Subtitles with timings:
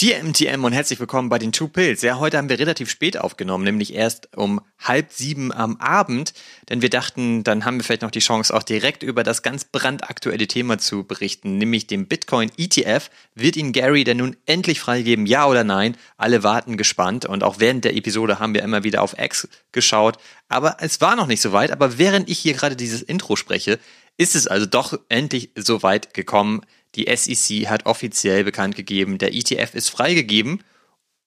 [0.00, 2.00] TM, TM und herzlich willkommen bei den Two Pills.
[2.00, 6.32] Ja, heute haben wir relativ spät aufgenommen, nämlich erst um halb sieben am Abend,
[6.70, 9.66] denn wir dachten, dann haben wir vielleicht noch die Chance, auch direkt über das ganz
[9.66, 13.10] brandaktuelle Thema zu berichten, nämlich dem Bitcoin ETF.
[13.34, 15.98] Wird ihn Gary denn nun endlich freigeben, ja oder nein?
[16.16, 20.16] Alle warten gespannt und auch während der Episode haben wir immer wieder auf X geschaut,
[20.48, 23.78] aber es war noch nicht so weit, aber während ich hier gerade dieses Intro spreche,
[24.16, 26.62] ist es also doch endlich so weit gekommen.
[26.94, 30.62] Die SEC hat offiziell bekannt gegeben, der ETF ist freigegeben,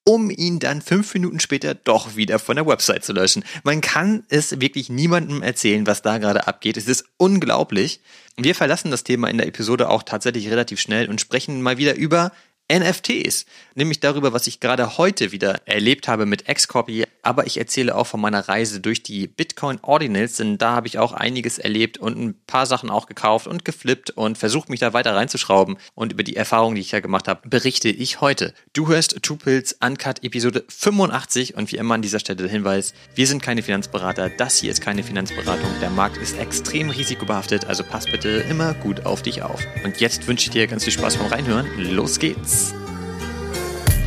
[0.05, 3.46] um ihn dann fünf Minuten später doch wieder von der Website zu löschen.
[3.64, 6.75] Man kann es wirklich niemandem erzählen, was da gerade abgeht.
[6.75, 8.02] Es ist unglaublich.
[8.36, 11.96] Wir verlassen das Thema in der Episode auch tatsächlich relativ schnell und sprechen mal wieder
[11.96, 12.33] über
[12.72, 13.46] NFTs,
[13.76, 18.08] nämlich darüber, was ich gerade heute wieder erlebt habe mit Xcopy, aber ich erzähle auch
[18.08, 22.18] von meiner Reise durch die Bitcoin Ordinals, denn da habe ich auch einiges erlebt und
[22.18, 26.24] ein paar Sachen auch gekauft und geflippt und versucht mich da weiter reinzuschrauben und über
[26.24, 28.54] die Erfahrungen, die ich da gemacht habe, berichte ich heute.
[28.72, 32.94] Du hörst Two Pills Uncut Episode 85 und wie immer an dieser Stelle der Hinweis,
[33.14, 37.83] wir sind keine Finanzberater, das hier ist keine Finanzberatung, der Markt ist extrem risikobehaftet, also
[37.83, 39.61] pass bitte immer gut auf dich auf.
[39.83, 42.52] Und jetzt wünsche ich dir ganz viel Spaß beim Reinhören, los geht's!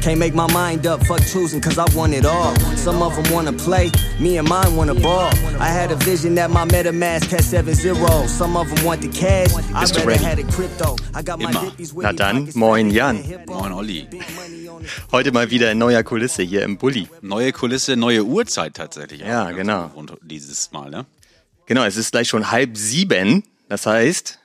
[0.02, 2.55] Can't make my mind up, fuck choosing, cause I want it all.
[2.77, 5.30] Some of them wanna play, me and mine wanna ball.
[5.58, 8.27] I had a vision that my MetaMask had 7 0.
[8.28, 10.22] Some of them want the cash, I rather ready?
[10.22, 10.94] had it crypto.
[11.12, 11.61] I got my Immer.
[11.61, 13.24] dippies with Na dann, moin Jan.
[13.48, 14.06] Moin Olli.
[15.12, 17.08] Heute mal wieder in neuer Kulisse hier im Bulli.
[17.22, 19.22] Neue Kulisse, neue Uhrzeit tatsächlich.
[19.22, 19.91] Ja, genau.
[19.94, 21.06] ungewohnt Dieses Mal, ne?
[21.67, 23.42] Genau, es ist gleich schon halb sieben.
[23.69, 24.39] Das heißt,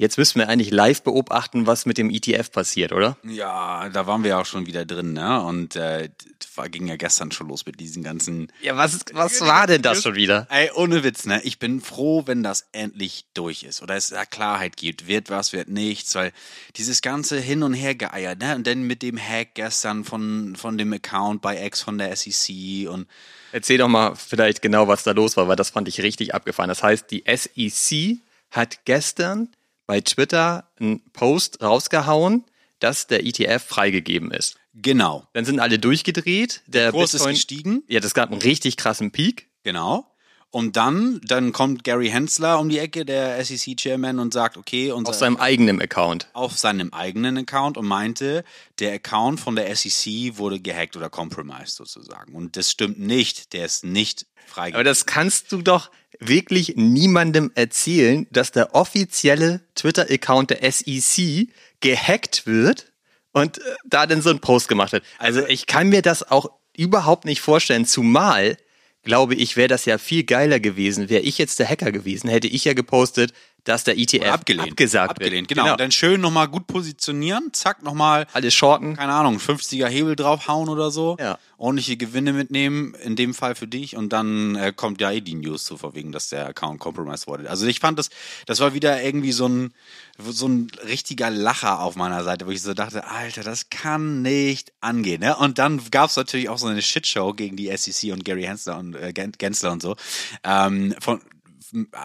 [0.00, 3.18] jetzt müssen wir eigentlich live beobachten, was mit dem ETF passiert, oder?
[3.22, 5.42] Ja, da waren wir ja auch schon wieder drin, ne?
[5.42, 6.08] Und äh,
[6.54, 8.50] war, ging ja gestern schon los mit diesen ganzen.
[8.62, 10.46] Ja, was, was war denn das schon wieder?
[10.50, 11.42] Ey, ohne Witz, ne?
[11.44, 13.82] Ich bin froh, wenn das endlich durch ist.
[13.82, 15.06] Oder es da Klarheit gibt.
[15.06, 16.14] Wird was, wird nichts.
[16.14, 16.32] Weil
[16.76, 18.56] dieses ganze Hin- und Hergeeier, ne?
[18.56, 22.88] Und dann mit dem Hack gestern von, von dem Account bei X von der SEC
[22.88, 23.06] und
[23.52, 26.68] Erzähl doch mal vielleicht genau, was da los war, weil das fand ich richtig abgefahren.
[26.68, 29.48] Das heißt, die SEC hat gestern
[29.90, 32.44] bei Twitter einen Post rausgehauen,
[32.78, 34.54] dass der ETF freigegeben ist.
[34.72, 35.26] genau.
[35.32, 36.62] Dann sind alle durchgedreht.
[36.68, 37.82] Der, Kurs ist Bitcoin, gestiegen.
[37.88, 39.48] Ja, das gab einen richtig krassen Peak.
[39.64, 40.06] Genau.
[40.52, 45.10] Und dann, dann kommt Gary Hensler um die Ecke, der SEC-Chairman, und sagt, okay, unser,
[45.10, 46.28] Auf seinem eigenen Account.
[46.34, 48.44] auf seinem eigenen Account und meinte,
[48.78, 52.34] der Account von der SEC wurde gehackt oder compromised sozusagen.
[52.36, 53.52] Und das stimmt nicht.
[53.54, 54.84] Der ist nicht Aber freigegeben.
[54.84, 55.90] das kannst du doch
[56.20, 61.48] wirklich niemandem erzählen, dass der offizielle Twitter-Account der SEC
[61.80, 62.92] gehackt wird
[63.32, 65.04] und äh, da dann so ein Post gemacht wird.
[65.18, 68.56] Also ich kann mir das auch überhaupt nicht vorstellen, zumal
[69.02, 71.08] glaube ich, wäre das ja viel geiler gewesen.
[71.08, 73.32] Wäre ich jetzt der Hacker gewesen, hätte ich ja gepostet,
[73.64, 74.70] dass der ETF abgelehnt.
[74.70, 75.58] abgesagt abgelehnt, wird.
[75.58, 75.72] genau.
[75.72, 78.96] Und dann schön nochmal gut positionieren, zack, nochmal Alles shorten.
[78.96, 81.16] keine Ahnung, 50er Hebel draufhauen oder so.
[81.20, 81.38] Ja.
[81.58, 83.94] Ordentliche Gewinne mitnehmen, in dem Fall für dich.
[83.96, 87.50] Und dann äh, kommt ja eh die News zu verwegen, dass der Account compromised wurde.
[87.50, 88.08] Also ich fand das,
[88.46, 89.74] das war wieder irgendwie so ein,
[90.18, 94.72] so ein richtiger Lacher auf meiner Seite, wo ich so dachte, Alter, das kann nicht
[94.80, 95.20] angehen.
[95.20, 95.36] Ne?
[95.36, 98.94] Und dann gab's natürlich auch so eine Shitshow gegen die SEC und Gary Hensler und
[98.94, 99.96] äh, Gen- Gensler und so.
[100.44, 101.20] Ähm, von,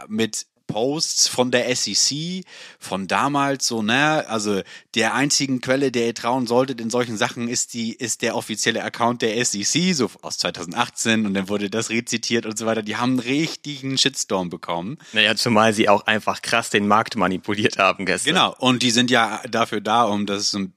[0.09, 2.43] mit Posts von der SEC,
[2.79, 4.61] von damals so, ne, also
[4.95, 8.83] der einzigen Quelle, der ihr trauen solltet in solchen Sachen, ist die, ist der offizielle
[8.83, 12.81] Account der SEC, so aus 2018 und dann wurde das rezitiert und so weiter.
[12.81, 14.97] Die haben einen richtigen Shitstorm bekommen.
[15.13, 18.33] Naja, zumal sie auch einfach krass den Markt manipuliert haben gestern.
[18.33, 18.55] Genau.
[18.57, 20.67] Und die sind ja dafür da, um das äh,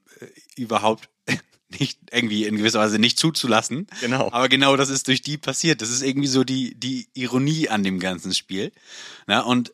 [0.55, 1.09] überhaupt
[1.79, 3.87] nicht irgendwie in gewisser Weise nicht zuzulassen.
[4.01, 4.31] Genau.
[4.31, 5.81] Aber genau das ist durch die passiert.
[5.81, 8.71] Das ist irgendwie so die, die Ironie an dem ganzen Spiel.
[9.27, 9.73] Na, und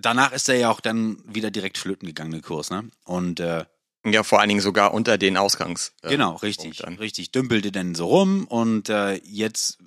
[0.00, 2.88] danach ist er ja auch dann wieder direkt flöten gegangen, der Kurs, ne?
[3.04, 3.64] Und äh,
[4.04, 5.92] Ja, vor allen Dingen sogar unter den Ausgangs.
[6.02, 7.32] äh, genau, richtig, richtig.
[7.32, 9.78] Dümpelte dann so rum und äh, jetzt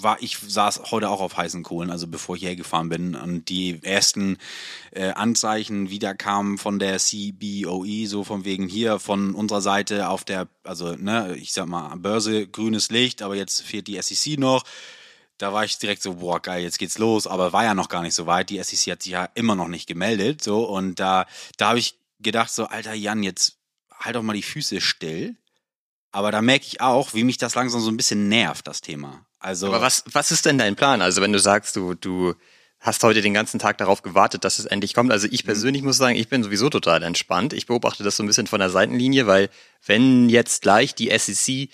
[0.00, 3.80] war ich saß heute auch auf heißen Kohlen, also bevor ich hergefahren bin und die
[3.82, 4.38] ersten
[4.92, 10.22] äh, Anzeichen wieder kamen von der CBOE, so von wegen hier von unserer Seite auf
[10.22, 14.62] der, also ne, ich sag mal Börse grünes Licht, aber jetzt fehlt die SEC noch.
[15.38, 18.02] Da war ich direkt so, boah, geil, jetzt geht's los, aber war ja noch gar
[18.02, 18.50] nicht so weit.
[18.50, 21.26] Die SEC hat sich ja immer noch nicht gemeldet, so und da,
[21.56, 23.56] da habe ich gedacht so, alter Jan, jetzt
[23.98, 25.36] halt doch mal die Füße still.
[26.10, 29.26] Aber da merke ich auch, wie mich das langsam so ein bisschen nervt, das Thema.
[29.38, 31.02] Also Aber was, was ist denn dein Plan?
[31.02, 32.34] Also wenn du sagst, du, du
[32.80, 35.12] hast heute den ganzen Tag darauf gewartet, dass es endlich kommt.
[35.12, 35.34] Also Mhm.
[35.34, 37.52] ich persönlich muss sagen, ich bin sowieso total entspannt.
[37.52, 39.50] Ich beobachte das so ein bisschen von der Seitenlinie, weil
[39.84, 41.68] wenn jetzt gleich die SEC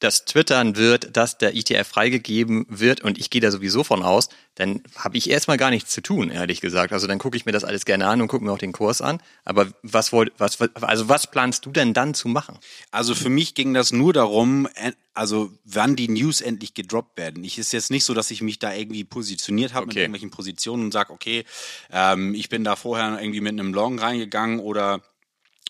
[0.00, 4.30] das twittern wird, dass der ETF freigegeben wird und ich gehe da sowieso von aus,
[4.54, 6.92] dann habe ich erstmal gar nichts zu tun, ehrlich gesagt.
[6.92, 9.02] Also dann gucke ich mir das alles gerne an und gucke mir auch den Kurs
[9.02, 9.22] an.
[9.44, 12.58] Aber was wollt, was, also was planst du denn dann zu machen?
[12.90, 14.68] Also für mich ging das nur darum,
[15.12, 17.44] also wann die News endlich gedroppt werden.
[17.44, 19.88] Ich ist jetzt nicht so, dass ich mich da irgendwie positioniert habe okay.
[19.88, 21.44] mit irgendwelchen Positionen und sage, okay,
[21.92, 25.02] ähm, ich bin da vorher irgendwie mit einem Long reingegangen oder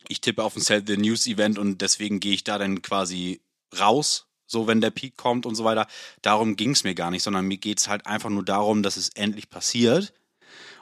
[0.09, 3.41] ich tippe auf ein Sell the News Event und deswegen gehe ich da dann quasi
[3.79, 5.87] raus, so wenn der Peak kommt und so weiter.
[6.23, 8.97] Darum ging es mir gar nicht, sondern mir geht es halt einfach nur darum, dass
[8.97, 10.13] es endlich passiert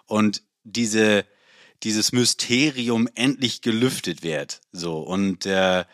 [0.07, 1.25] und diese,
[1.83, 4.61] dieses Mysterium endlich gelüftet wird.
[4.73, 5.85] So und äh,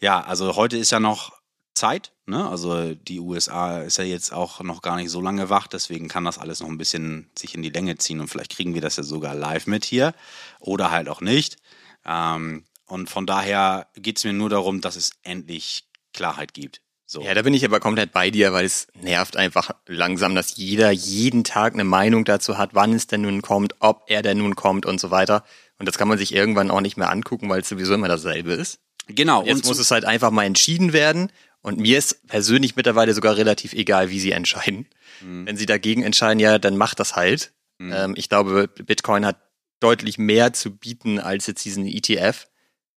[0.00, 1.40] ja, also heute ist ja noch
[1.74, 2.12] Zeit.
[2.26, 2.48] Ne?
[2.48, 6.24] Also die USA ist ja jetzt auch noch gar nicht so lange wach, deswegen kann
[6.24, 8.96] das alles noch ein bisschen sich in die Länge ziehen und vielleicht kriegen wir das
[8.96, 10.14] ja sogar live mit hier
[10.58, 11.56] oder halt auch nicht.
[12.04, 16.80] Ähm, und von daher geht es mir nur darum, dass es endlich Klarheit gibt.
[17.06, 17.22] So.
[17.22, 20.92] Ja, da bin ich aber komplett bei dir, weil es nervt einfach langsam, dass jeder
[20.92, 24.54] jeden Tag eine Meinung dazu hat, wann es denn nun kommt, ob er denn nun
[24.54, 25.44] kommt und so weiter.
[25.80, 28.52] Und das kann man sich irgendwann auch nicht mehr angucken, weil es sowieso immer dasselbe
[28.52, 28.78] ist.
[29.08, 29.40] Genau.
[29.40, 31.32] Und jetzt und muss es halt einfach mal entschieden werden.
[31.62, 34.86] Und mir ist persönlich mittlerweile sogar relativ egal, wie sie entscheiden.
[35.20, 35.46] Mhm.
[35.46, 37.52] Wenn sie dagegen entscheiden, ja, dann macht das halt.
[37.78, 37.92] Mhm.
[37.92, 39.36] Ähm, ich glaube, Bitcoin hat
[39.80, 42.46] deutlich mehr zu bieten als jetzt diesen ETF.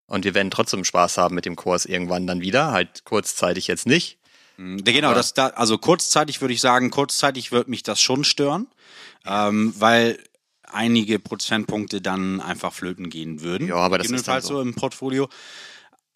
[0.07, 3.88] Und wir werden trotzdem Spaß haben mit dem Kurs irgendwann dann wieder, halt kurzzeitig jetzt
[3.88, 4.17] nicht.
[4.57, 8.67] Mhm, genau, das da, also kurzzeitig würde ich sagen, kurzzeitig wird mich das schon stören,
[9.25, 10.19] ähm, weil
[10.63, 13.67] einige Prozentpunkte dann einfach flöten gehen würden.
[13.67, 14.55] Ja, aber das ist dann so.
[14.55, 15.29] so im Portfolio.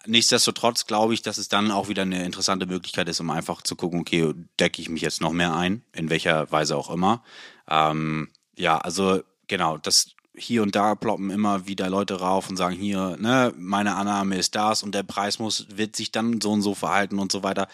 [0.05, 3.75] Nichtsdestotrotz glaube ich, dass es dann auch wieder eine interessante Möglichkeit ist, um einfach zu
[3.75, 7.23] gucken, okay, decke ich mich jetzt noch mehr ein, in welcher Weise auch immer.
[7.69, 12.75] Ähm, ja, also genau, das hier und da ploppen immer wieder Leute rauf und sagen
[12.75, 16.61] hier, ne, meine Annahme ist das und der Preis muss, wird sich dann so und
[16.61, 17.67] so verhalten und so weiter.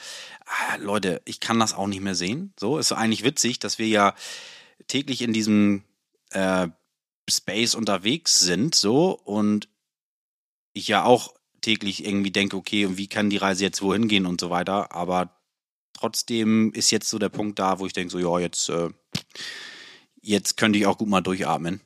[0.46, 2.54] Ah, Leute, ich kann das auch nicht mehr sehen.
[2.58, 4.16] So, ist eigentlich witzig, dass wir ja
[4.88, 5.84] täglich in diesem
[6.32, 6.70] äh,
[7.30, 9.68] Space unterwegs sind, so, und
[10.74, 14.42] ich ja auch täglich irgendwie denke, okay, wie kann die Reise jetzt wohin gehen und
[14.42, 15.38] so weiter, aber
[15.94, 18.90] trotzdem ist jetzt so der Punkt da, wo ich denke, so, ja, jetzt, äh,
[20.22, 21.82] jetzt könnte ich auch gut mal durchatmen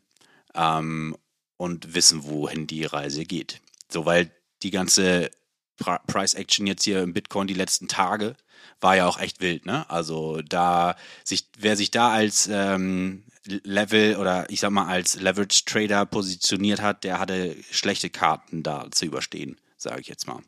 [0.58, 1.16] ähm,
[1.58, 3.62] und wissen, wohin die Reise geht.
[3.90, 4.32] So, weil
[4.64, 5.32] die ganze
[5.78, 8.36] Price Action jetzt hier im Bitcoin die letzten Tage
[8.82, 9.90] war ja auch echt wild, ne?
[9.90, 15.66] Also da sich, wer sich da als ähm, Level oder ich sag mal als Leverage
[15.66, 20.42] Trader positioniert hat, der hatte schlechte Karten da zu überstehen, sage ich jetzt mal.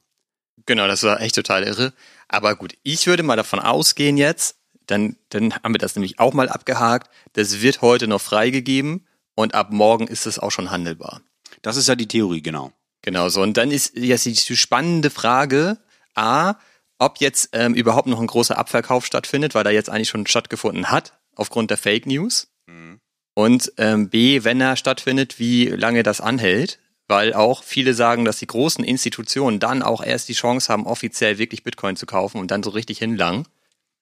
[0.66, 1.94] Genau, das war echt total irre.
[2.28, 6.34] Aber gut, ich würde mal davon ausgehen jetzt, dann, dann haben wir das nämlich auch
[6.34, 7.10] mal abgehakt.
[7.34, 9.08] Das wird heute noch freigegeben
[9.40, 11.22] und ab morgen ist es auch schon handelbar.
[11.62, 12.74] Das ist ja die Theorie, genau.
[13.02, 13.42] Genau so.
[13.42, 15.78] Und dann ist jetzt die spannende Frage,
[16.14, 16.56] A,
[16.98, 20.92] ob jetzt ähm, überhaupt noch ein großer Abverkauf stattfindet, weil er jetzt eigentlich schon stattgefunden
[20.92, 22.50] hat, aufgrund der Fake News.
[22.68, 23.00] Mhm.
[23.34, 28.40] Und ähm, B, wenn er stattfindet, wie lange das anhält, weil auch viele sagen, dass
[28.40, 32.52] die großen Institutionen dann auch erst die Chance haben, offiziell wirklich Bitcoin zu kaufen und
[32.52, 33.48] dann so richtig hinlangen.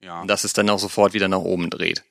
[0.02, 0.22] Ja.
[0.22, 2.04] Und dass es dann auch sofort wieder nach oben dreht.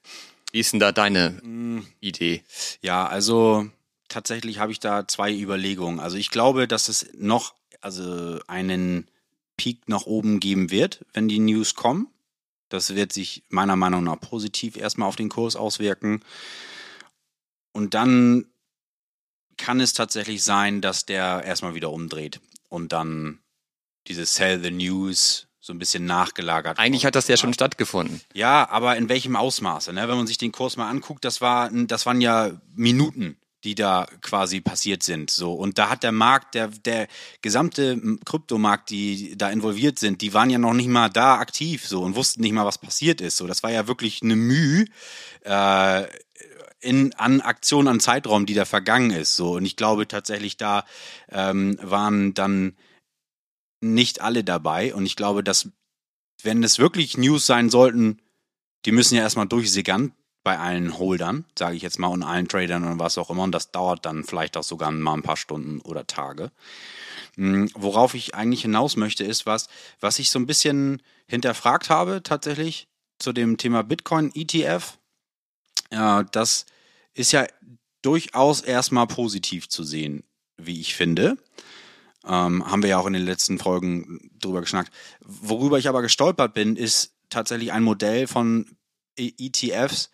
[0.52, 1.86] Wie ist denn da deine mm.
[2.00, 2.42] Idee?
[2.80, 3.68] Ja, also
[4.08, 6.00] tatsächlich habe ich da zwei Überlegungen.
[6.00, 9.08] Also ich glaube, dass es noch also einen
[9.56, 12.08] Peak nach oben geben wird, wenn die News kommen.
[12.68, 16.22] Das wird sich meiner Meinung nach positiv erstmal auf den Kurs auswirken.
[17.72, 18.46] Und dann
[19.56, 23.40] kann es tatsächlich sein, dass der erstmal wieder umdreht und dann
[24.06, 26.78] diese Sell the News so ein bisschen nachgelagert.
[26.78, 28.20] Eigentlich hat das ja schon stattgefunden.
[28.32, 29.92] Ja, aber in welchem Ausmaße?
[29.92, 30.08] Ne?
[30.08, 34.06] Wenn man sich den Kurs mal anguckt, das war, das waren ja Minuten, die da
[34.22, 35.28] quasi passiert sind.
[35.28, 37.08] So und da hat der Markt, der der
[37.42, 42.02] gesamte Kryptomarkt, die da involviert sind, die waren ja noch nicht mal da aktiv so
[42.02, 43.36] und wussten nicht mal, was passiert ist.
[43.36, 44.84] So, das war ja wirklich eine Mühe.
[45.42, 46.04] Äh,
[46.78, 49.34] in, an Aktionen, an Zeitraum, die da vergangen ist.
[49.34, 49.54] So.
[49.56, 50.84] Und ich glaube tatsächlich, da
[51.32, 52.76] ähm, waren dann
[53.80, 54.94] nicht alle dabei.
[54.94, 55.68] Und ich glaube, dass,
[56.42, 58.20] wenn es wirklich News sein sollten,
[58.84, 60.12] die müssen ja erstmal durchsickern
[60.44, 63.42] bei allen Holdern, sage ich jetzt mal, und allen Tradern und was auch immer.
[63.42, 66.52] Und das dauert dann vielleicht auch sogar mal ein paar Stunden oder Tage.
[67.34, 69.68] Hm, worauf ich eigentlich hinaus möchte, ist was,
[70.00, 72.86] was ich so ein bisschen hinterfragt habe tatsächlich
[73.18, 74.98] zu dem Thema Bitcoin ETF.
[75.90, 76.66] Ja, das
[77.14, 77.46] ist ja
[78.02, 80.22] durchaus erstmal positiv zu sehen,
[80.56, 81.36] wie ich finde.
[82.26, 84.92] Ähm, haben wir ja auch in den letzten Folgen drüber geschnackt.
[85.20, 88.66] Worüber ich aber gestolpert bin, ist tatsächlich ein Modell von
[89.16, 90.10] ETFs,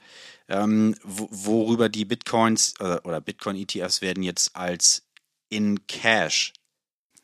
[0.49, 5.03] ähm, worüber die Bitcoins oder, oder Bitcoin-ETFs werden jetzt als
[5.49, 6.53] in Cash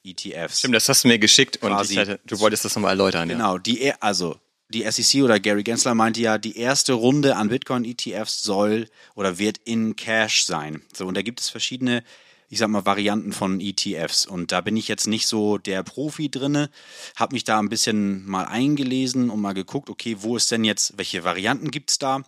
[0.04, 0.61] ETFs.
[0.61, 3.28] Stimmt, das hast du mir geschickt und hatte, du wolltest das nochmal erläutern.
[3.28, 3.37] Ja.
[3.37, 7.49] Genau, die, e- also die SEC oder Gary Gensler meinte ja, die erste Runde an
[7.49, 10.83] Bitcoin-ETFs soll oder wird in Cash sein.
[10.95, 12.04] So, und da gibt es verschiedene,
[12.49, 14.26] ich sag mal, Varianten von ETFs.
[14.26, 16.71] Und da bin ich jetzt nicht so der Profi drinne,
[17.17, 20.97] habe mich da ein bisschen mal eingelesen und mal geguckt, okay, wo ist denn jetzt,
[20.97, 22.23] welche Varianten gibt es da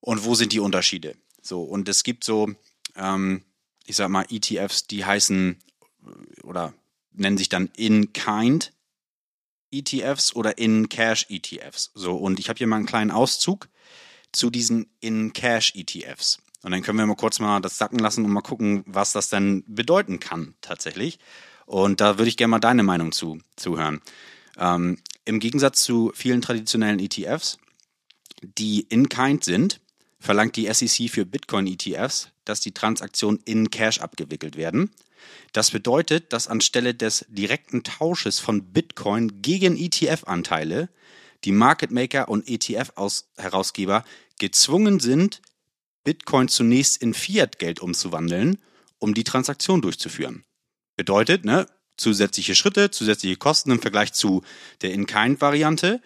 [0.00, 1.16] und wo sind die Unterschiede?
[1.40, 2.50] So, und es gibt so,
[2.96, 3.44] ähm,
[3.86, 5.56] ich sag mal, ETFs, die heißen
[6.06, 6.74] äh, oder
[7.12, 8.72] nennen sich dann In-Kind
[9.70, 11.90] ETFs oder In-Cash-ETFs.
[11.94, 13.68] So, und ich habe hier mal einen kleinen Auszug
[14.32, 16.38] zu diesen In-Cash-ETFs.
[16.62, 19.28] Und dann können wir mal kurz mal das sacken lassen und mal gucken, was das
[19.28, 21.18] denn bedeuten kann tatsächlich.
[21.66, 24.00] Und da würde ich gerne mal deine Meinung zu zuhören.
[24.58, 27.58] Ähm, Im Gegensatz zu vielen traditionellen ETFs,
[28.42, 29.80] die in-kind sind,
[30.18, 34.90] verlangt die SEC für Bitcoin-ETFs, dass die Transaktionen in Cash abgewickelt werden.
[35.52, 40.88] Das bedeutet, dass anstelle des direkten Tausches von Bitcoin gegen ETF-Anteile
[41.44, 44.04] die Market Maker und ETF-Herausgeber
[44.38, 45.40] gezwungen sind,
[46.08, 48.56] Bitcoin zunächst in Fiat-Geld umzuwandeln,
[48.96, 50.42] um die Transaktion durchzuführen.
[50.96, 51.66] Bedeutet, ne,
[51.98, 54.42] zusätzliche Schritte, zusätzliche Kosten im Vergleich zu
[54.80, 56.00] der In-Kind-Variante.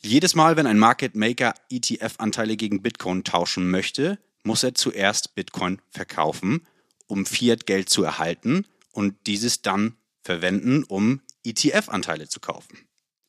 [0.00, 5.82] Jedes Mal, wenn ein Market Maker ETF-Anteile gegen Bitcoin tauschen möchte, muss er zuerst Bitcoin
[5.90, 6.66] verkaufen,
[7.06, 12.78] um Fiat-Geld zu erhalten und dieses dann verwenden, um ETF-Anteile zu kaufen.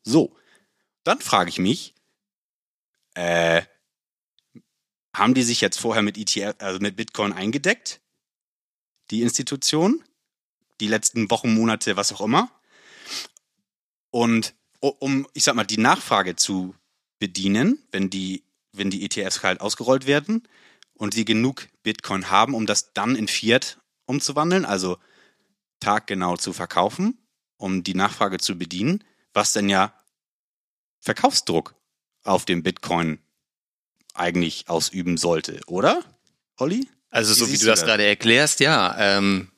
[0.03, 0.37] So,
[1.03, 1.95] dann frage ich mich,
[3.13, 3.63] äh,
[5.13, 8.01] haben die sich jetzt vorher mit ETF, also mit Bitcoin eingedeckt?
[9.11, 10.03] Die Institution?
[10.79, 12.49] Die letzten Wochen, Monate, was auch immer?
[14.09, 16.75] Und um, ich sag mal, die Nachfrage zu
[17.19, 18.43] bedienen, wenn die,
[18.73, 20.47] wenn die ETFs halt ausgerollt werden
[20.95, 24.97] und sie genug Bitcoin haben, um das dann in Fiat umzuwandeln, also
[25.79, 27.17] taggenau zu verkaufen,
[27.57, 29.03] um die Nachfrage zu bedienen,
[29.33, 29.93] was denn ja
[30.99, 31.75] Verkaufsdruck
[32.23, 33.19] auf dem Bitcoin
[34.13, 36.03] eigentlich ausüben sollte, oder?
[36.57, 36.87] Olli?
[37.09, 37.87] Also so wie du das das?
[37.87, 38.95] gerade erklärst, ja.
[38.97, 39.49] Ähm,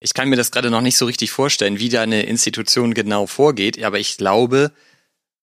[0.00, 3.26] ich kann mir das gerade noch nicht so richtig vorstellen, wie da eine Institution genau
[3.26, 4.72] vorgeht, aber ich glaube,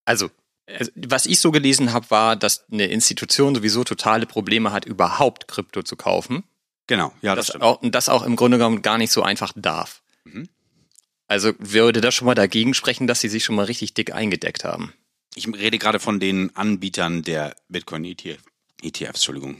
[0.05, 0.29] also
[0.65, 5.47] äh, was ich so gelesen habe, war, dass eine Institution sowieso totale Probleme hat, überhaupt
[5.47, 6.43] Krypto zu kaufen.
[6.87, 7.63] Genau, ja, das, das stimmt.
[7.63, 10.01] auch, und das auch im Grunde genommen gar nicht so einfach darf.
[10.23, 10.49] Mhm.
[11.27, 14.63] Also würde das schon mal dagegen sprechen, dass sie sich schon mal richtig dick eingedeckt
[14.63, 14.93] haben.
[15.35, 18.41] Ich rede gerade von den Anbietern der Bitcoin ETF,
[18.81, 19.57] ETFs, Entschuldigung.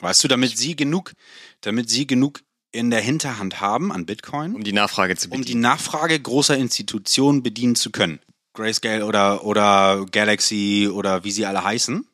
[0.00, 1.12] Weißt du, damit sie genug,
[1.60, 2.40] damit sie genug
[2.72, 5.60] in der Hinterhand haben an Bitcoin, Um die Nachfrage zu um die bedienen.
[5.60, 8.20] Nachfrage großer Institutionen bedienen zu können.
[8.54, 12.06] Grayscale oder, oder Galaxy oder wie sie alle heißen,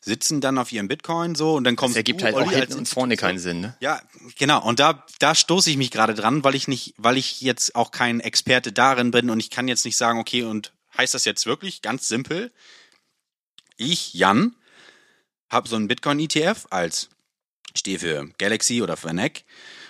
[0.00, 2.88] sitzen dann auf ihrem Bitcoin so und dann kommt das ergibt halt auch hinten und
[2.88, 3.60] vorne keinen Sinn.
[3.60, 3.76] Ne?
[3.80, 4.00] Ja,
[4.38, 4.64] genau.
[4.64, 7.90] Und da, da stoße ich mich gerade dran, weil ich nicht, weil ich jetzt auch
[7.90, 11.46] kein Experte darin bin und ich kann jetzt nicht sagen, okay, und heißt das jetzt
[11.46, 12.52] wirklich ganz simpel?
[13.76, 14.54] Ich, Jan,
[15.48, 17.10] habe so einen Bitcoin-ETF als
[17.74, 19.44] stehe für Galaxy oder für NEC.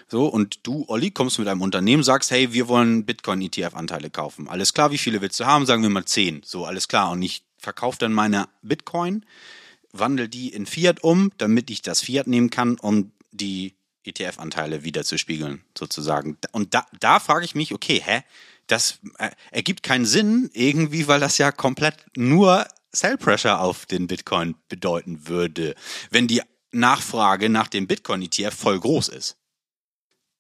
[0.09, 4.49] So, und du, Olli, kommst mit einem Unternehmen, sagst, hey, wir wollen Bitcoin-ETF-Anteile kaufen.
[4.49, 5.67] Alles klar, wie viele willst du haben?
[5.67, 6.43] Sagen wir mal zehn.
[6.45, 7.11] So, alles klar.
[7.11, 9.25] Und ich verkaufe dann meine Bitcoin,
[9.93, 15.03] wandle die in Fiat um, damit ich das Fiat nehmen kann, um die ETF-Anteile wieder
[15.03, 16.39] zu spiegeln, sozusagen.
[16.53, 18.23] Und da, da frage ich mich, okay, hä?
[18.67, 24.07] Das äh, ergibt keinen Sinn irgendwie, weil das ja komplett nur Sell Pressure auf den
[24.07, 25.75] Bitcoin bedeuten würde,
[26.11, 26.43] wenn die
[26.73, 29.37] Nachfrage nach dem Bitcoin-ETF voll groß ist.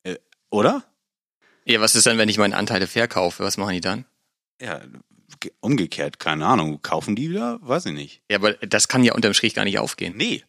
[0.04, 0.16] Äh,
[0.50, 0.85] oder?
[1.64, 3.42] Ja, was ist dann, wenn ich meine Anteile verkaufe?
[3.45, 4.04] Was machen die dann?
[4.61, 4.83] Ja,
[5.40, 6.80] ge- umgekehrt, keine Ahnung.
[6.83, 7.59] Kaufen die wieder?
[7.62, 8.23] Weiß ich nicht.
[8.30, 10.14] Ja, aber das kann ja unterm Strich gar nicht aufgehen.
[10.16, 10.45] Nee.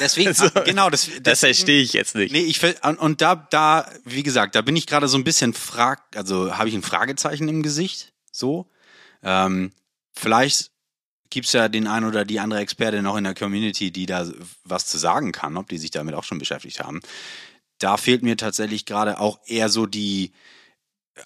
[0.00, 0.48] Deswegen, So.
[0.64, 2.32] genau, das, Das deswegen- verstehe ich jetzt nicht.
[2.32, 5.52] Nee, ich und, und da, da, wie gesagt, da bin ich gerade so ein bisschen
[5.54, 8.12] frag, also habe ich ein Fragezeichen im Gesicht.
[8.32, 8.70] So.
[9.22, 9.72] Ähm,
[10.14, 10.70] vielleicht
[11.30, 14.26] gibt's ja den einen oder die andere Expertin noch in der Community, die da
[14.64, 17.00] was zu sagen kann, ob die sich damit auch schon beschäftigt haben.
[17.78, 20.32] Da fehlt mir tatsächlich gerade auch eher so die,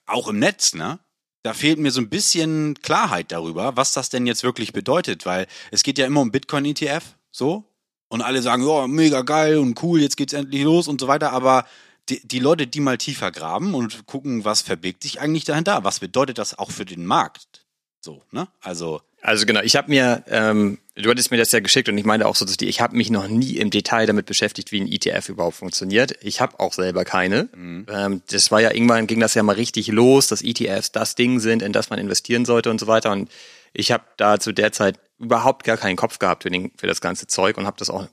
[0.06, 0.98] auch im Netz, ne?
[1.44, 5.46] Da fehlt mir so ein bisschen Klarheit darüber, was das denn jetzt wirklich bedeutet, weil
[5.72, 7.64] es geht ja immer um Bitcoin-ETF, so.
[8.12, 11.32] Und alle sagen, ja, mega geil und cool, jetzt geht's endlich los und so weiter,
[11.32, 11.64] aber
[12.10, 16.00] die, die Leute, die mal tiefer graben und gucken, was verbirgt sich eigentlich dahinter, was
[16.00, 17.64] bedeutet das auch für den Markt?
[18.02, 18.48] So, ne?
[18.60, 22.04] Also, Also genau, ich habe mir, ähm, du hattest mir das ja geschickt und ich
[22.04, 24.80] meine auch so, dass die, ich habe mich noch nie im Detail damit beschäftigt, wie
[24.82, 26.12] ein ETF überhaupt funktioniert.
[26.20, 27.48] Ich habe auch selber keine.
[27.88, 31.40] Ähm, das war ja irgendwann ging das ja mal richtig los, dass ETFs das Ding
[31.40, 33.10] sind, in das man investieren sollte und so weiter.
[33.10, 33.30] Und
[33.72, 37.00] ich habe da zu der Zeit überhaupt gar keinen Kopf gehabt für, den, für das
[37.00, 38.08] ganze Zeug und habe das auch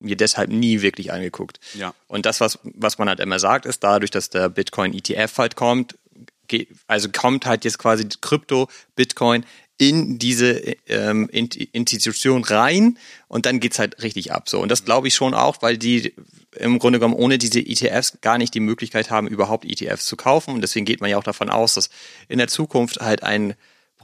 [0.00, 1.60] mir deshalb nie wirklich angeguckt.
[1.74, 1.94] Ja.
[2.06, 5.56] Und das, was, was man halt immer sagt, ist dadurch, dass der Bitcoin ETF halt
[5.56, 5.96] kommt,
[6.86, 9.44] also kommt halt jetzt quasi Krypto, Bitcoin
[9.78, 10.52] in diese
[10.86, 12.98] ähm, Institution rein
[13.28, 14.60] und dann geht's halt richtig ab so.
[14.60, 16.14] Und das glaube ich schon auch, weil die
[16.56, 20.54] im Grunde genommen ohne diese ETFs gar nicht die Möglichkeit haben, überhaupt ETFs zu kaufen.
[20.54, 21.90] Und deswegen geht man ja auch davon aus, dass
[22.28, 23.54] in der Zukunft halt ein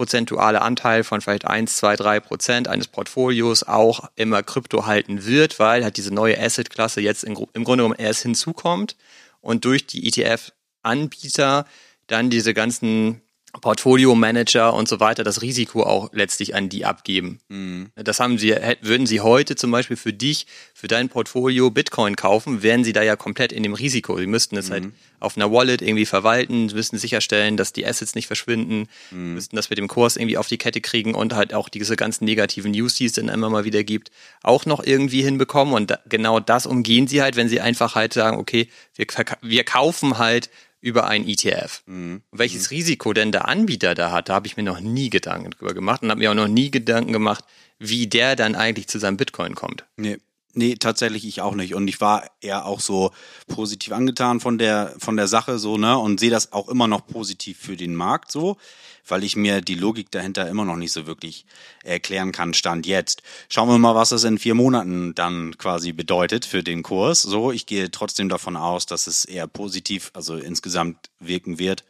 [0.03, 5.61] prozentualer Anteil von vielleicht eins, zwei, drei Prozent eines Portfolios auch immer Krypto halten wird,
[5.61, 8.97] weil halt diese neue Asset-Klasse jetzt im Grunde genommen erst hinzukommt
[9.41, 11.67] und durch die ETF-Anbieter
[12.09, 13.23] dann diese ganzen
[13.61, 17.39] Portfolio-Manager und so weiter das Risiko auch letztlich an die abgeben.
[17.49, 17.91] Mhm.
[17.95, 22.63] Das haben sie, würden sie heute zum Beispiel für dich, für dein Portfolio Bitcoin kaufen,
[22.63, 24.17] wären sie da ja komplett in dem Risiko.
[24.19, 24.87] Sie müssten es halt mhm.
[24.89, 29.35] halt auf einer Wallet irgendwie verwalten, müssten sicherstellen, dass die Assets nicht verschwinden, mhm.
[29.35, 32.25] müssten das mit dem Kurs irgendwie auf die Kette kriegen und halt auch diese ganzen
[32.25, 34.11] negativen News, die es dann immer mal wieder gibt,
[34.43, 35.75] auch noch irgendwie hinbekommen.
[35.75, 39.07] Und genau das umgehen sie halt, wenn sie einfach halt sagen, okay, wir,
[39.43, 40.49] wir kaufen halt
[40.83, 41.83] über ein ETF.
[41.87, 42.21] Mhm.
[42.33, 42.77] Welches mhm.
[42.77, 46.03] Risiko denn der Anbieter da hat, da habe ich mir noch nie Gedanken drüber gemacht
[46.03, 47.45] und habe mir auch noch nie Gedanken gemacht,
[47.79, 49.87] wie der dann eigentlich zu seinem Bitcoin kommt.
[49.97, 50.19] Nee.
[50.55, 51.75] Nee, tatsächlich ich auch nicht.
[51.75, 53.13] Und ich war eher auch so
[53.49, 57.07] positiv angetan von der, von der Sache so, ne, und sehe das auch immer noch
[57.07, 58.59] positiv für den Markt so
[59.07, 61.45] weil ich mir die Logik dahinter immer noch nicht so wirklich
[61.83, 63.23] erklären kann, Stand jetzt.
[63.49, 67.23] Schauen wir mal, was das in vier Monaten dann quasi bedeutet für den Kurs.
[67.23, 71.85] So, ich gehe trotzdem davon aus, dass es eher positiv, also insgesamt wirken wird.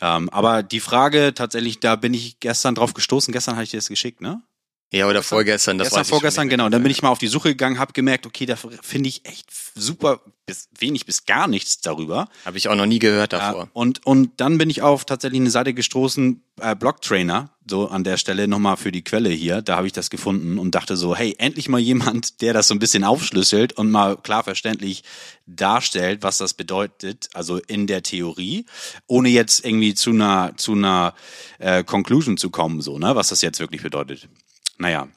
[0.00, 3.32] Ähm, aber die Frage tatsächlich, da bin ich gestern drauf gestoßen.
[3.32, 4.42] Gestern hatte ich dir das geschickt, ne?
[4.90, 6.64] Ja, oder vorgestern, das war vorgestern, genau.
[6.64, 9.26] Und dann bin ich mal auf die Suche gegangen, habe gemerkt, okay, da finde ich
[9.26, 12.26] echt super, bis, wenig bis gar nichts darüber.
[12.46, 13.64] Habe ich auch noch nie gehört davor.
[13.64, 18.02] Ja, und, und dann bin ich auf tatsächlich eine Seite gestoßen, äh, Blocktrainer, so an
[18.02, 21.14] der Stelle nochmal für die Quelle hier, da habe ich das gefunden und dachte so,
[21.14, 25.04] hey, endlich mal jemand, der das so ein bisschen aufschlüsselt und mal klar verständlich
[25.44, 28.64] darstellt, was das bedeutet, also in der Theorie,
[29.06, 31.12] ohne jetzt irgendwie zu einer, zu einer
[31.58, 34.30] äh, Conclusion zu kommen, so, ne, was das jetzt wirklich bedeutet.
[34.78, 35.08] Naja,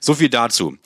[0.00, 0.76] so viel dazu.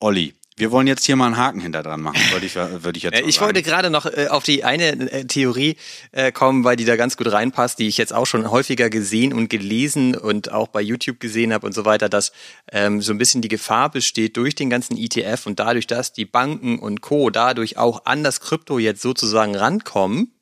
[0.00, 3.04] Olli, wir wollen jetzt hier mal einen Haken hinter dran machen, würde ich, würde ich
[3.04, 3.46] jetzt äh, Ich sagen.
[3.46, 5.76] wollte gerade noch äh, auf die eine äh, Theorie
[6.12, 9.32] äh, kommen, weil die da ganz gut reinpasst, die ich jetzt auch schon häufiger gesehen
[9.32, 12.32] und gelesen und auch bei YouTube gesehen habe und so weiter, dass
[12.72, 16.24] ähm, so ein bisschen die Gefahr besteht durch den ganzen ETF und dadurch, dass die
[16.24, 17.30] Banken und Co.
[17.30, 20.32] dadurch auch an das Krypto jetzt sozusagen rankommen,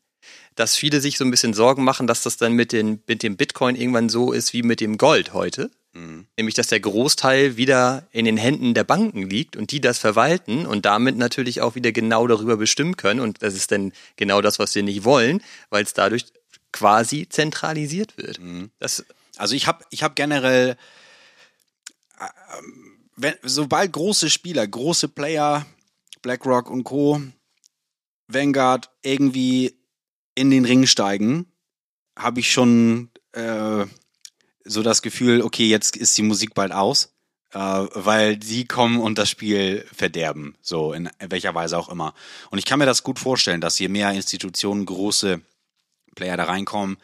[0.55, 3.37] dass viele sich so ein bisschen Sorgen machen, dass das dann mit, den, mit dem
[3.37, 6.27] Bitcoin irgendwann so ist wie mit dem Gold heute Mhm.
[6.37, 10.67] Nämlich, dass der Großteil wieder in den Händen der Banken liegt und die das verwalten
[10.67, 13.21] und damit natürlich auch wieder genau darüber bestimmen können.
[13.21, 16.27] Und das ist dann genau das, was wir nicht wollen, weil es dadurch
[16.73, 18.39] quasi zentralisiert wird.
[18.41, 18.71] Mhm.
[18.79, 19.05] Das
[19.37, 20.77] also ich habe ich hab generell,
[22.19, 22.27] äh,
[23.17, 25.67] wenn, sobald große Spieler, große Player,
[26.23, 27.21] BlackRock und Co.,
[28.29, 29.79] Vanguard irgendwie
[30.35, 31.47] in den Ring steigen,
[32.19, 33.87] habe ich schon äh,
[34.67, 37.15] so das Gefühl, okay, jetzt ist die Musik bald aus,
[37.53, 42.15] äh, weil die kommen und das Spiel verderben, so in welcher Weise auch immer.
[42.51, 45.41] Und ich kann mir das gut vorstellen, dass je mehr Institutionen, große
[46.15, 46.99] Player da reinkommen,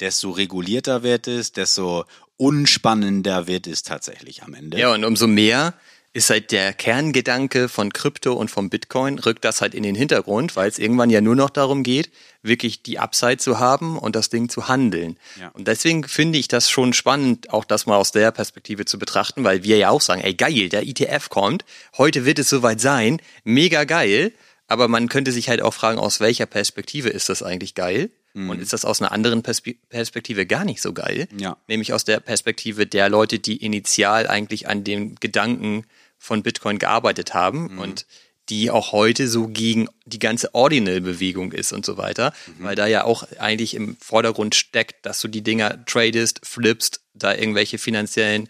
[0.00, 2.04] desto regulierter wird es, desto
[2.36, 4.78] unspannender wird es tatsächlich am Ende.
[4.78, 5.74] Ja, und umso mehr
[6.16, 10.56] ist halt der Kerngedanke von Krypto und vom Bitcoin, rückt das halt in den Hintergrund,
[10.56, 12.10] weil es irgendwann ja nur noch darum geht,
[12.42, 15.18] wirklich die Upside zu haben und das Ding zu handeln.
[15.38, 15.48] Ja.
[15.48, 19.44] Und deswegen finde ich das schon spannend, auch das mal aus der Perspektive zu betrachten,
[19.44, 21.66] weil wir ja auch sagen, ey geil, der ETF kommt,
[21.98, 24.32] heute wird es soweit sein, mega geil,
[24.68, 28.10] aber man könnte sich halt auch fragen, aus welcher Perspektive ist das eigentlich geil?
[28.32, 28.48] Mhm.
[28.48, 31.28] Und ist das aus einer anderen Perspektive gar nicht so geil?
[31.38, 31.58] Ja.
[31.68, 35.84] Nämlich aus der Perspektive der Leute, die initial eigentlich an dem Gedanken
[36.18, 37.78] von Bitcoin gearbeitet haben mhm.
[37.78, 38.06] und
[38.48, 42.64] die auch heute so gegen die ganze Ordinal-Bewegung ist und so weiter, mhm.
[42.64, 47.34] weil da ja auch eigentlich im Vordergrund steckt, dass du die Dinger tradest, flippst, da
[47.34, 48.48] irgendwelche finanziellen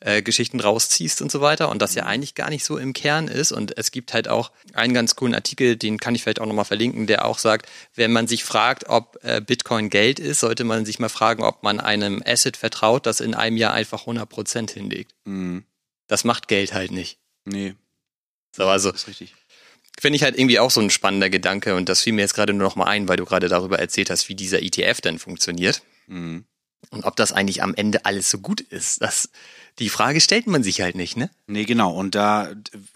[0.00, 2.08] äh, Geschichten rausziehst und so weiter und das ja mhm.
[2.08, 5.34] eigentlich gar nicht so im Kern ist und es gibt halt auch einen ganz coolen
[5.34, 8.88] Artikel, den kann ich vielleicht auch nochmal verlinken, der auch sagt, wenn man sich fragt,
[8.88, 13.06] ob äh, Bitcoin Geld ist, sollte man sich mal fragen, ob man einem Asset vertraut,
[13.06, 15.12] das in einem Jahr einfach 100% hinlegt.
[15.24, 15.64] Mhm.
[16.08, 17.18] Das macht Geld halt nicht.
[17.44, 17.74] Nee.
[18.54, 18.90] So, also.
[18.90, 19.34] Das ist richtig.
[20.00, 22.52] Finde ich halt irgendwie auch so ein spannender Gedanke und das fiel mir jetzt gerade
[22.52, 25.82] nur noch mal ein, weil du gerade darüber erzählt hast, wie dieser ETF dann funktioniert.
[26.06, 26.44] Mhm.
[26.90, 29.30] Und ob das eigentlich am Ende alles so gut ist, das,
[29.78, 31.30] die Frage stellt man sich halt nicht, ne?
[31.48, 31.92] Nee, genau.
[31.92, 32.54] Und da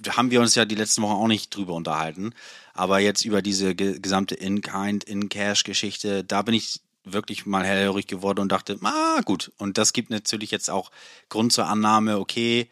[0.08, 2.34] haben wir uns ja die letzten Wochen auch nicht drüber unterhalten.
[2.72, 8.52] Aber jetzt über diese gesamte In-Kind, In-Cash-Geschichte, da bin ich wirklich mal hellhörig geworden und
[8.52, 9.50] dachte, ah, gut.
[9.58, 10.90] Und das gibt natürlich jetzt auch
[11.28, 12.68] Grund zur Annahme, okay,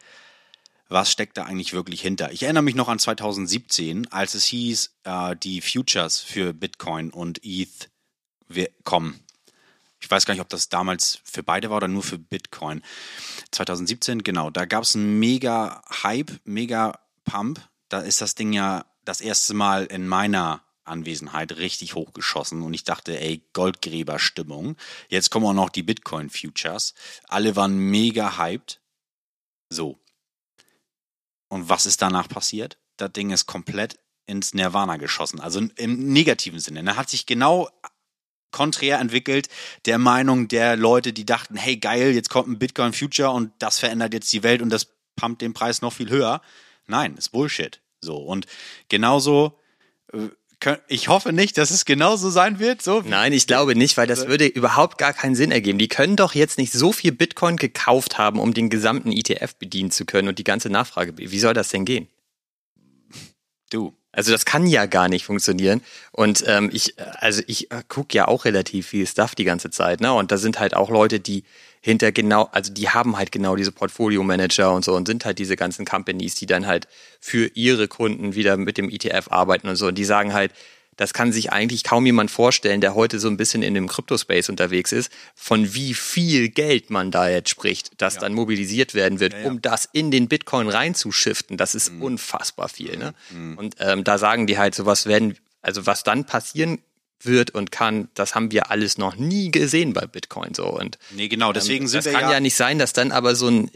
[0.91, 2.31] was steckt da eigentlich wirklich hinter.
[2.31, 7.39] Ich erinnere mich noch an 2017, als es hieß, äh, die Futures für Bitcoin und
[7.43, 7.89] ETH
[8.83, 9.21] kommen.
[10.01, 12.81] Ich weiß gar nicht, ob das damals für beide war oder nur für Bitcoin.
[13.51, 17.61] 2017, genau, da gab es einen mega Hype, mega Pump.
[17.87, 22.83] Da ist das Ding ja das erste Mal in meiner Anwesenheit richtig hochgeschossen und ich
[22.83, 24.75] dachte, ey, Goldgräberstimmung.
[25.07, 26.93] Jetzt kommen auch noch die Bitcoin Futures.
[27.29, 28.81] Alle waren mega hyped.
[29.69, 30.01] So.
[31.51, 32.77] Und was ist danach passiert?
[32.95, 35.41] Das Ding ist komplett ins Nirvana geschossen.
[35.41, 36.81] Also im negativen Sinne.
[36.85, 37.69] Er hat sich genau
[38.51, 39.49] konträr entwickelt
[39.85, 43.79] der Meinung der Leute, die dachten, hey geil, jetzt kommt ein Bitcoin Future und das
[43.79, 46.41] verändert jetzt die Welt und das pumpt den Preis noch viel höher.
[46.87, 47.81] Nein, ist Bullshit.
[47.99, 48.15] So.
[48.15, 48.45] Und
[48.87, 49.59] genauso
[50.13, 50.29] äh,
[50.87, 52.81] ich hoffe nicht, dass es genauso sein wird.
[52.81, 55.79] So Nein, ich glaube nicht, weil das würde überhaupt gar keinen Sinn ergeben.
[55.79, 59.91] Die können doch jetzt nicht so viel Bitcoin gekauft haben, um den gesamten ETF bedienen
[59.91, 61.17] zu können und die ganze Nachfrage.
[61.17, 62.07] Wie soll das denn gehen?
[63.69, 63.95] Du.
[64.13, 65.81] Also das kann ja gar nicht funktionieren.
[66.11, 70.01] Und ähm, ich, also ich äh, gucke ja auch relativ viel Stuff die ganze Zeit,
[70.01, 70.11] ne?
[70.13, 71.45] Und da sind halt auch Leute, die
[71.81, 75.55] hinter genau, also die haben halt genau diese Portfolio-Manager und so und sind halt diese
[75.55, 76.87] ganzen Companies, die dann halt
[77.19, 79.87] für ihre Kunden wieder mit dem ETF arbeiten und so.
[79.87, 80.51] Und die sagen halt,
[80.97, 84.49] das kann sich eigentlich kaum jemand vorstellen, der heute so ein bisschen in dem Crypto-Space
[84.49, 88.21] unterwegs ist, von wie viel Geld man da jetzt spricht, das ja.
[88.21, 89.47] dann mobilisiert werden wird, ja, ja.
[89.47, 91.57] um das in den Bitcoin reinzuschiften.
[91.57, 92.03] Das ist mhm.
[92.03, 92.97] unfassbar viel.
[92.97, 93.15] Ne?
[93.31, 93.57] Mhm.
[93.57, 96.77] Und ähm, da sagen die halt, so was werden, also was dann passieren
[97.25, 100.65] wird und kann, das haben wir alles noch nie gesehen bei Bitcoin so.
[100.65, 103.11] Und nee genau deswegen ähm, sind das wir kann ja, ja nicht sein, dass dann
[103.11, 103.71] aber so ein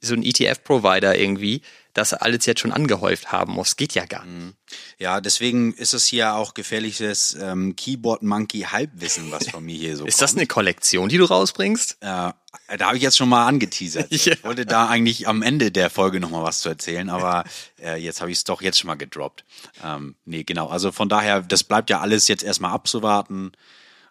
[0.00, 1.62] so ein ETF-Provider irgendwie
[1.94, 3.76] das alles jetzt schon angehäuft haben muss.
[3.76, 4.38] Geht ja gar nicht.
[4.38, 4.54] Mhm.
[4.98, 9.96] Ja, deswegen ist es hier auch gefährliches ähm, Keyboard Monkey Halbwissen, was von mir hier
[9.96, 10.22] so Ist kommt.
[10.22, 11.98] das eine Kollektion, die du rausbringst?
[12.00, 12.34] Äh, da
[12.80, 14.10] habe ich jetzt schon mal angeteasert.
[14.10, 14.32] ja.
[14.32, 17.44] Ich wollte da eigentlich am Ende der Folge nochmal was zu erzählen, aber
[17.82, 19.44] äh, jetzt habe ich es doch jetzt schon mal gedroppt.
[19.84, 20.68] Ähm, nee, genau.
[20.68, 23.52] Also von daher, das bleibt ja alles jetzt erstmal abzuwarten.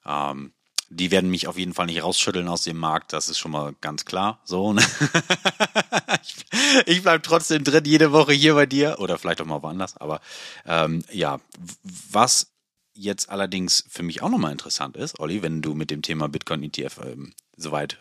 [0.06, 0.54] Ähm,
[0.90, 3.74] die werden mich auf jeden Fall nicht rausschütteln aus dem Markt, das ist schon mal
[3.82, 4.40] ganz klar.
[4.44, 4.74] So.
[4.74, 4.82] Ne?
[6.86, 9.98] ich bleib trotzdem drin jede Woche hier bei dir oder vielleicht auch mal woanders.
[9.98, 10.22] Aber
[10.66, 11.40] ähm, ja,
[12.12, 12.52] was
[12.94, 16.64] jetzt allerdings für mich auch nochmal interessant ist, Olli, wenn du mit dem Thema Bitcoin
[16.64, 18.00] ETF ähm, soweit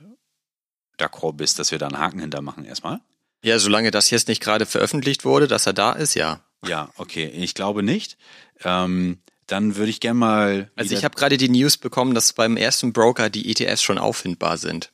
[0.99, 3.01] d'accord bist, dass wir da einen Haken hintermachen erstmal.
[3.43, 6.41] Ja, solange das jetzt nicht gerade veröffentlicht wurde, dass er da ist, ja.
[6.67, 7.27] Ja, okay.
[7.27, 8.17] Ich glaube nicht.
[8.65, 10.71] Ähm, dann würde ich gerne mal.
[10.77, 14.59] Also ich habe gerade die News bekommen, dass beim ersten Broker die ETFs schon auffindbar
[14.59, 14.93] sind.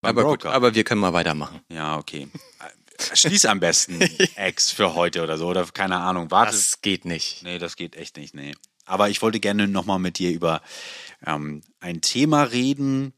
[0.00, 0.48] aber Broker.
[0.48, 1.60] gut, aber wir können mal weitermachen.
[1.68, 2.28] Ja, okay.
[3.14, 4.00] Schließ am besten
[4.36, 6.30] Ex für heute oder so oder keine Ahnung.
[6.30, 6.52] Warte.
[6.52, 7.42] Das geht nicht.
[7.42, 8.54] Nee, das geht echt nicht, nee.
[8.84, 10.62] Aber ich wollte gerne nochmal mit dir über
[11.26, 13.12] ähm, ein Thema reden,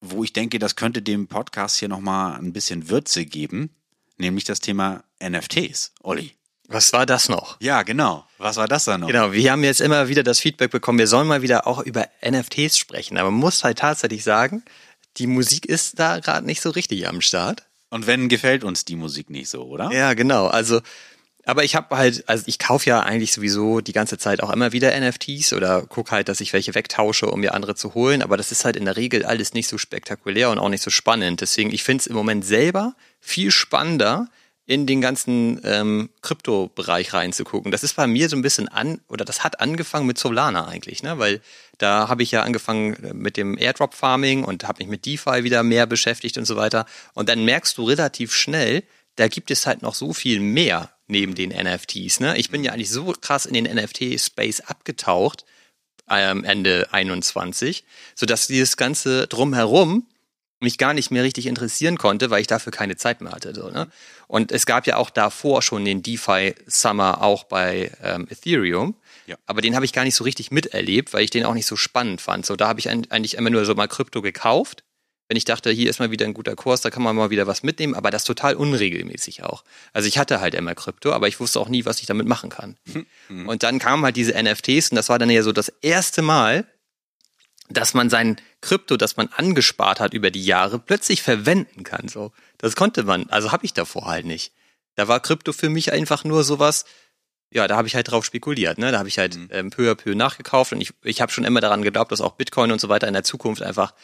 [0.00, 3.70] wo ich denke, das könnte dem Podcast hier nochmal ein bisschen Würze geben,
[4.18, 6.32] nämlich das Thema NFTs, Olli.
[6.72, 7.56] Was war das noch?
[7.60, 8.24] Ja, genau.
[8.38, 9.08] Was war das dann noch?
[9.08, 12.06] Genau, wir haben jetzt immer wieder das Feedback bekommen, wir sollen mal wieder auch über
[12.26, 13.18] NFTs sprechen.
[13.18, 14.64] Aber man muss halt tatsächlich sagen,
[15.18, 17.64] die Musik ist da gerade nicht so richtig am Start.
[17.90, 19.92] Und wenn gefällt uns die Musik nicht so, oder?
[19.92, 20.46] Ja, genau.
[20.46, 20.80] Also,
[21.44, 24.72] aber ich habe halt, also ich kaufe ja eigentlich sowieso die ganze Zeit auch immer
[24.72, 28.22] wieder NFTs oder guck halt, dass ich welche wegtausche, um mir andere zu holen.
[28.22, 30.90] Aber das ist halt in der Regel alles nicht so spektakulär und auch nicht so
[30.90, 31.40] spannend.
[31.42, 34.28] Deswegen, ich finde es im Moment selber viel spannender,
[34.66, 37.72] in den ganzen ähm, Krypto-Bereich reinzugucken.
[37.72, 41.02] Das ist bei mir so ein bisschen an, oder das hat angefangen mit Solana eigentlich,
[41.02, 41.18] ne?
[41.18, 41.40] Weil
[41.78, 45.62] da habe ich ja angefangen äh, mit dem Airdrop-Farming und habe mich mit DeFi wieder
[45.64, 46.86] mehr beschäftigt und so weiter.
[47.14, 48.84] Und dann merkst du relativ schnell,
[49.16, 52.20] da gibt es halt noch so viel mehr neben den NFTs.
[52.20, 52.36] Ne?
[52.38, 55.44] Ich bin ja eigentlich so krass in den NFT-Space abgetaucht,
[56.08, 60.06] ähm, Ende 21, sodass dieses ganze drumherum
[60.60, 63.54] mich gar nicht mehr richtig interessieren konnte, weil ich dafür keine Zeit mehr hatte.
[63.54, 63.88] So, ne?
[64.32, 68.94] Und es gab ja auch davor schon den DeFi Summer auch bei ähm, Ethereum.
[69.26, 69.36] Ja.
[69.44, 71.76] Aber den habe ich gar nicht so richtig miterlebt, weil ich den auch nicht so
[71.76, 72.46] spannend fand.
[72.46, 74.84] So, da habe ich eigentlich immer nur so mal Krypto gekauft.
[75.28, 77.46] Wenn ich dachte, hier ist mal wieder ein guter Kurs, da kann man mal wieder
[77.46, 79.64] was mitnehmen, aber das total unregelmäßig auch.
[79.92, 82.48] Also ich hatte halt immer Krypto, aber ich wusste auch nie, was ich damit machen
[82.48, 82.78] kann.
[83.28, 83.48] Mhm.
[83.48, 86.66] Und dann kamen halt diese NFTs und das war dann ja so das erste Mal,
[87.72, 92.08] dass man sein Krypto, das man angespart hat über die Jahre, plötzlich verwenden kann.
[92.08, 94.52] So, das konnte man, also habe ich davor halt nicht.
[94.94, 96.84] Da war Krypto für mich einfach nur sowas.
[97.50, 98.78] Ja, da habe ich halt drauf spekuliert.
[98.78, 98.92] Ne?
[98.92, 99.48] Da habe ich halt mhm.
[99.50, 102.32] ähm, peu à peu nachgekauft und ich, ich habe schon immer daran geglaubt, dass auch
[102.32, 103.94] Bitcoin und so weiter in der Zukunft einfach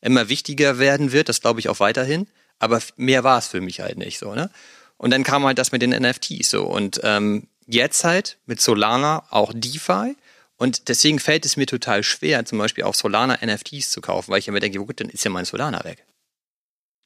[0.00, 1.28] immer wichtiger werden wird.
[1.28, 2.28] Das glaube ich auch weiterhin.
[2.58, 4.34] Aber mehr war es für mich halt nicht so.
[4.34, 4.50] Ne?
[4.96, 9.24] Und dann kam halt das mit den NFTs so und ähm, jetzt halt mit Solana
[9.30, 10.16] auch DeFi
[10.56, 14.38] und deswegen fällt es mir total schwer, zum Beispiel auch Solana NFTs zu kaufen, weil
[14.38, 16.04] ich immer denke, gut, dann ist ja mein Solana weg.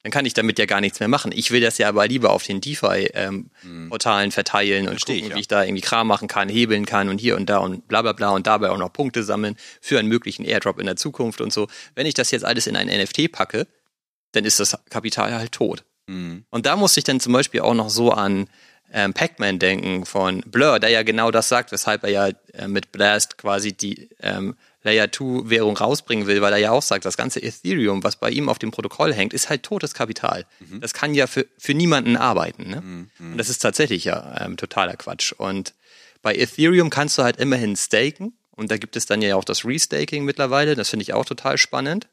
[0.04, 1.32] Dann kann ich damit ja gar nichts mehr machen.
[1.34, 5.30] Ich will das ja aber lieber auf den DeFi-Portalen ähm, verteilen und Versteh ich, gucken,
[5.30, 5.37] ja.
[5.37, 8.02] wie ich da irgendwie Kram machen kann, hebeln kann und hier und da und bla
[8.02, 11.40] bla bla und dabei auch noch Punkte sammeln für einen möglichen Airdrop in der Zukunft
[11.40, 11.66] und so.
[11.94, 13.66] Wenn ich das jetzt alles in ein NFT packe,
[14.32, 15.84] dann ist das Kapital halt tot.
[16.06, 16.44] Mhm.
[16.50, 18.48] Und da musste ich dann zum Beispiel auch noch so an
[18.92, 22.92] ähm, Pac-Man denken von Blur, der ja genau das sagt, weshalb er ja äh, mit
[22.92, 27.16] Blast quasi die ähm, Layer 2 Währung rausbringen will, weil er ja auch sagt, das
[27.16, 30.46] ganze Ethereum, was bei ihm auf dem Protokoll hängt, ist halt totes Kapital.
[30.81, 32.70] Das kann ja für, für niemanden arbeiten.
[32.70, 32.83] Ne?
[33.33, 35.33] Und das ist tatsächlich ja ähm, totaler Quatsch.
[35.33, 35.74] Und
[36.22, 38.35] bei Ethereum kannst du halt immerhin staken.
[38.53, 40.74] Und da gibt es dann ja auch das Restaking mittlerweile.
[40.74, 42.07] Das finde ich auch total spannend.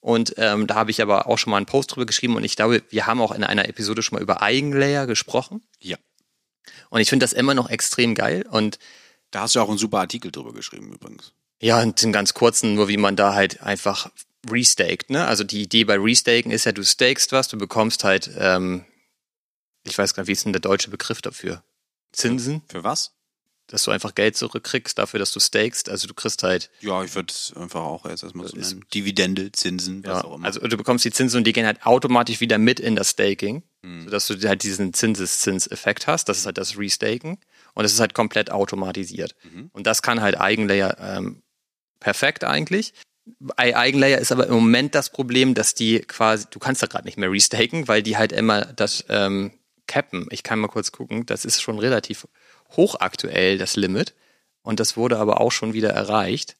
[0.00, 2.54] Und ähm, da habe ich aber auch schon mal einen Post drüber geschrieben und ich
[2.54, 5.62] glaube, wir haben auch in einer Episode schon mal über Eigenlayer gesprochen.
[5.80, 5.96] Ja.
[6.90, 8.46] Und ich finde das immer noch extrem geil.
[8.50, 8.78] Und
[9.32, 11.32] Da hast du auch einen super Artikel drüber geschrieben übrigens.
[11.60, 14.10] ja, und im ganz kurzen, nur wie man da halt einfach
[14.48, 15.26] restaked, ne?
[15.26, 18.84] Also die Idee bei Restaken ist ja, du stakest was, du bekommst halt, ähm,
[19.84, 21.64] ich weiß gar nicht, wie ist denn der deutsche Begriff dafür?
[22.12, 23.12] Zinsen, Für was?
[23.68, 25.88] dass du einfach Geld zurückkriegst dafür, dass du stakest.
[25.88, 28.84] Also du kriegst halt Ja, ich würde es einfach auch erst erstmal so nennen.
[28.94, 30.46] Dividende, Zinsen, was Ja, auch immer.
[30.46, 33.64] also du bekommst die Zinsen und die gehen halt automatisch wieder mit in das Staking,
[33.86, 34.04] Mhm.
[34.04, 36.28] sodass du halt diesen Zinseszinseffekt hast.
[36.28, 37.38] Das ist halt das Restaken
[37.74, 39.36] und das ist halt komplett automatisiert.
[39.44, 39.70] Mhm.
[39.72, 41.42] Und das kann halt Eigenlayer ähm,
[42.00, 42.94] perfekt eigentlich.
[43.38, 47.04] Bei Eigenlayer ist aber im Moment das Problem, dass die quasi, du kannst da gerade
[47.04, 49.52] nicht mehr restaken, weil die halt immer das ähm,
[49.86, 50.26] cappen.
[50.30, 52.26] Ich kann mal kurz gucken, das ist schon relativ
[52.76, 54.14] hoch aktuell, das Limit.
[54.62, 56.56] Und das wurde aber auch schon wieder erreicht.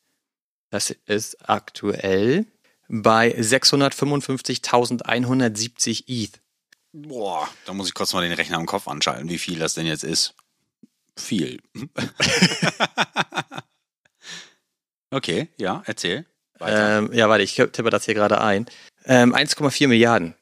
[0.70, 2.46] Das ist aktuell
[2.88, 6.40] bei 655.170 ETH.
[6.98, 9.84] Boah, da muss ich kurz mal den Rechner im Kopf anschalten, wie viel das denn
[9.84, 10.34] jetzt ist.
[11.18, 11.60] Viel.
[15.10, 16.24] okay, ja, erzähl.
[16.58, 18.64] Ähm, ja, warte, ich tippe das hier gerade ein.
[19.04, 20.36] Ähm, 1,4 Milliarden.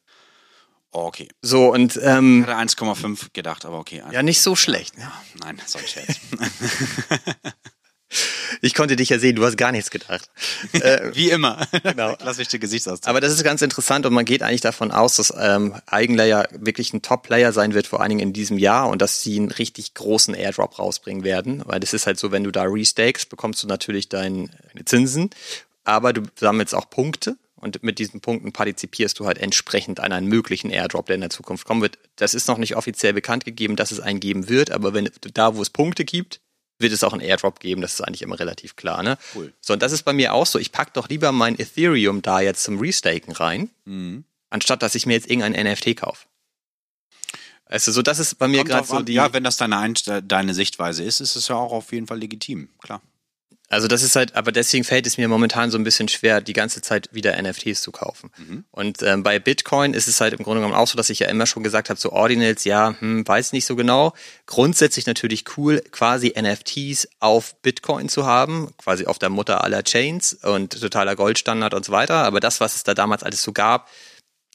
[0.93, 1.29] Oh, okay.
[1.43, 4.05] So, und Ich ähm, hatte 1,5 gedacht, aber okay.
[4.13, 4.97] ja, nicht so schlecht.
[4.97, 5.11] Ne?
[5.41, 6.21] Nein, so ein Scherz.
[8.61, 10.29] Ich konnte dich ja sehen, du hast gar nichts gedacht.
[10.73, 11.67] äh, Wie immer.
[11.83, 12.15] Genau.
[12.19, 13.09] Klassische Gesichtsausdruck.
[13.09, 16.93] aber das ist ganz interessant und man geht eigentlich davon aus, dass ähm, Eigenlayer wirklich
[16.93, 19.95] ein Top-Player sein wird, vor allen Dingen in diesem Jahr und dass sie einen richtig
[19.95, 21.63] großen Airdrop rausbringen werden.
[21.67, 25.31] Weil das ist halt so, wenn du da restakest, bekommst du natürlich dein, deine Zinsen,
[25.85, 30.29] aber du sammelst auch Punkte und mit diesen Punkten partizipierst du halt entsprechend an einen
[30.29, 31.99] möglichen Airdrop, der in der Zukunft kommen wird.
[32.17, 35.57] Das ist noch nicht offiziell bekannt gegeben, dass es einen geben wird, aber wenn da,
[35.57, 36.41] wo es Punkte gibt,
[36.79, 37.81] wird es auch einen Airdrop geben.
[37.83, 39.03] Das ist eigentlich immer relativ klar.
[39.03, 39.17] Ne?
[39.35, 39.53] Cool.
[39.61, 40.59] So, und das ist bei mir auch so.
[40.59, 44.25] Ich pack doch lieber mein Ethereum da jetzt zum Restaken rein, Mhm.
[44.51, 46.27] anstatt dass ich mir jetzt irgendein NFT kaufe.
[47.67, 49.05] Also so, das ist bei mir gerade so an.
[49.07, 49.15] die.
[49.15, 52.19] Ja, wenn das deine, Einst- deine Sichtweise ist, ist es ja auch auf jeden Fall
[52.19, 53.01] legitim, klar.
[53.75, 56.53] Also das ist halt, aber deswegen fällt es mir momentan so ein bisschen schwer, die
[56.53, 58.31] ganze Zeit wieder NFTs zu kaufen.
[58.37, 58.65] Mhm.
[58.71, 61.29] Und ähm, bei Bitcoin ist es halt im Grunde genommen auch so, dass ich ja
[61.29, 64.15] immer schon gesagt habe, so Ordinals, ja, hm, weiß nicht so genau.
[64.47, 70.35] Grundsätzlich natürlich cool, quasi NFTs auf Bitcoin zu haben, quasi auf der Mutter aller Chains
[70.35, 72.25] und totaler Goldstandard und so weiter.
[72.25, 73.91] Aber das, was es da damals alles so gab,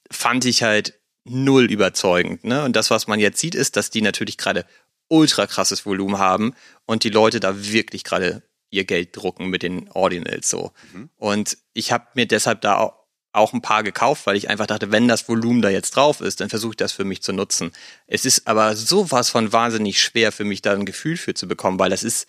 [0.09, 0.93] fand ich halt
[1.25, 2.45] null überzeugend.
[2.45, 2.63] Ne?
[2.63, 4.65] Und das, was man jetzt sieht, ist, dass die natürlich gerade
[5.09, 6.53] ultra krasses Volumen haben
[6.85, 10.71] und die Leute da wirklich gerade ihr Geld drucken mit den Ordinals so.
[11.17, 12.93] Und ich habe mir deshalb da auch,
[13.31, 16.41] auch ein paar gekauft, weil ich einfach dachte, wenn das Volumen da jetzt drauf ist,
[16.41, 17.71] dann versuche ich das für mich zu nutzen.
[18.07, 21.79] Es ist aber sowas von wahnsinnig schwer für mich da ein Gefühl für zu bekommen,
[21.79, 22.27] weil das ist,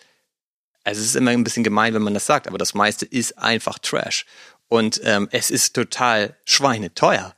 [0.83, 3.37] also es ist immer ein bisschen gemein, wenn man das sagt, aber das meiste ist
[3.37, 4.25] einfach Trash.
[4.67, 7.35] Und ähm, es ist total schweineteuer.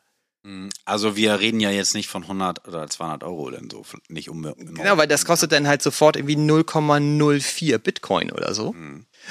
[0.83, 4.41] Also wir reden ja jetzt nicht von 100 oder 200 Euro denn so, nicht um.
[4.41, 8.75] Genau, weil das kostet dann halt sofort irgendwie 0,04 Bitcoin oder so.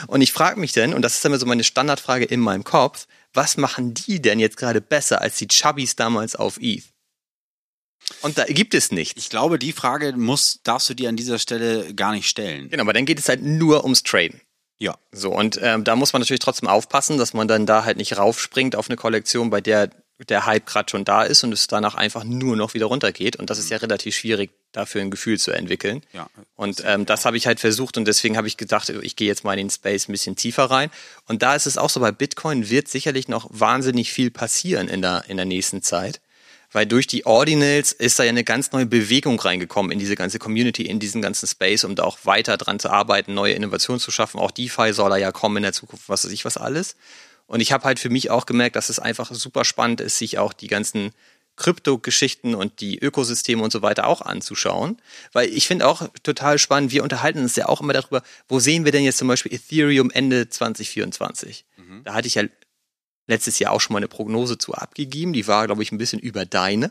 [0.07, 3.07] Und ich frage mich denn, und das ist immer so meine Standardfrage in meinem Kopf,
[3.35, 6.85] was machen die denn jetzt gerade besser als die Chubbies damals auf ETH?
[8.22, 9.18] Und da gibt es nichts.
[9.18, 12.68] Ich glaube, die Frage muss, darfst du dir an dieser Stelle gar nicht stellen.
[12.70, 14.40] Genau, aber dann geht es halt nur ums Traden.
[14.79, 14.98] Ja.
[15.12, 18.18] So, und ähm, da muss man natürlich trotzdem aufpassen, dass man dann da halt nicht
[18.18, 19.90] raufspringt auf eine Kollektion, bei der
[20.29, 23.37] der Hype gerade schon da ist und es danach einfach nur noch wieder runtergeht.
[23.37, 26.03] Und das ist ja relativ schwierig, dafür ein Gefühl zu entwickeln.
[26.13, 26.29] Ja.
[26.57, 29.45] Und ähm, das habe ich halt versucht und deswegen habe ich gedacht, ich gehe jetzt
[29.45, 30.91] mal in den Space ein bisschen tiefer rein.
[31.27, 35.03] Und da ist es auch so, bei Bitcoin wird sicherlich noch wahnsinnig viel passieren in
[35.03, 36.21] der, in der nächsten Zeit.
[36.73, 40.39] Weil durch die Ordinals ist da ja eine ganz neue Bewegung reingekommen in diese ganze
[40.39, 44.11] Community, in diesen ganzen Space, um da auch weiter dran zu arbeiten, neue Innovationen zu
[44.11, 44.41] schaffen.
[44.41, 46.97] Auch DeFi soll da ja kommen in der Zukunft, was weiß ich was alles.
[47.53, 50.38] Und ich habe halt für mich auch gemerkt, dass es einfach super spannend ist, sich
[50.38, 51.11] auch die ganzen
[51.57, 54.97] Krypto-Geschichten und die Ökosysteme und so weiter auch anzuschauen.
[55.35, 58.87] Weil ich finde auch total spannend, wir unterhalten uns ja auch immer darüber, wo sehen
[58.87, 61.67] wir denn jetzt zum Beispiel Ethereum Ende 2024?
[62.05, 62.45] Da hatte ich ja
[63.27, 65.35] letztes Jahr auch schon mal eine Prognose zu abgegeben.
[65.35, 66.91] Die war, glaube ich, ein bisschen über deine.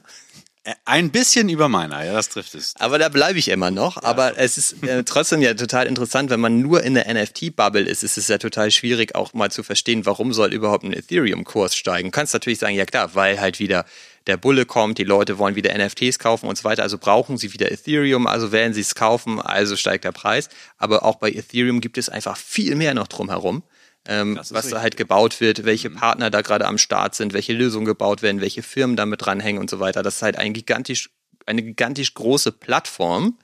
[0.64, 2.76] Äh, Ein bisschen über meiner, ja, das trifft es.
[2.78, 3.98] Aber da bleibe ich immer noch.
[4.04, 8.04] Aber es ist äh, trotzdem ja total interessant, wenn man nur in der NFT-Bubble ist,
[8.04, 12.10] ist es ja total schwierig, auch mal zu verstehen, warum soll überhaupt ein Ethereum-Kurs steigen.
[12.10, 13.86] Du kannst natürlich sagen, ja klar, weil halt wieder
[14.28, 17.54] der Bulle kommt, die Leute wollen wieder NFTs kaufen und so weiter, also brauchen sie
[17.54, 20.50] wieder Ethereum, also werden sie es kaufen, also steigt der Preis.
[20.78, 23.64] Aber auch bei Ethereum gibt es einfach viel mehr noch drumherum.
[24.06, 24.80] Ähm, was da richtig.
[24.80, 28.64] halt gebaut wird, welche Partner da gerade am Start sind, welche Lösungen gebaut werden, welche
[28.64, 30.02] Firmen damit dranhängen und so weiter.
[30.02, 31.12] Das ist halt ein gigantisch,
[31.46, 33.38] eine gigantisch große Plattform.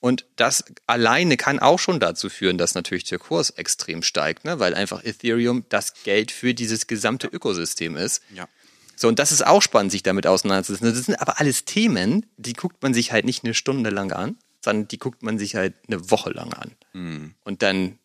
[0.00, 4.60] Und das alleine kann auch schon dazu führen, dass natürlich der Kurs extrem steigt, ne?
[4.60, 8.22] weil einfach Ethereum das Geld für dieses gesamte Ökosystem ist.
[8.32, 8.48] Ja.
[8.94, 10.92] So, und das ist auch spannend, sich damit auseinanderzusetzen.
[10.92, 14.36] Das sind aber alles Themen, die guckt man sich halt nicht eine Stunde lang an,
[14.64, 16.72] sondern die guckt man sich halt eine Woche lang an.
[17.44, 17.98] Und dann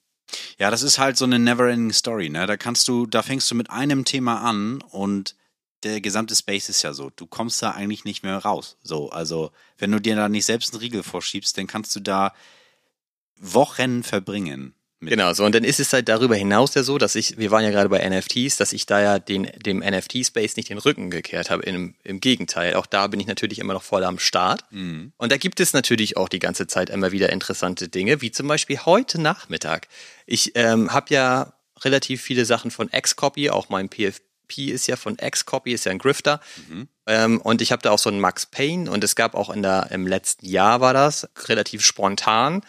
[0.57, 2.45] Ja, das ist halt so eine never-ending Story, ne?
[2.47, 5.35] Da kannst du, da fängst du mit einem Thema an und
[5.83, 7.09] der gesamte Space ist ja so.
[7.15, 8.77] Du kommst da eigentlich nicht mehr raus.
[8.83, 12.33] So, also wenn du dir da nicht selbst einen Riegel vorschiebst, dann kannst du da
[13.37, 14.73] Wochen verbringen.
[15.03, 17.51] Mit Genau, so und dann ist es halt darüber hinaus ja so, dass ich, wir
[17.51, 21.09] waren ja gerade bei NFTs, dass ich da ja den, dem NFT-Space nicht den Rücken
[21.09, 21.63] gekehrt habe.
[21.63, 24.65] Im, Im Gegenteil, auch da bin ich natürlich immer noch voll am Start.
[25.17, 28.47] Und da gibt es natürlich auch die ganze Zeit immer wieder interessante Dinge, wie zum
[28.47, 29.87] Beispiel heute Nachmittag.
[30.25, 35.17] Ich ähm, habe ja relativ viele Sachen von Xcopy, auch mein PFP ist ja von
[35.17, 36.39] Xcopy, ist ja ein Grifter.
[37.07, 39.61] Ähm, und ich habe da auch so einen Max Payne und es gab auch in
[39.61, 42.61] der, im letzten Jahr war das, relativ spontan,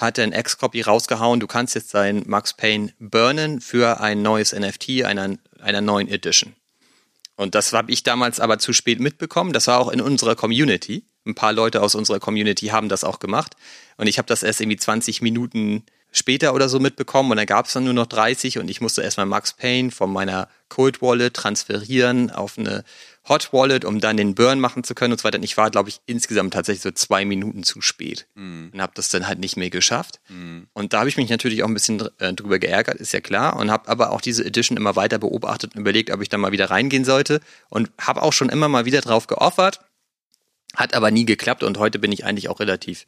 [0.00, 5.04] hat ein X-Copy rausgehauen, du kannst jetzt dein Max Payne burnen für ein neues NFT
[5.04, 6.54] einer, einer neuen Edition.
[7.36, 9.52] Und das habe ich damals aber zu spät mitbekommen.
[9.52, 11.04] Das war auch in unserer Community.
[11.24, 13.54] Ein paar Leute aus unserer Community haben das auch gemacht.
[13.96, 17.30] Und ich habe das erst irgendwie 20 Minuten später oder so mitbekommen.
[17.30, 20.12] Und dann gab es dann nur noch 30 und ich musste erstmal Max Payne von
[20.12, 22.84] meiner Cold Wallet transferieren auf eine
[23.28, 25.38] Hot Wallet, um dann den Burn machen zu können und so weiter.
[25.38, 28.26] Und ich war, glaube ich, insgesamt tatsächlich so zwei Minuten zu spät
[28.72, 30.20] und habe das dann halt nicht mehr geschafft.
[30.72, 33.56] Und da habe ich mich natürlich auch ein bisschen äh, drüber geärgert, ist ja klar.
[33.56, 36.52] Und habe aber auch diese Edition immer weiter beobachtet und überlegt, ob ich da mal
[36.52, 37.40] wieder reingehen sollte.
[37.68, 39.80] Und habe auch schon immer mal wieder drauf geoffert.
[40.74, 43.04] Hat aber nie geklappt und heute bin ich eigentlich auch relativ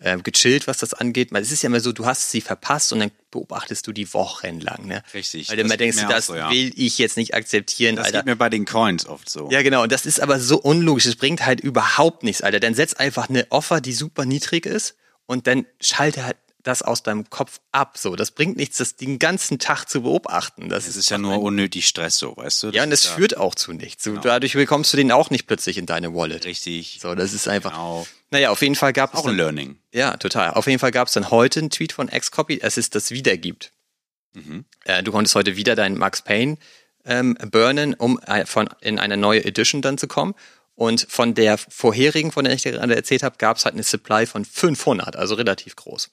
[0.00, 1.30] äh, gechillt, was das angeht.
[1.32, 4.60] Es ist ja immer so, du hast sie verpasst und dann beobachtest du die Wochen
[4.60, 4.86] lang.
[4.86, 5.02] Ne?
[5.12, 6.50] Richtig, Weil du das immer denkst, das so, ja.
[6.50, 8.18] will ich jetzt nicht akzeptieren, Das Alter.
[8.18, 9.48] geht mir bei den Coins oft so.
[9.50, 9.82] Ja, genau.
[9.82, 11.06] Und das ist aber so unlogisch.
[11.06, 12.60] Es bringt halt überhaupt nichts, Alter.
[12.60, 14.94] Dann setz einfach eine Offer, die super niedrig ist
[15.26, 16.36] und dann schalte halt
[16.68, 17.98] das aus deinem Kopf ab.
[17.98, 20.68] So, das bringt nichts, das den ganzen Tag zu beobachten.
[20.68, 22.68] Das Es ist ja nur unnötig Stress so, weißt du?
[22.70, 24.04] ja, und das es ist führt auch zu nichts.
[24.04, 26.44] So, Dadurch bekommst du den auch nicht plötzlich in deine Wallet.
[26.44, 26.98] richtig.
[27.00, 27.72] So, das ist einfach.
[27.72, 28.06] Genau.
[28.30, 29.78] Naja, auf jeden Fall gab es Auch ein Learning.
[29.92, 30.52] ja total.
[30.52, 33.36] Auf jeden Fall gab es dann heute einen Tweet von Xcopy, dass es das wieder
[33.38, 33.72] gibt.
[34.34, 34.66] Mhm.
[34.84, 36.58] Äh, du konntest heute wieder deinen Max Payne
[37.06, 40.34] ähm, burnen, um äh, von in eine neue Edition dann zu kommen.
[40.74, 43.82] Und von der vorherigen, von der ich dir gerade erzählt habe, gab es halt eine
[43.82, 46.10] Supply von 500, also relativ groß.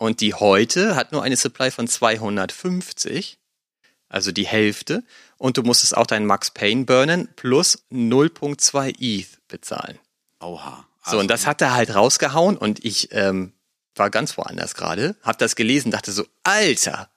[0.00, 3.38] Und die heute hat nur eine Supply von 250,
[4.08, 5.04] also die Hälfte.
[5.36, 9.98] Und du musstest auch deinen Max Payne burnen plus 0.2 ETH bezahlen.
[10.40, 10.86] Oha.
[11.04, 13.52] So, und das hat er halt rausgehauen und ich ähm,
[13.94, 17.10] war ganz woanders gerade, hab das gelesen, dachte so, Alter,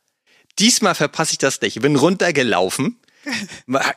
[0.59, 1.77] diesmal verpasse ich das nicht.
[1.77, 2.99] Ich bin runtergelaufen,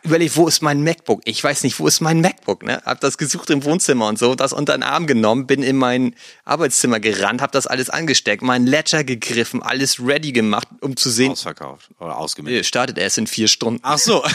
[0.02, 1.22] überlegt, wo ist mein MacBook?
[1.24, 2.62] Ich weiß nicht, wo ist mein MacBook?
[2.62, 2.82] Ne?
[2.84, 6.14] Hab das gesucht im Wohnzimmer und so, das unter den Arm genommen, bin in mein
[6.44, 11.32] Arbeitszimmer gerannt, hab das alles angesteckt, meinen Ledger gegriffen, alles ready gemacht, um zu sehen,
[11.32, 12.60] Ausverkauft oder ausgemeldet.
[12.60, 13.80] Nee, startet erst in vier Stunden.
[13.82, 14.22] Ach so.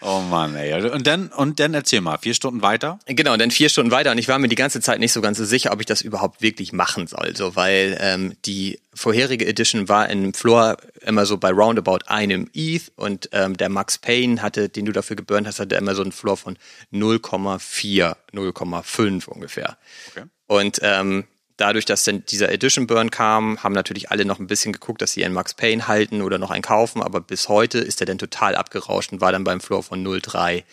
[0.00, 0.90] oh Mann, ey.
[0.90, 2.98] Und dann, und dann erzähl mal, vier Stunden weiter?
[3.06, 5.20] Genau, und dann vier Stunden weiter und ich war mir die ganze Zeit nicht so
[5.20, 9.46] ganz so sicher, ob ich das überhaupt wirklich machen soll, so, weil ähm, die vorherige
[9.46, 14.42] Edition war in Floor immer so bei roundabout einem ETH und ähm, der Max Payne
[14.42, 16.58] hatte, den du dafür geburnt hast, hatte immer so einen Floor von
[16.92, 19.78] 0,4, 0,5 ungefähr.
[20.10, 20.24] Okay.
[20.46, 21.24] Und ähm,
[21.56, 25.12] dadurch, dass dann dieser Edition Burn kam, haben natürlich alle noch ein bisschen geguckt, dass
[25.12, 28.18] sie einen Max Payne halten oder noch einen kaufen, aber bis heute ist er dann
[28.18, 30.64] total abgerauscht und war dann beim Floor von 0,3.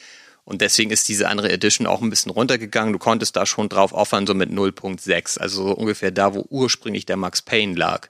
[0.46, 2.92] Und deswegen ist diese andere Edition auch ein bisschen runtergegangen.
[2.92, 7.06] Du konntest da schon drauf offern, so mit 0.6, also so ungefähr da, wo ursprünglich
[7.06, 8.10] der Max Payne lag.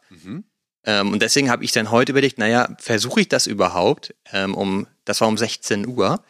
[0.86, 4.16] Ähm, und deswegen habe ich dann heute überlegt, naja, versuche ich das überhaupt?
[4.32, 6.24] Ähm, um, das war um 16 Uhr.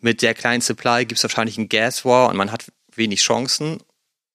[0.00, 3.78] Mit der kleinen Supply gibt es wahrscheinlich einen Gas War und man hat wenig Chancen.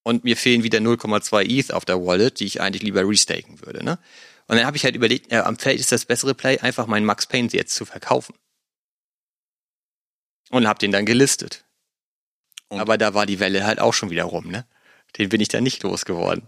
[0.10, 3.84] Und mir fehlen wieder 0,2 ETH auf der Wallet, die ich eigentlich lieber restaken würde.
[3.86, 4.00] Ne?
[4.48, 7.06] Und dann habe ich halt überlegt, ja, am Feld ist das bessere Play, einfach meinen
[7.06, 8.34] Max Payne jetzt zu verkaufen.
[10.50, 11.64] Und habe den dann gelistet.
[12.70, 14.66] Und- Aber da war die Welle halt auch schon wieder rum, ne?
[15.18, 16.44] Den bin ich dann nicht losgeworden.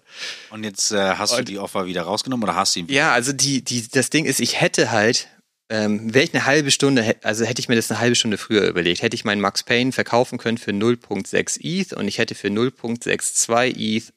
[0.52, 3.12] Und jetzt äh, hast du Und- die Offer wieder rausgenommen oder hast du ihn Ja,
[3.12, 5.28] also die, die, das Ding ist, ich hätte halt
[5.72, 8.68] ähm, wäre ich eine halbe Stunde, also hätte ich mir das eine halbe Stunde früher
[8.68, 12.50] überlegt, hätte ich meinen Max Payne verkaufen können für 0.6 ETH und ich hätte für
[12.50, 14.14] 0.62 ETH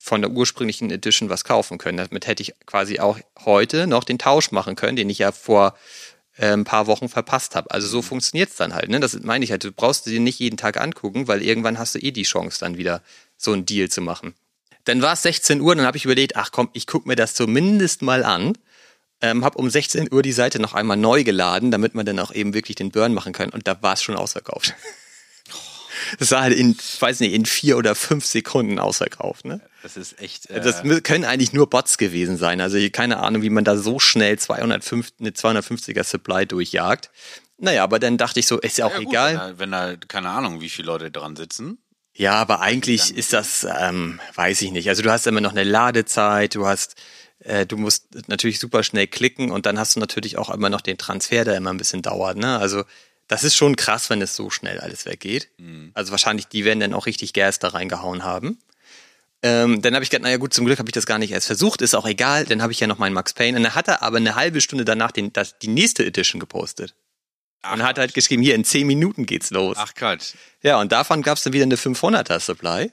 [0.00, 1.98] von der ursprünglichen Edition was kaufen können.
[1.98, 5.76] Damit hätte ich quasi auch heute noch den Tausch machen können, den ich ja vor
[6.36, 7.70] äh, ein paar Wochen verpasst habe.
[7.70, 8.88] Also so funktioniert's dann halt.
[8.88, 8.98] Ne?
[8.98, 9.62] Das meine ich halt.
[9.62, 12.76] Du brauchst dir nicht jeden Tag angucken, weil irgendwann hast du eh die Chance, dann
[12.76, 13.02] wieder
[13.36, 14.34] so einen Deal zu machen.
[14.82, 17.34] Dann war es 16 Uhr, dann habe ich überlegt, ach komm, ich guck mir das
[17.34, 18.54] zumindest mal an.
[19.22, 22.34] Ähm, habe um 16 Uhr die Seite noch einmal neu geladen, damit man dann auch
[22.34, 23.50] eben wirklich den Burn machen kann.
[23.50, 24.74] Und da war es schon ausverkauft.
[26.18, 29.44] Das war halt in, ich weiß nicht, in vier oder fünf Sekunden ausverkauft.
[29.44, 29.60] Ne?
[29.82, 30.50] Das ist echt.
[30.50, 32.60] Äh, Das können eigentlich nur Bots gewesen sein.
[32.60, 37.10] Also keine Ahnung, wie man da so schnell 205, eine 250er Supply durchjagt.
[37.58, 39.54] Naja, aber dann dachte ich so, ist ja auch ja, gut, egal.
[39.56, 41.78] Wenn da, wenn da, keine Ahnung, wie viele Leute dran sitzen.
[42.14, 44.88] Ja, aber eigentlich ist das, ähm, weiß ich nicht.
[44.88, 46.96] Also du hast immer noch eine Ladezeit, du hast,
[47.44, 50.80] äh, du musst natürlich super schnell klicken und dann hast du natürlich auch immer noch
[50.80, 52.36] den Transfer, der immer ein bisschen dauert.
[52.36, 52.58] Ne?
[52.58, 52.84] Also
[53.28, 55.48] das ist schon krass, wenn es so schnell alles weggeht.
[55.94, 58.58] Also wahrscheinlich, die werden dann auch richtig Gas da reingehauen haben.
[59.42, 61.48] Ähm, dann habe ich gedacht, naja gut, zum Glück habe ich das gar nicht erst
[61.48, 63.56] versucht, ist auch egal, dann habe ich ja noch meinen Max Payne.
[63.56, 66.94] Und dann hat er aber eine halbe Stunde danach den, das, die nächste Edition gepostet.
[67.62, 69.76] Ach, und hat halt geschrieben, hier in 10 Minuten geht's los.
[69.78, 70.34] Ach Gott.
[70.62, 72.90] Ja, und davon gab es dann wieder eine 500er Supply.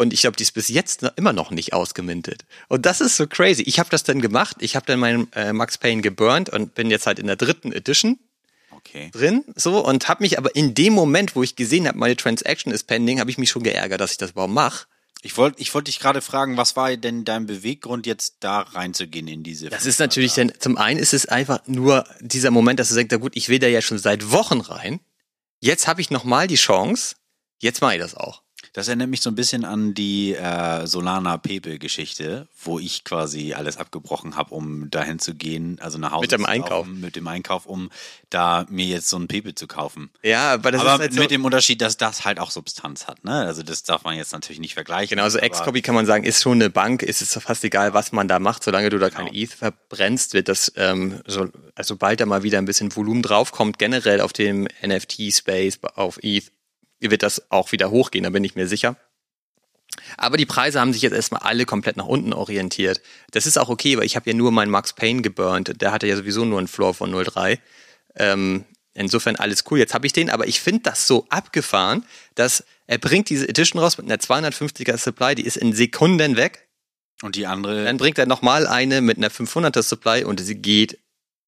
[0.00, 2.46] Und ich glaube, die ist bis jetzt immer noch nicht ausgemintet.
[2.68, 3.60] Und das ist so crazy.
[3.64, 4.56] Ich habe das dann gemacht.
[4.60, 7.70] Ich habe dann meinen äh, Max Payne geburnt und bin jetzt halt in der dritten
[7.70, 8.18] Edition
[8.70, 9.10] Okay.
[9.12, 9.44] drin.
[9.56, 12.84] So und habe mich aber in dem Moment, wo ich gesehen habe, meine Transaction ist
[12.84, 14.86] pending, habe ich mich schon geärgert, dass ich das überhaupt mache.
[15.20, 19.28] Ich wollte ich wollte dich gerade fragen, was war denn dein Beweggrund, jetzt da reinzugehen
[19.28, 22.88] in diese Das ist natürlich dann, zum einen ist es einfach nur dieser Moment, dass
[22.88, 25.00] du sagst, na gut, ich will da ja schon seit Wochen rein.
[25.60, 27.16] Jetzt habe ich nochmal die Chance.
[27.58, 28.40] Jetzt mache ich das auch.
[28.72, 33.52] Das erinnert mich so ein bisschen an die äh, Solana Pepe Geschichte, wo ich quasi
[33.52, 36.86] alles abgebrochen habe, um dahin zu gehen, also nach Hause Mit dem Einkauf.
[36.86, 37.90] laufen, mit dem Einkauf, um
[38.30, 40.10] da mir jetzt so ein Pepe zu kaufen.
[40.22, 43.06] Ja, aber das aber ist halt so, mit dem Unterschied, dass das halt auch Substanz
[43.06, 43.32] hat, ne?
[43.32, 45.10] Also das darf man jetzt natürlich nicht vergleichen.
[45.10, 48.12] Genau, also X-Copy kann man sagen, ist schon eine Bank, ist es fast egal, was
[48.12, 52.20] man da macht, solange du da kein ETH verbrennst, wird das, ähm, so, also sobald
[52.20, 56.52] da mal wieder ein bisschen Volumen draufkommt, generell auf dem NFT-Space, auf ETH,
[57.00, 58.96] wird das auch wieder hochgehen, da bin ich mir sicher.
[60.16, 63.00] Aber die Preise haben sich jetzt erstmal alle komplett nach unten orientiert.
[63.32, 65.80] Das ist auch okay, weil ich habe ja nur meinen Max Payne geburnt.
[65.80, 67.58] Der hatte ja sowieso nur einen Floor von 0,3.
[68.16, 69.78] Ähm, insofern alles cool.
[69.78, 73.80] Jetzt habe ich den, aber ich finde das so abgefahren, dass er bringt diese Edition
[73.80, 76.68] raus mit einer 250er Supply, die ist in Sekunden weg.
[77.22, 80.98] Und die andere, Dann bringt er nochmal eine mit einer 500er Supply und sie geht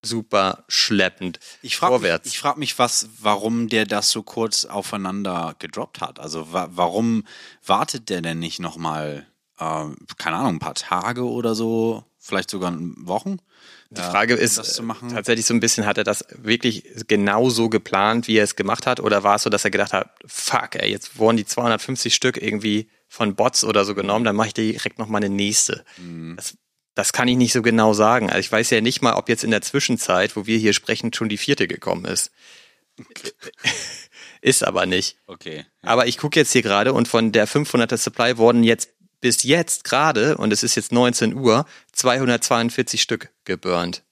[0.03, 2.29] super schleppend ich frage mich, vorwärts.
[2.29, 6.19] ich frag mich, was, warum der das so kurz aufeinander gedroppt hat.
[6.21, 7.25] Also wa warum
[7.65, 9.27] wartet der denn nicht nochmal,
[9.59, 9.85] äh,
[10.19, 13.39] keine Ahnung, ein paar Tage oder so, vielleicht sogar Wochen?
[13.91, 15.11] Die Frage ist das zu machen.
[15.11, 18.87] tatsächlich so ein bisschen, hat er das wirklich genau so geplant, wie er es gemacht
[18.87, 19.01] hat?
[19.01, 22.41] Oder war es so, dass er gedacht hat, fuck, ey, jetzt wurden die 250 Stück
[22.41, 25.85] irgendwie von Bots oder so genommen, dann mache ich direkt noch mal eine nächste.
[25.99, 26.37] Mhm.
[26.37, 26.57] Das,
[26.95, 28.29] das kann ich nicht so genau sagen.
[28.29, 31.13] Also ich weiß ja nicht mal, ob jetzt in der Zwischenzeit, wo wir hier sprechen,
[31.13, 32.31] schon die vierte gekommen ist.
[34.43, 35.17] ist aber nicht.
[35.27, 35.65] Okay.
[35.83, 38.91] Aber ich gucke jetzt hier gerade und von der 500er Supply wurden jetzt
[39.21, 44.03] bis jetzt gerade, und es ist jetzt 19 Uhr, 242 Stück geburnt.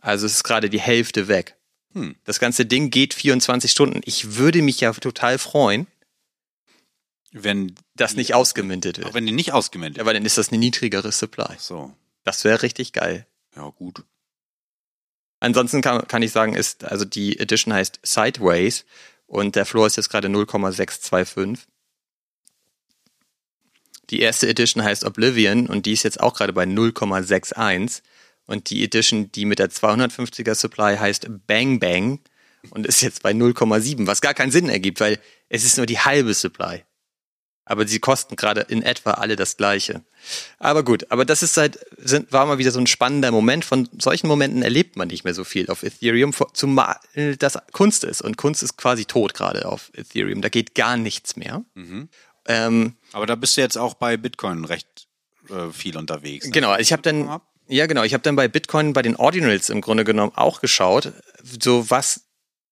[0.00, 1.56] Also es ist gerade die Hälfte weg.
[1.92, 2.16] Hm.
[2.24, 4.00] Das ganze Ding geht 24 Stunden.
[4.04, 5.86] Ich würde mich ja total freuen,
[7.30, 9.14] Wenn dass nicht ausgemintet auch wird.
[9.14, 11.56] wenn die nicht ausgemeldet Ja, weil dann ist das eine niedrigere Supply.
[11.58, 11.94] So,
[12.24, 13.26] Das wäre richtig geil.
[13.54, 14.02] ja gut.
[15.40, 18.86] Ansonsten kann, kann ich sagen, ist, also die Edition heißt Sideways
[19.26, 21.66] und der Floor ist jetzt gerade 0,625.
[24.10, 28.02] Die erste Edition heißt Oblivion und die ist jetzt auch gerade bei 0,61.
[28.46, 32.20] Und die Edition, die mit der 250er Supply heißt Bang Bang
[32.70, 35.18] und ist jetzt bei 0,7, was gar keinen Sinn ergibt, weil
[35.48, 36.84] es ist nur die halbe Supply.
[37.66, 40.02] Aber sie kosten gerade in etwa alle das gleiche.
[40.58, 43.64] Aber gut, aber das ist halt, sind, war mal wieder so ein spannender Moment.
[43.64, 46.96] Von solchen Momenten erlebt man nicht mehr so viel auf Ethereum, zumal
[47.38, 48.20] das Kunst ist.
[48.20, 50.42] Und Kunst ist quasi tot gerade auf Ethereum.
[50.42, 51.64] Da geht gar nichts mehr.
[52.46, 55.06] Ähm, Aber da bist du jetzt auch bei Bitcoin recht
[55.48, 56.46] äh, viel unterwegs.
[56.46, 56.52] ne?
[56.52, 59.80] Genau, ich habe dann, ja genau, ich habe dann bei Bitcoin, bei den Ordinals im
[59.80, 61.12] Grunde genommen auch geschaut,
[61.60, 62.24] so was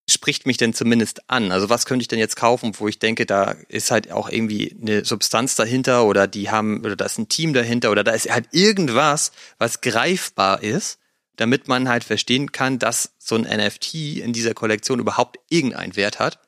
[0.09, 1.51] spricht mich denn zumindest an?
[1.51, 4.75] Also was könnte ich denn jetzt kaufen, wo ich denke, da ist halt auch irgendwie
[4.81, 8.29] eine Substanz dahinter oder die haben, oder da ist ein Team dahinter oder da ist
[8.29, 10.99] halt irgendwas, was greifbar ist,
[11.35, 16.19] damit man halt verstehen kann, dass so ein NFT in dieser Kollektion überhaupt irgendeinen Wert
[16.19, 16.39] hat,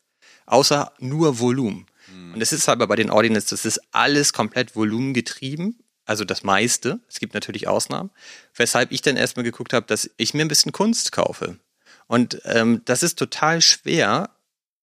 [0.46, 1.88] außer nur Volumen.
[2.34, 7.00] Und es ist aber bei den Ordinals, das ist alles komplett volumengetrieben, also das meiste.
[7.10, 8.12] Es gibt natürlich Ausnahmen.
[8.54, 11.58] Weshalb ich dann erstmal geguckt habe, dass ich mir ein bisschen Kunst kaufe.
[12.08, 14.30] Und ähm, das ist total schwer,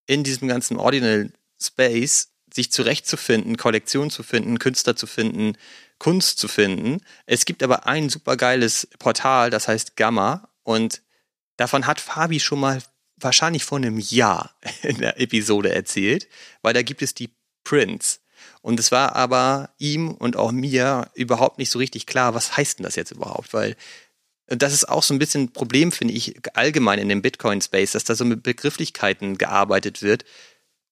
[0.05, 5.57] in diesem ganzen Ordinal Space sich zurechtzufinden, Kollektion zu finden, Künstler zu finden,
[5.97, 7.01] Kunst zu finden.
[7.25, 11.01] Es gibt aber ein supergeiles Portal, das heißt Gamma und
[11.57, 12.81] davon hat Fabi schon mal
[13.15, 16.27] wahrscheinlich vor einem Jahr in der Episode erzählt,
[16.61, 17.29] weil da gibt es die
[17.63, 18.19] Prints.
[18.61, 22.79] Und es war aber ihm und auch mir überhaupt nicht so richtig klar, was heißt
[22.79, 23.53] denn das jetzt überhaupt?
[23.53, 23.75] Weil
[24.61, 28.03] das ist auch so ein bisschen ein Problem, finde ich, allgemein in dem Bitcoin-Space, dass
[28.03, 30.25] da so mit Begrifflichkeiten gearbeitet wird,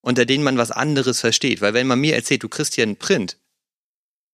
[0.00, 1.60] unter denen man was anderes versteht.
[1.60, 3.38] Weil wenn man mir erzählt, du kriegst hier einen Print,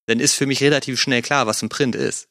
[0.06, 2.28] dann ist für mich relativ schnell klar, was ein Print ist.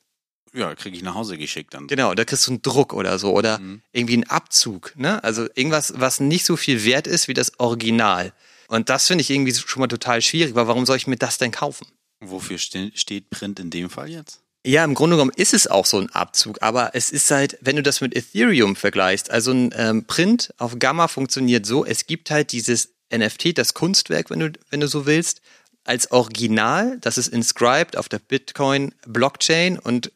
[0.53, 1.87] Ja, kriege ich nach Hause geschickt dann.
[1.87, 3.81] Genau, da kriegst du einen Druck oder so oder mhm.
[3.91, 5.23] irgendwie einen Abzug, ne?
[5.23, 8.33] Also irgendwas, was nicht so viel wert ist wie das Original.
[8.67, 11.37] Und das finde ich irgendwie schon mal total schwierig, weil warum soll ich mir das
[11.37, 11.85] denn kaufen?
[12.19, 14.41] Wofür ste steht Print in dem Fall jetzt?
[14.67, 17.77] Ja, im Grunde genommen ist es auch so ein Abzug, aber es ist halt, wenn
[17.77, 22.31] du das mit Ethereum vergleichst, also ein ähm, Print auf Gamma funktioniert so, es gibt
[22.31, 25.39] halt dieses NFT, das Kunstwerk, wenn du, wenn du so willst,
[25.85, 30.11] als Original, das ist inscribed auf der Bitcoin Blockchain und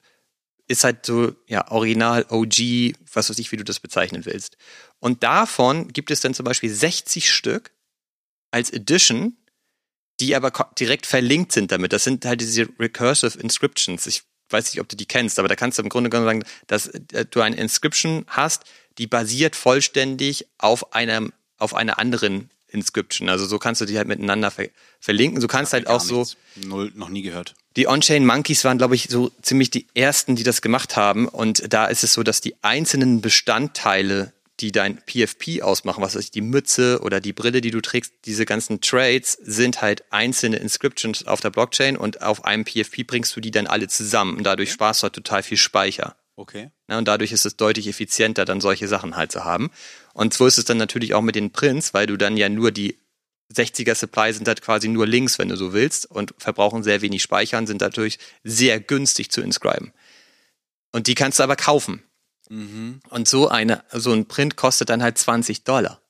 [0.68, 4.58] ist halt so, ja, Original, OG, was weiß ich, wie du das bezeichnen willst.
[4.99, 7.72] Und davon gibt es dann zum Beispiel 60 Stück
[8.52, 9.38] als Edition,
[10.20, 11.93] die aber direkt verlinkt sind damit.
[11.93, 14.08] Das sind halt diese Recursive Inscriptions.
[14.08, 16.43] Ich weiß nicht, ob du die kennst, aber da kannst du im Grunde genommen sagen,
[16.68, 18.64] dass äh, du eine Inscription hast,
[18.97, 23.30] die basiert vollständig auf einem, auf einer anderen Inscription.
[23.30, 25.41] Also so kannst du die halt miteinander ver verlinken.
[25.41, 26.26] Du kannst halt auch so.
[26.56, 27.56] Null, noch nie gehört.
[27.76, 31.28] Die On-Chain Monkeys waren, glaube ich, so ziemlich die ersten, die das gemacht haben.
[31.28, 36.24] Und da ist es so, dass die einzelnen Bestandteile die dein PFP ausmachen, was weiß
[36.24, 40.57] ich, die Mütze oder die Brille, die du trägst, diese ganzen Trades sind halt einzelne
[40.57, 44.43] Inscriptions auf der Blockchain und auf einem PFP bringst du die dann alle zusammen und
[44.43, 46.16] dadurch sparst du halt total viel Speicher.
[46.36, 46.72] Okay.
[46.89, 49.70] Ja, und dadurch ist es deutlich effizienter, dann solche Sachen halt zu haben.
[50.14, 52.72] Und so ist es dann natürlich auch mit den Prints, weil du dann ja nur
[52.72, 52.97] die
[53.53, 57.22] 60er Supply sind halt quasi nur Links, wenn du so willst, und verbrauchen sehr wenig
[57.22, 59.91] Speicher und sind dadurch sehr günstig zu inscriben.
[60.91, 62.03] Und die kannst du aber kaufen.
[62.52, 62.99] Mhm.
[63.10, 66.02] Und so eine, so ein Print kostet dann halt 20 Dollar.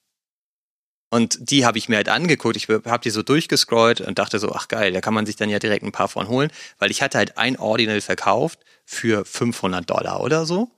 [1.12, 2.56] Und die habe ich mir halt angeguckt.
[2.56, 5.50] Ich habe die so durchgescrollt und dachte so, ach geil, da kann man sich dann
[5.50, 9.88] ja direkt ein paar von holen, weil ich hatte halt ein Ordinal verkauft für 500
[9.88, 10.72] Dollar oder so.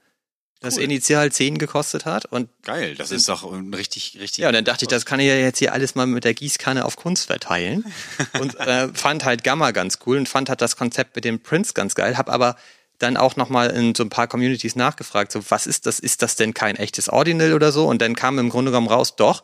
[0.60, 0.84] Das cool.
[0.84, 3.44] initial 10 gekostet hat und geil, das ist doch
[3.76, 4.40] richtig richtig.
[4.40, 6.34] Ja, und dann dachte ich, das kann ich ja jetzt hier alles mal mit der
[6.34, 7.84] Gießkanne auf Kunst verteilen
[8.40, 11.74] und äh, fand halt Gamma ganz cool und fand halt das Konzept mit den Prints
[11.74, 12.56] ganz geil, habe aber
[13.00, 16.00] dann auch nochmal in so ein paar Communities nachgefragt, so was ist das?
[16.00, 17.88] Ist das denn kein echtes Ordinal oder so?
[17.88, 19.44] Und dann kam im Grunde genommen raus, doch,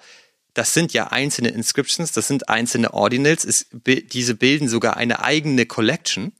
[0.53, 5.65] das sind ja einzelne Inscriptions, das sind einzelne Ordinals, es, diese bilden sogar eine eigene
[5.65, 6.33] Collection.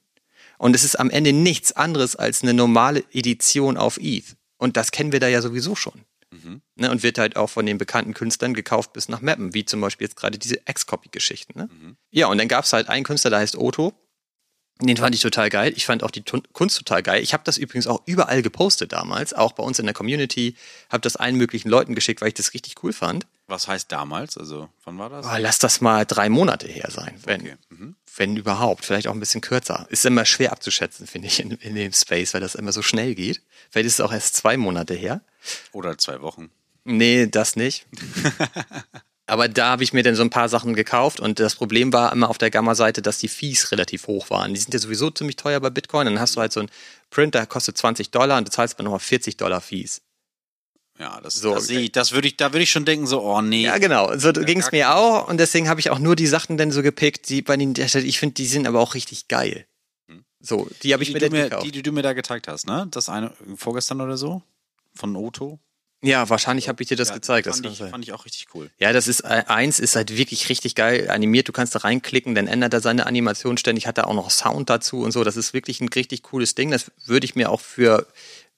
[0.57, 4.35] Und es ist am Ende nichts anderes als eine normale Edition auf ETH.
[4.57, 6.01] Und das kennen wir da ja sowieso schon.
[6.31, 6.61] Mhm.
[6.75, 9.81] Ne, und wird halt auch von den bekannten Künstlern gekauft bis nach Mappen, wie zum
[9.81, 11.57] Beispiel jetzt gerade diese X-Copy-Geschichten.
[11.57, 11.69] Ne?
[11.71, 11.97] Mhm.
[12.11, 13.93] Ja, und dann gab es halt einen Künstler, der heißt Otto,
[14.87, 15.73] den fand ich total geil.
[15.75, 16.23] Ich fand auch die
[16.53, 17.21] Kunst total geil.
[17.21, 20.55] Ich habe das übrigens auch überall gepostet damals, auch bei uns in der Community.
[20.89, 23.27] Habe das allen möglichen Leuten geschickt, weil ich das richtig cool fand.
[23.47, 24.37] Was heißt damals?
[24.37, 25.25] Also wann war das?
[25.25, 27.55] Oh, lass das mal drei Monate her sein, wenn, okay.
[27.69, 27.95] mhm.
[28.15, 28.85] wenn überhaupt.
[28.85, 29.85] Vielleicht auch ein bisschen kürzer.
[29.89, 33.15] Ist immer schwer abzuschätzen, finde ich, in, in dem Space, weil das immer so schnell
[33.15, 33.41] geht.
[33.69, 35.21] Vielleicht ist es auch erst zwei Monate her.
[35.73, 36.51] Oder zwei Wochen.
[36.85, 37.85] Nee, das nicht.
[39.29, 42.11] Aber da habe ich mir dann so ein paar Sachen gekauft und das Problem war
[42.11, 44.53] immer auf der Gamma-Seite, dass die Fees relativ hoch waren.
[44.53, 46.05] Die sind ja sowieso ziemlich teuer bei Bitcoin.
[46.05, 46.69] Dann hast du halt so ein
[47.09, 50.01] Print, der kostet 20 Dollar und du zahlst aber nochmal 40 Dollar Fees.
[50.99, 53.41] Ja, das, so, das, ich, das würde ich, da würde ich schon denken, so, oh
[53.41, 53.63] nee.
[53.63, 54.17] Ja, genau.
[54.17, 56.71] So ja, ging es mir auch und deswegen habe ich auch nur die Sachen dann
[56.71, 59.65] so gepickt, die bei den, ich finde, die sind aber auch richtig geil.
[60.09, 60.25] Hm.
[60.41, 61.65] So, die habe ich mir dann gekauft.
[61.65, 62.87] Die, die du mir da gezeigt hast, ne?
[62.91, 64.41] Das eine vorgestern oder so?
[64.93, 65.59] Von Oto?
[66.01, 67.47] Ja, wahrscheinlich habe ich dir das ja, gezeigt.
[67.47, 68.69] Fand, das ich, fand ich auch richtig cool.
[68.79, 71.47] Ja, das ist äh, eins, ist halt wirklich richtig geil animiert.
[71.47, 74.69] Du kannst da reinklicken, dann ändert er seine Animation ständig, hat er auch noch Sound
[74.69, 75.23] dazu und so.
[75.25, 76.71] Das ist wirklich ein richtig cooles Ding.
[76.71, 78.07] Das würde ich mir auch für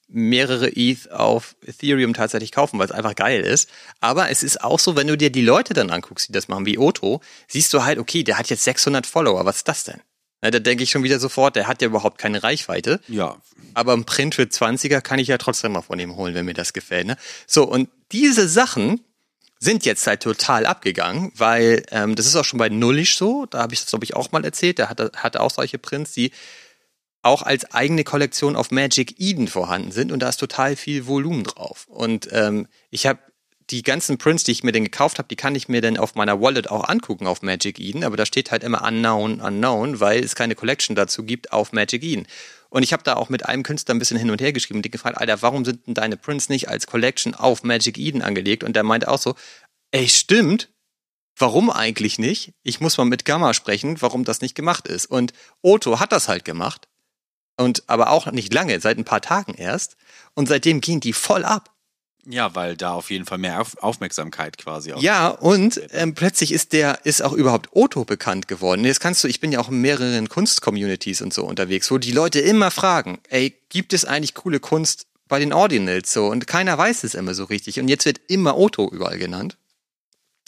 [0.08, 3.70] mehrere ETH auf Ethereum tatsächlich kaufen, weil es einfach geil ist.
[4.02, 6.66] Aber es ist auch so, wenn du dir die Leute dann anguckst, die das machen,
[6.66, 9.46] wie Otto, siehst du halt, okay, der hat jetzt 600 Follower.
[9.46, 10.02] Was ist das denn?
[10.42, 13.00] Na, da denke ich schon wieder sofort, der hat ja überhaupt keine Reichweite.
[13.08, 13.38] Ja.
[13.74, 16.54] Aber ein Print für 20er kann ich ja trotzdem mal von ihm holen, wenn mir
[16.54, 17.08] das gefällt.
[17.08, 17.18] Ne?
[17.46, 19.02] So, und diese Sachen
[19.60, 23.60] sind jetzt halt total abgegangen, weil ähm, das ist auch schon bei Nullish so, da
[23.60, 26.32] habe ich das, glaube ich, auch mal erzählt, der hat, hat auch solche Prints, die
[27.22, 31.44] auch als eigene Kollektion auf Magic Eden vorhanden sind und da ist total viel Volumen
[31.44, 31.86] drauf.
[31.88, 33.20] Und ähm, ich habe
[33.72, 36.16] die ganzen Prints, die ich mir denn gekauft habe, die kann ich mir dann auf
[36.16, 40.24] meiner Wallet auch angucken auf Magic Eden, aber da steht halt immer unknown, unknown, weil
[40.24, 42.28] es keine Collection dazu gibt auf Magic Eden.
[42.70, 44.86] Und ich habe da auch mit einem Künstler ein bisschen hin und her geschrieben und
[44.86, 48.64] die gefragt, Alter, warum sind denn deine Prints nicht als Collection auf Magic Eden angelegt?
[48.64, 49.36] Und der meinte auch so,
[49.92, 50.70] ey, stimmt,
[51.38, 52.54] warum eigentlich nicht?
[52.64, 55.06] Ich muss mal mit Gamma sprechen, warum das nicht gemacht ist.
[55.06, 56.88] Und Otto hat das halt gemacht.
[57.58, 59.98] Und aber auch nicht lange, seit ein paar Tagen erst.
[60.34, 61.76] Und seitdem gehen die voll ab.
[62.26, 65.02] Ja, weil da auf jeden Fall mehr auf Aufmerksamkeit quasi auch.
[65.02, 68.86] Ja, und ähm, plötzlich ist der, ist auch überhaupt Otto bekannt geworden.
[68.86, 72.12] Jetzt kannst du, ich bin ja auch in mehreren Kunstcommunities und so unterwegs, wo die
[72.12, 76.28] Leute immer fragen, ey, gibt es eigentlich coole Kunst bei den Ordinals so?
[76.28, 77.80] Und keiner weiß es immer so richtig.
[77.80, 79.58] Und jetzt wird immer Otto überall genannt.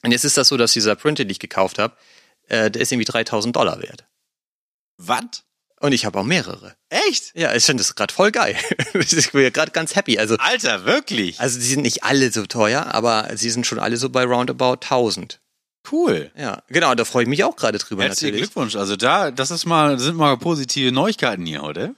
[0.03, 1.95] Und jetzt ist das so, dass dieser Print, den ich gekauft habe,
[2.49, 4.05] äh, der ist irgendwie 3000 Dollar wert.
[4.97, 5.43] Was?
[5.83, 6.75] Und ich habe auch mehrere.
[6.87, 7.35] Echt?
[7.35, 8.55] Ja, ich finde das gerade voll geil.
[8.93, 10.17] ich bin gerade ganz happy.
[10.17, 11.41] Also, Alter, wirklich?
[11.41, 14.75] also die sind nicht alle so teuer, aber sie sind schon alle so bei roundabout
[14.75, 15.41] 1000.
[15.91, 16.31] Cool.
[16.37, 18.49] Ja, genau, da freue ich mich auch gerade drüber Herzlichen natürlich.
[18.49, 18.77] Glückwunsch.
[18.77, 21.95] Also da, das ist mal, sind mal positive Neuigkeiten hier heute.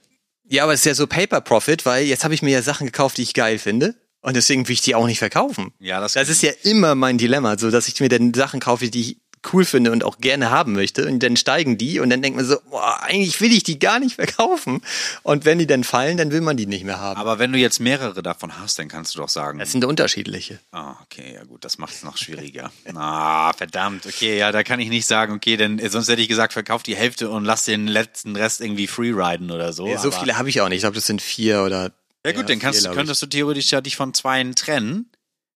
[0.50, 2.88] Ja, aber es ist ja so Paper Profit, weil jetzt habe ich mir ja Sachen
[2.88, 3.94] gekauft, die ich geil finde.
[4.22, 5.72] Und deswegen will ich die auch nicht verkaufen.
[5.78, 8.90] Ja, das, Das ist ja immer mein Dilemma, so dass ich mir dann Sachen kaufe,
[8.90, 9.18] die ich
[9.54, 11.06] cool finde und auch gerne haben möchte.
[11.08, 14.00] Und dann steigen die und dann denkt man so, boah, eigentlich will ich die gar
[14.00, 14.82] nicht verkaufen.
[15.24, 17.20] Und wenn die dann fallen, dann will man die nicht mehr haben.
[17.20, 19.60] Aber wenn du jetzt mehrere davon hast, dann kannst du doch sagen.
[19.60, 20.60] Das sind unterschiedliche.
[20.72, 22.72] Ah, okay, ja gut, das macht es noch schwieriger.
[22.98, 26.30] Ah, verdammt, okay, ja, da kann ich nicht sagen, okay, denn äh, sonst hätte ich
[26.30, 29.86] gesagt, verkauf die Hälfte und lass den letzten Rest irgendwie freeriden oder so.
[29.98, 30.78] so aber- viele habe ich auch nicht.
[30.78, 31.92] Ich glaube, das sind vier oder.
[32.26, 35.12] Ja gut, dann kannst, vier, könntest du theoretisch ja dich von zweien trennen,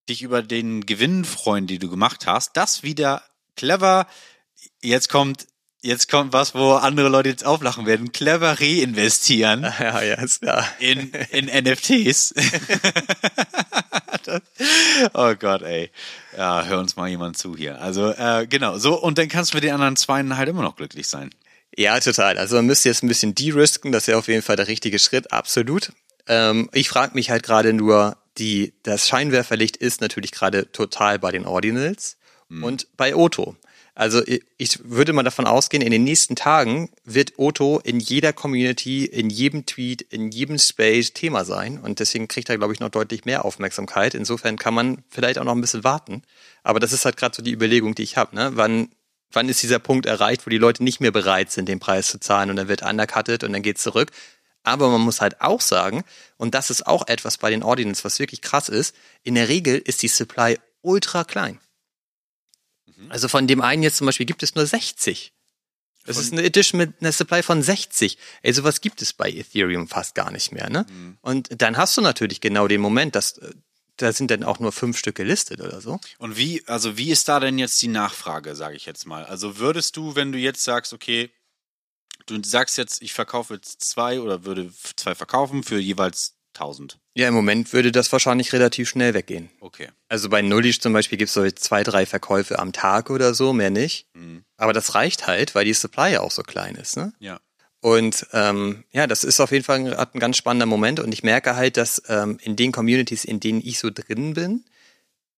[0.09, 3.23] dich über den Gewinn freuen, die du gemacht hast, das wieder
[3.59, 4.07] clever,
[4.81, 5.47] jetzt kommt,
[5.81, 10.65] jetzt kommt was, wo andere Leute jetzt auflachen werden, clever reinvestieren Ja, ja, ist klar.
[10.79, 12.33] in, in NFTs.
[15.13, 15.89] Oh Gott, ey.
[16.37, 17.81] Ja, hör uns mal jemand zu hier.
[17.81, 20.75] Also, äh, genau, so, und dann kannst du mit den anderen Zweien halt immer noch
[20.75, 21.31] glücklich sein.
[21.75, 22.37] Ja, total.
[22.37, 25.31] Also man müsste jetzt ein bisschen de-risken, das wäre auf jeden Fall der richtige Schritt,
[25.31, 25.93] absolut.
[26.27, 31.31] Ähm, ich frage mich halt gerade nur, die, das Scheinwerferlicht ist natürlich gerade total bei
[31.31, 32.18] den Ordinals
[32.49, 33.55] und bei Otto.
[33.99, 34.21] Also
[34.57, 39.29] ich, würde mal davon ausgehen, in den nächsten Tagen wird Otto in jeder Community, in
[39.29, 43.25] jedem Tweet, in jedem Space Thema sein und deswegen kriegt er, glaube ich, noch deutlich
[43.25, 44.13] mehr Aufmerksamkeit.
[44.13, 46.23] Insofern kann man vielleicht auch noch ein bisschen warten.
[46.63, 48.37] Aber das ist halt gerade so die Überlegung, die ich habe.
[48.37, 48.51] Ne?
[48.53, 48.87] Wann,
[49.33, 52.21] wann ist dieser Punkt erreicht, wo die Leute nicht mehr bereit sind, den Preis zu
[52.21, 54.11] zahlen und dann wird undercutted und dann geht's zurück.
[54.63, 56.05] Aber man muss halt auch sagen,
[56.37, 59.77] und das ist auch etwas bei den Ordinals, was wirklich krass ist, in der Regel
[59.77, 61.59] ist die Supply ultra klein.
[63.09, 65.33] Also von dem einen jetzt zum Beispiel gibt es nur 60.
[66.05, 68.17] Das ist eine Edition mit einer Supply von 60.
[68.41, 70.85] Ey, sowas gibt es bei Ethereum fast gar nicht mehr, ne?
[71.21, 73.53] Und dann hast du natürlich genau den Moment, dass äh,
[73.97, 75.99] da sind dann auch nur fünf Stück gelistet oder so.
[76.17, 79.25] Und wie, also wie ist da denn jetzt die Nachfrage, sage ich jetzt mal?
[79.25, 81.29] Also würdest du, wenn du jetzt sagst, okay,
[82.25, 86.99] du sagst jetzt, ich verkaufe jetzt zwei oder würde zwei verkaufen für jeweils 1000.
[87.13, 89.49] Ja, im Moment würde das wahrscheinlich relativ schnell weggehen.
[89.59, 89.89] Okay.
[90.07, 93.53] Also bei Nullish zum Beispiel gibt es so zwei, drei Verkäufe am Tag oder so,
[93.53, 94.07] mehr nicht.
[94.57, 96.97] Aber das reicht halt, weil die Supply ja auch so klein ist.
[96.97, 97.13] Ne?
[97.19, 97.39] Ja.
[97.81, 100.99] Und ähm, ja, das ist auf jeden Fall ein, ein ganz spannender Moment.
[100.99, 104.65] Und ich merke halt, dass ähm, in den Communities, in denen ich so drin bin,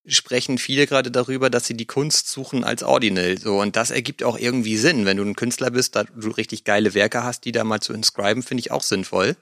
[0.05, 3.37] sprechen viele gerade darüber, dass sie die Kunst suchen als Ordinal.
[3.37, 5.05] So, und das ergibt auch irgendwie Sinn.
[5.05, 7.93] Wenn du ein Künstler bist, da du richtig geile Werke hast, die da mal zu
[7.93, 9.35] inscriben, finde ich auch sinnvoll.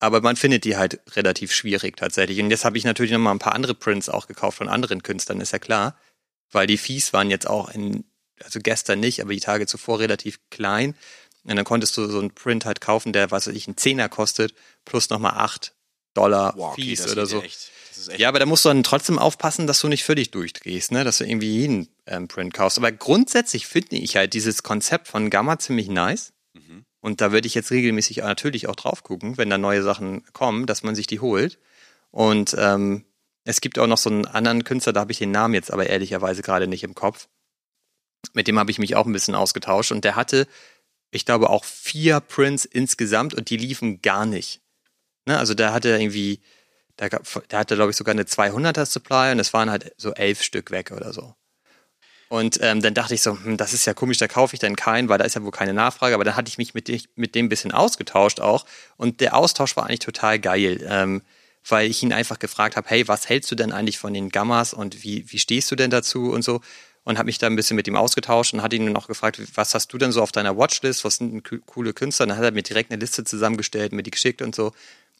[0.00, 2.40] Aber man findet die halt relativ schwierig tatsächlich.
[2.40, 5.02] Und jetzt habe ich natürlich noch mal ein paar andere Prints auch gekauft von anderen
[5.02, 5.96] Künstlern, ist ja klar.
[6.50, 8.04] Weil die Fees waren jetzt auch in,
[8.42, 10.96] also gestern nicht, aber die Tage zuvor relativ klein.
[11.44, 14.08] Und dann konntest du so einen Print halt kaufen, der, was weiß ich, einen Zehner
[14.08, 15.74] kostet, plus nochmal acht
[16.14, 17.42] Dollar Wow, okay, Fees oder so.
[17.42, 17.70] echt
[18.16, 21.04] Ja, aber da musst du dann trotzdem aufpassen, dass du nicht völlig durchdrehst, ne?
[21.04, 22.78] dass du irgendwie jeden ähm, Print kaufst.
[22.78, 26.32] Aber grundsätzlich finde ich halt dieses Konzept von Gamma ziemlich nice.
[26.54, 26.84] Mhm.
[27.00, 30.66] Und da würde ich jetzt regelmäßig natürlich auch drauf gucken, wenn da neue Sachen kommen,
[30.66, 31.58] dass man sich die holt.
[32.10, 33.04] Und ähm,
[33.44, 35.86] es gibt auch noch so einen anderen Künstler, da habe ich den Namen jetzt aber
[35.88, 37.28] ehrlicherweise gerade nicht im Kopf.
[38.34, 40.46] Mit dem habe ich mich auch ein bisschen ausgetauscht und der hatte,
[41.10, 44.60] ich glaube, auch vier Prints insgesamt und die liefen gar nicht.
[45.26, 45.38] Ne?
[45.38, 46.40] Also der hatte irgendwie,
[46.98, 50.12] der, gab- der hatte, glaube ich, sogar eine 200er Supply und es waren halt so
[50.12, 51.34] elf Stück weg oder so.
[52.30, 54.76] Und ähm, dann dachte ich so, hm, das ist ja komisch, da kaufe ich dann
[54.76, 56.14] keinen, weil da ist ja wohl keine Nachfrage.
[56.14, 58.66] Aber dann hatte ich mich mit, mit dem ein bisschen ausgetauscht auch.
[58.96, 61.22] Und der Austausch war eigentlich total geil, ähm,
[61.68, 64.72] weil ich ihn einfach gefragt habe, hey, was hältst du denn eigentlich von den Gammas
[64.72, 66.60] und wie, wie stehst du denn dazu und so.
[67.02, 69.74] Und habe mich da ein bisschen mit ihm ausgetauscht und hatte ihn noch gefragt, was
[69.74, 72.24] hast du denn so auf deiner Watchlist, was sind coole Künstler?
[72.24, 74.70] Und dann hat er mir direkt eine Liste zusammengestellt, mir die geschickt und so.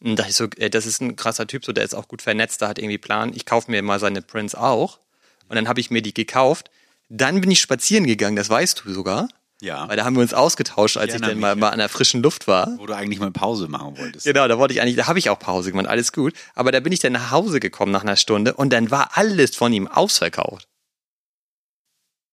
[0.00, 2.22] Und dachte ich so, ey, das ist ein krasser Typ, so der ist auch gut
[2.22, 3.32] vernetzt, der hat irgendwie Plan.
[3.34, 5.00] Ich kaufe mir mal seine Prints auch.
[5.48, 6.70] Und dann habe ich mir die gekauft.
[7.10, 9.28] Dann bin ich spazieren gegangen, das weißt du sogar.
[9.60, 9.88] Ja.
[9.88, 12.22] Weil da haben wir uns ausgetauscht, als ich, erinnere dann mal, mal an der frischen
[12.22, 12.78] Luft war.
[12.78, 14.24] Wo du eigentlich mal Pause machen wolltest.
[14.24, 16.32] Genau, da wollte ich eigentlich, da habe ich auch Pause gemacht, alles gut.
[16.54, 19.54] Aber da bin ich dann nach Hause gekommen nach einer Stunde und dann war alles
[19.54, 20.66] von ihm ausverkauft.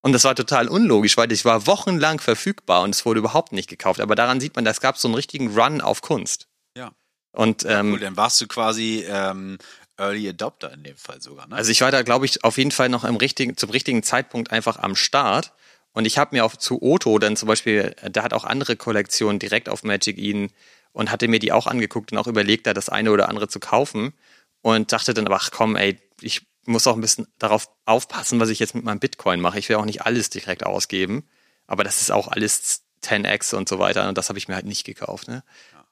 [0.02, 3.68] Und das war total unlogisch, weil ich war wochenlang verfügbar und es wurde überhaupt nicht
[3.68, 4.00] gekauft.
[4.00, 6.48] Aber daran sieht man, es gab so einen richtigen Run auf Kunst.
[6.78, 6.92] Ja.
[7.34, 9.58] Und ähm, Cool, dann warst du quasi ähm,
[9.98, 11.56] Early Adopter in dem Fall sogar, ne?
[11.56, 14.52] Also ich war da, glaube ich, auf jeden Fall noch im richtigen, zum richtigen Zeitpunkt
[14.52, 15.54] einfach am Start.
[15.94, 19.40] Und ich habe mir auch zu Otto dann zum Beispiel, der hat auch andere Kollektionen
[19.40, 20.52] direkt auf Magic Eden
[20.92, 23.60] und hatte mir die auch angeguckt und auch überlegt, da das eine oder andere zu
[23.60, 24.14] kaufen.
[24.62, 28.50] Und dachte dann, aber ach komm, ey, ich muss auch ein bisschen darauf aufpassen, was
[28.50, 29.58] ich jetzt mit meinem Bitcoin mache.
[29.58, 31.28] Ich will auch nicht alles direkt ausgeben.
[31.66, 34.08] Aber das ist auch alles 10x und so weiter.
[34.08, 35.28] Und das habe ich mir halt nicht gekauft.
[35.28, 35.44] Ne?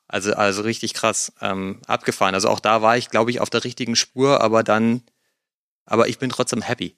[0.08, 2.36] Also, also richtig krass ähm, abgefahren.
[2.36, 5.02] Also auch da war ich, glaube ich, auf der richtigen Spur, aber dann,
[5.86, 6.96] aber ich bin trotzdem happy.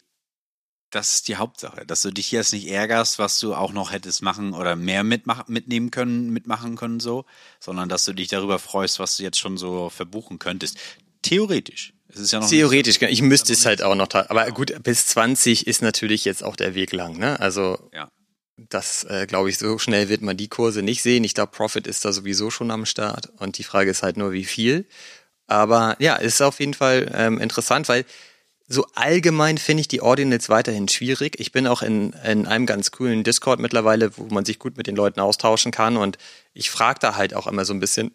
[0.92, 4.22] das ist die Hauptsache, dass du dich jetzt nicht ärgerst, was du auch noch hättest
[4.22, 7.26] machen oder mehr mitmach mitnehmen können, mitmachen können so,
[7.60, 10.78] sondern dass du dich darüber freust, was du jetzt schon so verbuchen könntest.
[11.22, 11.94] Theoretisch.
[12.08, 15.68] Es ist ja noch Theoretisch, ich müsste es halt auch noch, aber gut, bis 20
[15.68, 17.38] ist natürlich jetzt auch der Weg lang, ne?
[17.40, 18.10] Also Ja.
[18.58, 21.24] Das, äh, glaube ich, so schnell wird man die Kurse nicht sehen.
[21.24, 24.32] Ich glaube, Profit ist da sowieso schon am Start und die Frage ist halt nur,
[24.32, 24.86] wie viel.
[25.46, 28.06] Aber ja, ist auf jeden Fall ähm, interessant, weil
[28.68, 31.40] so allgemein finde ich die Ordinals weiterhin schwierig.
[31.40, 34.88] Ich bin auch in, in einem ganz coolen Discord mittlerweile, wo man sich gut mit
[34.88, 36.18] den Leuten austauschen kann und
[36.54, 38.14] ich frage da halt auch immer so ein bisschen,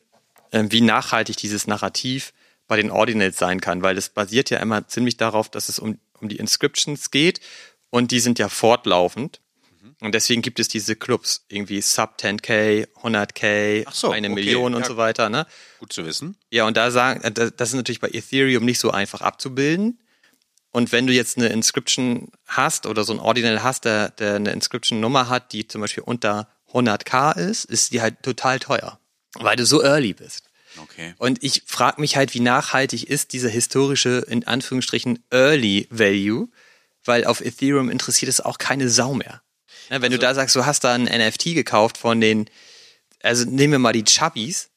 [0.51, 2.33] ähm, wie nachhaltig dieses Narrativ
[2.67, 5.99] bei den Ordinals sein kann, weil es basiert ja immer ziemlich darauf, dass es um,
[6.21, 7.41] um die Inscriptions geht
[7.91, 9.42] und die sind ja fortlaufend.
[10.01, 14.75] Und deswegen gibt es diese Clubs, irgendwie Sub 10k, 100k, Ach so, eine okay, Million
[14.75, 14.87] und ja.
[14.87, 15.29] so weiter.
[15.29, 15.47] Ne?
[15.79, 16.37] gut zu wissen.
[16.51, 19.99] Ja, und da sagen, äh, das das ist natürlich bei Ethereum nicht so einfach abzubilden.
[20.71, 24.53] Und wenn du jetzt eine Inscription hast oder so ein Ordinal hast, der, der eine
[24.53, 28.99] Inscription-Nummer hat, die zum Beispiel unter 100k ist, ist die halt total teuer,
[29.35, 30.49] weil du so early bist.
[30.79, 31.15] Okay.
[31.19, 36.49] Und ich frage mich halt, wie nachhaltig ist dieser historische, in Anführungsstrichen, Early Value,
[37.05, 39.43] weil auf Ethereum interessiert es auch keine Sau mehr.
[39.91, 42.49] Ne, wenn du Also da sagst, du hast da ein NFT gekauft von den,
[43.23, 44.69] also nehmen wir mal die Chubbies,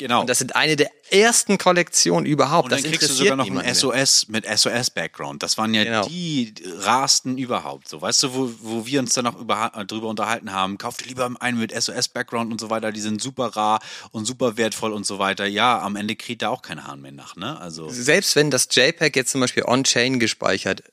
[0.00, 0.20] Genau.
[0.20, 2.66] und das sind eine der ersten Kollektionen überhaupt.
[2.66, 3.74] Und dann das kriegst du sogar noch ein.
[3.74, 5.42] SOS mit SOS-Background.
[5.42, 6.06] Das waren ja Genau.
[6.06, 7.88] die rasten überhaupt.
[7.88, 10.98] So, weißt du, wo, wo wir uns dann noch über, äh, drüber unterhalten haben, kauf
[10.98, 13.80] dir lieber einen mit SOS-Background und so weiter, die sind super rar
[14.12, 15.46] und super wertvoll und so weiter.
[15.46, 17.58] Ja, am Ende kriegt da auch kein Hahn mehr nach, ne?
[17.60, 20.84] Also, Selbst wenn das JPEG jetzt zum Beispiel on-chain gespeichert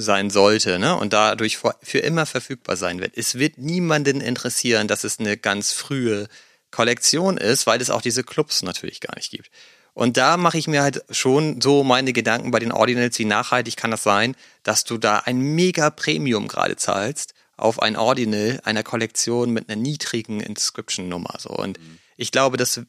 [0.00, 5.04] sein sollte ne, und dadurch für immer verfügbar sein wird, es wird niemanden interessieren, dass
[5.04, 6.28] es eine ganz frühe
[6.70, 9.50] Kollektion ist, weil es auch diese Clubs natürlich gar nicht gibt.
[9.94, 13.76] Und da mache ich mir halt schon so meine Gedanken bei den Ordinals, wie nachhaltig
[13.76, 18.84] kann das sein, dass du da ein mega Premium gerade zahlst auf ein Ordinal einer
[18.84, 21.34] Kollektion mit einer niedrigen Inscription-Nummer.
[21.38, 21.50] So.
[21.50, 21.80] Und
[22.16, 22.82] ich glaube, das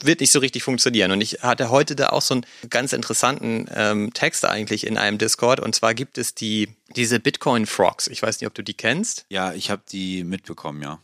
[0.00, 1.10] wird nicht so richtig funktionieren.
[1.12, 5.18] Und ich hatte heute da auch so einen ganz interessanten ähm, Text eigentlich in einem
[5.18, 5.60] Discord.
[5.60, 8.08] Und zwar gibt es die diese Bitcoin Frogs.
[8.08, 9.26] Ich weiß nicht, ob du die kennst.
[9.28, 11.00] ja, ich habe die mitbekommen, ja.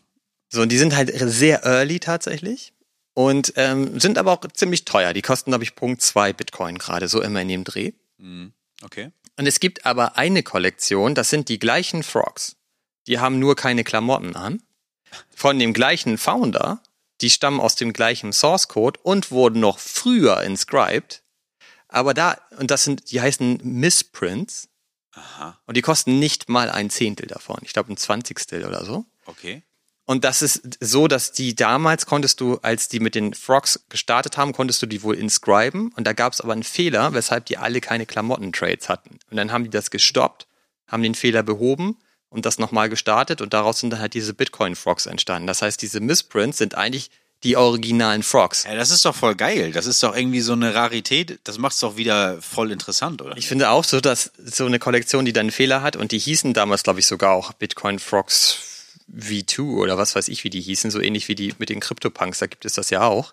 [0.49, 2.73] So, und die sind halt sehr early tatsächlich
[3.15, 5.13] und ähm, sind aber auch ziemlich teuer.
[5.13, 7.93] Die kosten, glaube ich, Punkt 2 Bitcoin gerade, so immer in dem Dreh.
[8.19, 8.53] Mhm.
[8.83, 9.13] Okay.
[9.37, 12.57] Und es gibt aber eine Kollektion, das sind die gleichen Frogs.
[13.07, 14.63] Die haben nur keine Klamotten an.
[15.35, 16.83] Von dem gleichen Founder.
[17.21, 21.23] Die stammen aus dem gleichen Source Code und wurden noch früher inscribed.
[21.89, 24.69] Aber da, und das sind, die heißen Missprints.
[25.13, 25.59] Aha.
[25.67, 27.59] Und die kosten nicht mal ein Zehntel davon.
[27.63, 29.05] Ich glaube ein Zwanzigstel oder so.
[29.27, 29.63] Okay.
[30.07, 34.37] Und das ist so, dass die damals konntest du, als die mit den Frogs gestartet
[34.37, 35.93] haben, konntest du die wohl inscriben.
[35.97, 39.19] Und da gab es aber einen Fehler, weshalb die alle keine Klamotten-Trades hatten.
[39.31, 40.49] Und dann haben die das gestoppt,
[40.89, 41.97] haben den Fehler behoben
[42.31, 43.41] und das nochmal gestartet.
[43.43, 45.47] Und daraus sind dann halt diese Bitcoin-Frogs entstanden.
[45.47, 47.11] Das heißt, diese Missprints sind eigentlich
[47.43, 48.65] die originalen Frogs.
[48.65, 49.73] Ja, das ist doch voll geil.
[49.73, 51.41] Das ist doch irgendwie so eine Rarität.
[51.45, 53.37] Das macht's doch wieder voll interessant, oder?
[53.37, 56.19] Ich finde auch so, dass so eine Kollektion, die dann einen Fehler hat, und die
[56.19, 58.59] hießen damals, glaube ich, sogar auch Bitcoin Frogs
[59.17, 62.39] V2 oder was weiß ich, wie die hießen, so ähnlich wie die mit den CryptoPunks,
[62.39, 63.33] da gibt es das ja auch.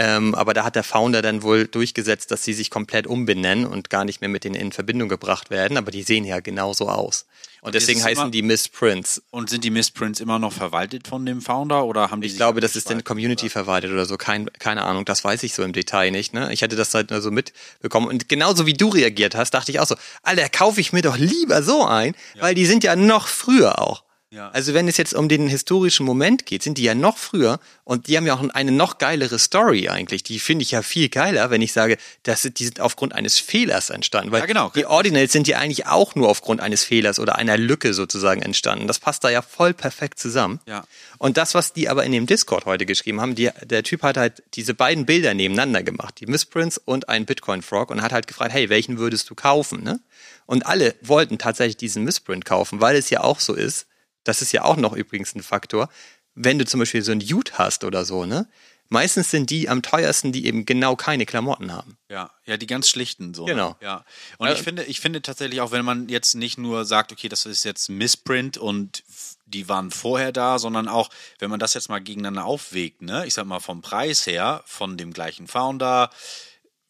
[0.00, 3.90] Ähm, aber da hat der Founder dann wohl durchgesetzt, dass sie sich komplett umbenennen und
[3.90, 7.26] gar nicht mehr mit denen in Verbindung gebracht werden, aber die sehen ja genauso aus.
[7.60, 9.20] Und, Und deswegen es heißen immer- die Missprints.
[9.30, 12.60] Und sind die Missprints immer noch verwaltet von dem Founder oder haben die Ich glaube,
[12.60, 13.02] das ist dann?
[13.02, 14.16] Community verwaltet oder so.
[14.16, 16.32] Kein, keine Ahnung, das weiß ich so im Detail nicht.
[16.32, 16.52] Ne?
[16.52, 18.06] Ich hätte das halt nur so mitbekommen.
[18.06, 21.16] Und genauso wie du reagiert hast, dachte ich auch so, Alter, kaufe ich mir doch
[21.16, 24.04] lieber so ein, weil die sind ja noch früher auch.
[24.30, 24.50] Ja.
[24.50, 28.08] Also wenn es jetzt um den historischen Moment geht, sind die ja noch früher und
[28.08, 30.22] die haben ja auch eine noch geilere Story eigentlich.
[30.22, 33.88] Die finde ich ja viel geiler, wenn ich sage, dass die sind aufgrund eines Fehlers
[33.88, 34.30] entstanden.
[34.30, 34.70] Weil Ja, genau.
[34.74, 38.86] die Ordinals sind ja eigentlich auch nur aufgrund eines Fehlers oder einer Lücke sozusagen entstanden.
[38.86, 40.60] Das passt da ja voll perfekt zusammen.
[40.66, 40.84] Ja.
[41.16, 44.18] Und das, was die aber in dem Discord heute geschrieben haben, die, der Typ hat
[44.18, 48.26] halt diese beiden Bilder nebeneinander gemacht, die Missprints und einen Bitcoin Frog und hat halt
[48.26, 49.82] gefragt, hey, welchen würdest du kaufen?
[49.82, 50.00] Ne?
[50.44, 53.87] Und alle wollten tatsächlich diesen Missprint kaufen, weil es ja auch so ist,
[54.28, 55.88] das ist ja auch noch übrigens ein Faktor,
[56.34, 58.48] wenn du zum Beispiel so ein Ute hast oder so, ne?
[58.90, 61.98] Meistens sind die am teuersten, die eben genau keine Klamotten haben.
[62.08, 63.44] Ja, ja, die ganz schlichten so.
[63.44, 63.52] ne?
[63.52, 63.76] Genau.
[63.82, 64.04] Ja.
[64.38, 67.44] Und ich finde, ich finde tatsächlich auch, wenn man jetzt nicht nur sagt, okay, das
[67.44, 69.04] ist jetzt Missprint und
[69.44, 73.34] die waren vorher da, sondern auch, wenn man das jetzt mal gegeneinander aufwägt, ne, ich
[73.34, 76.08] sag mal vom Preis her, von dem gleichen Founder,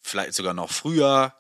[0.01, 1.35] vielleicht sogar noch früher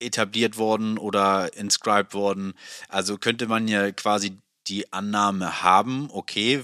[0.00, 2.54] etabliert worden oder inscribed worden,
[2.88, 6.62] also könnte man ja quasi die Annahme haben, okay,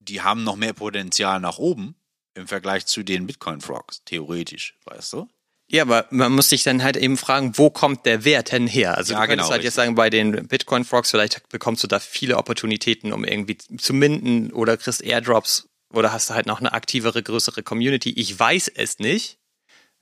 [0.00, 1.94] die haben noch mehr Potenzial nach oben
[2.34, 5.28] im Vergleich zu den Bitcoin Frogs, theoretisch, weißt du?
[5.68, 8.96] Ja, aber man muss sich dann halt eben fragen, wo kommt der Wert denn her?
[8.96, 11.86] Also Ja, du könntest genau, halt jetzt sagen, bei den Bitcoin Frogs, vielleicht bekommst du
[11.86, 16.60] da viele Opportunitäten, um irgendwie zu minden oder kriegst Airdrops oder hast du halt noch
[16.60, 18.10] eine aktivere, größere Community.
[18.10, 19.38] Ich weiß es nicht.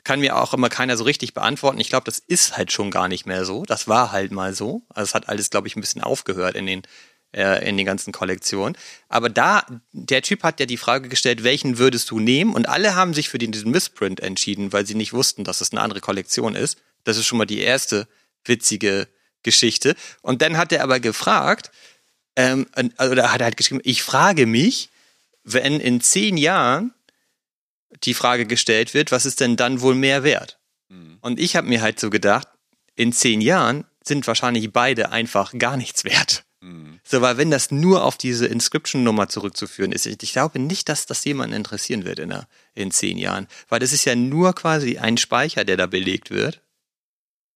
[0.02, 1.78] Kann mir auch immer keiner so richtig beantworten.
[1.78, 3.64] Ich glaube, das ist halt schon gar nicht mehr so.
[3.64, 4.82] Das war halt mal so.
[4.88, 6.82] Also es hat alles, glaube ich, ein bisschen aufgehört in den
[7.32, 8.76] äh, in den ganzen Kollektionen.
[9.08, 12.54] Aber da, der Typ hat ja die Frage gestellt, welchen würdest du nehmen?
[12.54, 15.72] Und alle haben sich für den, diesen Missprint entschieden, weil sie nicht wussten, dass es
[15.72, 16.78] eine andere Kollektion ist.
[17.04, 18.08] Das ist schon mal die erste
[18.44, 19.08] witzige
[19.42, 19.94] Geschichte.
[20.22, 21.70] Und dann hat er aber gefragt,
[22.36, 24.90] ähm, oder hat er halt geschrieben, ich frage mich,
[25.44, 26.92] wenn in zehn Jahren
[28.04, 30.58] die Frage gestellt wird, was ist denn dann wohl mehr wert?
[31.20, 32.48] Und ich habe mir halt so gedacht,
[32.94, 36.44] in zehn Jahren sind wahrscheinlich beide einfach gar nichts wert.
[37.04, 41.24] So, weil wenn das nur auf diese Inscription-Nummer zurückzuführen ist, ich glaube nicht, dass das
[41.24, 43.48] jemanden interessieren wird in, der, in zehn Jahren.
[43.68, 46.60] Weil das ist ja nur quasi ein Speicher, der da belegt wird.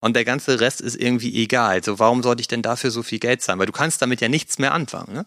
[0.00, 1.84] Und der ganze Rest ist irgendwie egal.
[1.84, 3.58] So, warum sollte ich denn dafür so viel Geld zahlen?
[3.58, 5.26] Weil du kannst damit ja nichts mehr anfangen, ne?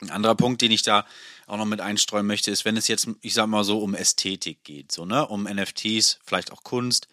[0.00, 1.06] Ein anderer Punkt, den ich da
[1.46, 4.64] auch noch mit einstreuen möchte, ist, wenn es jetzt, ich sag mal so, um Ästhetik
[4.64, 7.08] geht, so, ne, um NFTs, vielleicht auch Kunst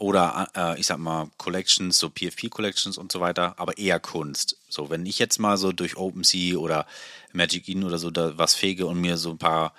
[0.00, 4.56] oder, äh, ich sag mal, Collections, so PFP-Collections und so weiter, aber eher Kunst.
[4.68, 6.86] So, wenn ich jetzt mal so durch OpenSea oder
[7.32, 9.74] Magic Eden oder so da was fege und mir so ein paar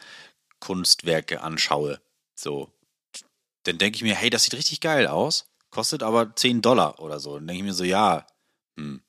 [0.60, 2.00] Kunstwerke anschaue,
[2.36, 2.72] so,
[3.64, 7.20] dann denke ich mir, hey, das sieht richtig geil aus, kostet aber 10 Dollar oder
[7.20, 7.36] so.
[7.36, 8.28] Dann denke ich mir so, ja,
[8.78, 9.02] hm,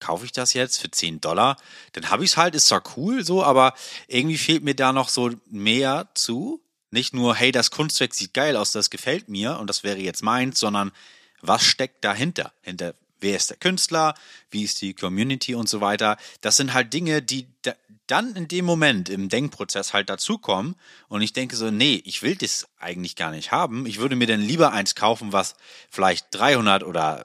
[0.00, 1.56] kaufe ich das jetzt für 10 Dollar?
[1.92, 3.74] Dann habe ich es halt, ist zwar cool so, aber
[4.08, 6.63] irgendwie fehlt mir da noch so mehr zu.
[6.94, 10.22] Nicht nur, hey, das Kunstwerk sieht geil aus, das gefällt mir und das wäre jetzt
[10.22, 10.92] meins, sondern
[11.40, 12.52] was steckt dahinter?
[12.62, 14.14] Hinter wer ist der Künstler,
[14.52, 16.16] wie ist die Community und so weiter.
[16.40, 17.74] Das sind halt Dinge, die da,
[18.06, 20.76] dann in dem Moment im Denkprozess halt dazukommen
[21.08, 23.86] und ich denke so, nee, ich will das eigentlich gar nicht haben.
[23.86, 25.56] Ich würde mir dann lieber eins kaufen, was
[25.90, 27.24] vielleicht 300 oder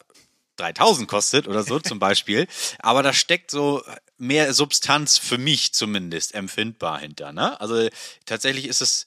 [0.56, 2.48] 3000 kostet oder so zum Beispiel.
[2.80, 3.84] Aber da steckt so
[4.18, 7.34] mehr Substanz für mich zumindest empfindbar hinter.
[7.34, 7.62] Ne?
[7.62, 7.88] Also
[8.26, 9.06] tatsächlich ist es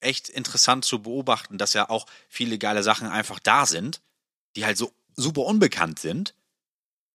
[0.00, 4.00] echt interessant zu beobachten, dass ja auch viele geile Sachen einfach da sind,
[4.56, 6.34] die halt so super unbekannt sind,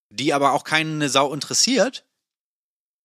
[0.09, 2.05] die aber auch keine Sau interessiert,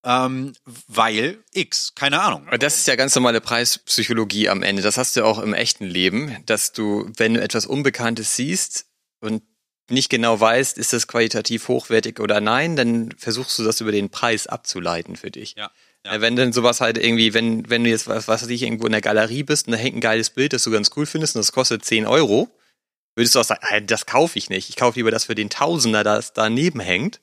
[0.05, 2.49] ähm, weil X, keine Ahnung.
[2.59, 4.83] Das ist ja ganz normale Preispsychologie am Ende.
[4.83, 8.87] Das hast du auch im echten Leben, dass du, wenn du etwas Unbekanntes siehst
[9.21, 9.43] und
[9.91, 14.09] nicht genau weißt, ist das qualitativ hochwertig oder nein, dann versuchst du das über den
[14.09, 15.57] Preis abzuleiten für dich.
[15.57, 15.71] Ja,
[16.07, 16.15] ja.
[16.15, 18.93] Äh, Wenn denn sowas halt irgendwie, wenn, wenn du jetzt, was, weiß ich, irgendwo in
[18.93, 21.41] der Galerie bist und da hängt ein geiles Bild, das du ganz cool findest und
[21.41, 22.49] das kostet 10 Euro,
[23.17, 24.69] würdest du auch sagen, "Ah, das kaufe ich nicht.
[24.71, 27.21] Ich kaufe lieber das für den Tausender, das daneben hängt,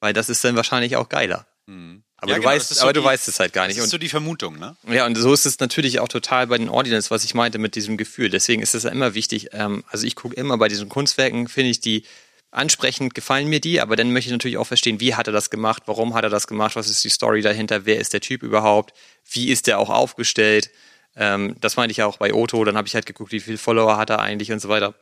[0.00, 1.46] weil das ist dann wahrscheinlich auch geiler.
[1.66, 2.02] Aber, Mhm.
[2.22, 3.68] Ja, du, genau, weißt, das ist so aber du die- weißt es halt gar Das
[3.68, 3.78] nicht.
[3.78, 4.76] ist Und so die Vermutung, ne?
[4.88, 7.76] ja, und so ist es natürlich auch total bei den Ordinals, was ich meinte mit
[7.76, 8.28] diesem Gefühl.
[8.28, 9.48] Deswegen ist es ja immer wichtig.
[9.52, 12.02] Ähm, also ich gucke immer bei diesen Kunstwerken, finde ich die
[12.50, 15.50] ansprechend, gefallen mir die, aber dann möchte ich natürlich auch verstehen, wie hat er das
[15.50, 18.42] gemacht, warum hat er das gemacht, was ist die Story dahinter, wer ist der Typ
[18.42, 18.92] überhaupt,
[19.30, 20.70] wie ist der auch aufgestellt.
[21.16, 23.58] Ähm, das meinte ich ja auch bei Otto, dann habe ich halt geguckt, wie viele
[23.58, 24.94] Follower hat er eigentlich und so weiter.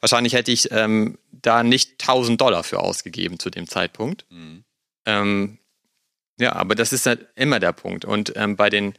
[0.00, 4.26] Wahrscheinlich hätte ich ähm, da nicht 1000 Dollar für ausgegeben zu dem Zeitpunkt.
[5.06, 5.58] Ähm,
[6.38, 8.04] ja, aber das ist halt immer der Punkt.
[8.04, 8.94] Und ähm, bei den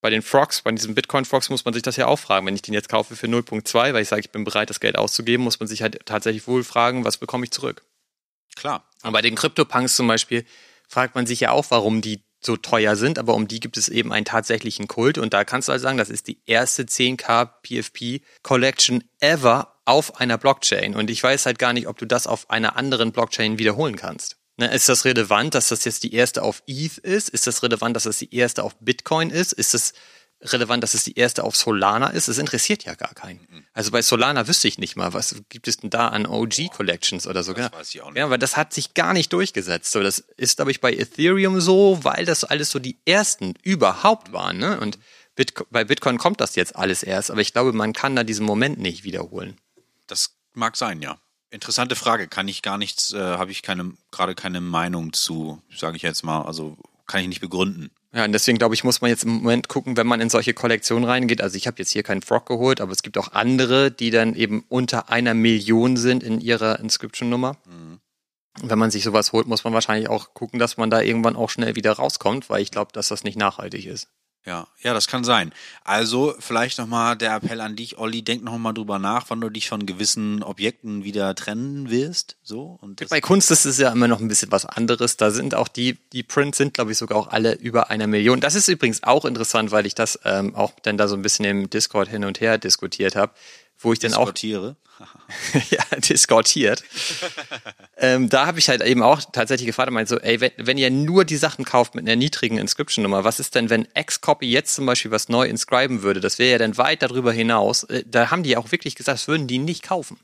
[0.00, 2.46] bei den Frogs, bei diesen Bitcoin-Frogs muss man sich das ja auch fragen.
[2.46, 4.96] Wenn ich den jetzt kaufe für 0.2, weil ich sage, ich bin bereit, das Geld
[4.96, 7.82] auszugeben, muss man sich halt tatsächlich wohl fragen, was bekomme ich zurück.
[8.56, 8.88] Klar.
[9.02, 10.44] Und bei den Crypto-Punks zum Beispiel
[10.88, 13.88] fragt man sich ja auch, warum die so teuer sind, aber um die gibt es
[13.88, 15.18] eben einen tatsächlichen Kult.
[15.18, 20.20] Und da kannst du halt sagen, das ist die erste 10k PFP Collection ever auf
[20.20, 20.94] einer Blockchain.
[20.94, 24.36] Und ich weiß halt gar nicht, ob du das auf einer anderen Blockchain wiederholen kannst.
[24.58, 27.28] Ne, ist das relevant, dass das jetzt die erste auf ETH ist?
[27.28, 29.52] Ist das relevant, dass das die erste auf Bitcoin ist?
[29.52, 29.92] Ist es
[30.42, 32.26] relevant, dass es die erste auf Solana ist?
[32.26, 33.64] Es interessiert ja gar keinen.
[33.72, 37.44] Also bei Solana wüsste ich nicht mal, was gibt es denn da an OG-Collections oder
[37.44, 37.52] so.
[37.52, 37.78] Das genau.
[37.78, 38.18] weiß ich auch nicht.
[38.18, 39.92] Ja, aber das hat sich gar nicht durchgesetzt.
[39.92, 44.32] So, das ist, glaube ich, bei Ethereum so, weil das alles so die ersten überhaupt
[44.32, 44.58] waren.
[44.58, 44.80] Ne?
[44.80, 44.98] Und
[45.36, 48.44] Bitco bei Bitcoin kommt das jetzt alles erst, aber ich glaube, man kann da diesen
[48.44, 49.56] Moment nicht wiederholen.
[50.08, 51.20] Das mag sein, ja.
[51.50, 52.28] Interessante Frage.
[52.28, 56.22] Kann ich gar nichts, äh, habe ich keine, gerade keine Meinung zu, sage ich jetzt
[56.22, 56.42] mal.
[56.42, 56.76] Also
[57.06, 57.90] kann ich nicht begründen.
[58.12, 60.54] Ja, und deswegen glaube ich, muss man jetzt im Moment gucken, wenn man in solche
[60.54, 61.40] Kollektionen reingeht.
[61.42, 64.34] Also ich habe jetzt hier keinen Frog geholt, aber es gibt auch andere, die dann
[64.34, 67.56] eben unter einer Million sind in ihrer Inscription-Nummer.
[68.62, 71.36] Und Wenn man sich sowas holt, muss man wahrscheinlich auch gucken, dass man da irgendwann
[71.36, 74.08] auch schnell wieder rauskommt, weil ich glaube, dass das nicht nachhaltig ist.
[74.48, 75.52] Ja, ja, das kann sein.
[75.84, 79.68] Also vielleicht nochmal der Appell an dich, Olli, denk nochmal drüber nach, wann du dich
[79.68, 82.36] von gewissen Objekten wieder trennen wirst.
[82.42, 85.18] So und Bei Kunst ist es ja immer noch ein bisschen was anderes.
[85.18, 88.40] Da sind auch die, die Prints sind, glaube ich, sogar auch alle über einer Million.
[88.40, 91.44] Das ist übrigens auch interessant, weil ich das ähm, auch dann da so ein bisschen
[91.44, 93.34] im Discord hin und her diskutiert habe,
[93.78, 94.76] wo ich dann auch Diskutiere.
[95.70, 96.82] ja, diskortiert.
[97.96, 100.90] ähm, da habe ich halt eben auch tatsächlich gefragt meinte so, ey, wenn, wenn ihr
[100.90, 104.86] nur die Sachen kauft mit einer niedrigen Inscription-Nummer, was ist denn, wenn Xcopy jetzt zum
[104.86, 106.20] Beispiel was neu inscriben würde?
[106.20, 107.84] Das wäre ja dann weit darüber hinaus.
[107.84, 110.18] Äh, da haben die auch wirklich gesagt, das würden die nicht kaufen.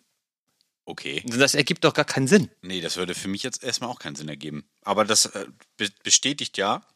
[0.87, 1.23] Okay.
[1.27, 2.51] Das ergibt doch gar keinen Sinn.
[2.61, 4.69] Nee, das würde für mich jetzt erstmal auch keinen Sinn ergeben.
[4.83, 5.47] Aber das äh,
[5.77, 6.87] be bestätigt ja,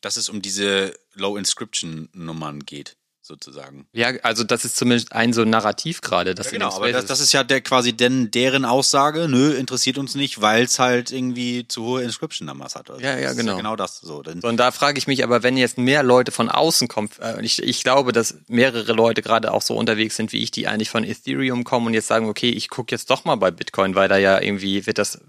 [0.00, 3.86] dass es um diese Low-Inscription-Nummern geht, sozusagen.
[3.92, 6.34] Ja, also das ist zumindest ein so ein Narrativ gerade.
[6.34, 9.96] Das Ja, genau, aber das, das ist ja der, quasi denn, deren Aussage, nö, interessiert
[9.96, 12.90] uns nicht, weil es halt irgendwie zu hohe Inscription-Numbers hat.
[12.90, 13.52] Also Ja, ja, genau.
[13.52, 14.00] Ja genau das.
[14.00, 17.10] So, denn, und da frage ich mich aber, wenn jetzt mehr Leute von außen kommen,
[17.20, 20.66] äh, ich, ich glaube, dass mehrere Leute gerade auch so unterwegs sind wie ich, die
[20.66, 23.94] eigentlich von Ethereum kommen und jetzt sagen, okay, ich gucke jetzt doch mal bei Bitcoin,
[23.94, 25.20] weil da ja irgendwie wird das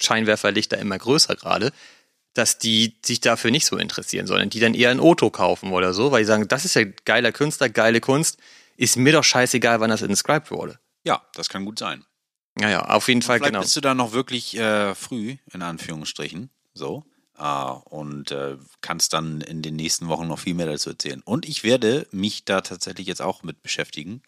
[0.00, 1.72] Scheinwerferlicht da immer größer gerade,
[2.36, 5.92] dass die sich dafür nicht so interessieren, sondern die dann eher ein Auto kaufen oder
[5.94, 8.38] so, weil die sagen, das ist ja geiler Künstler, geile Kunst,
[8.76, 10.78] ist mir doch scheißegal, wann das inscribed wurde.
[11.04, 12.04] ja, das kann gut sein.
[12.58, 13.62] Naja, auf jeden Fall, Vielleicht genau.
[13.62, 17.04] bist du da noch wirklich äh, früh, in Anführungsstrichen, so.
[17.38, 21.20] Äh, und äh, kannst dann in den nächsten Wochen noch viel mehr dazu erzählen.
[21.24, 24.22] Und ich werde mich da tatsächlich jetzt auch mit beschäftigen,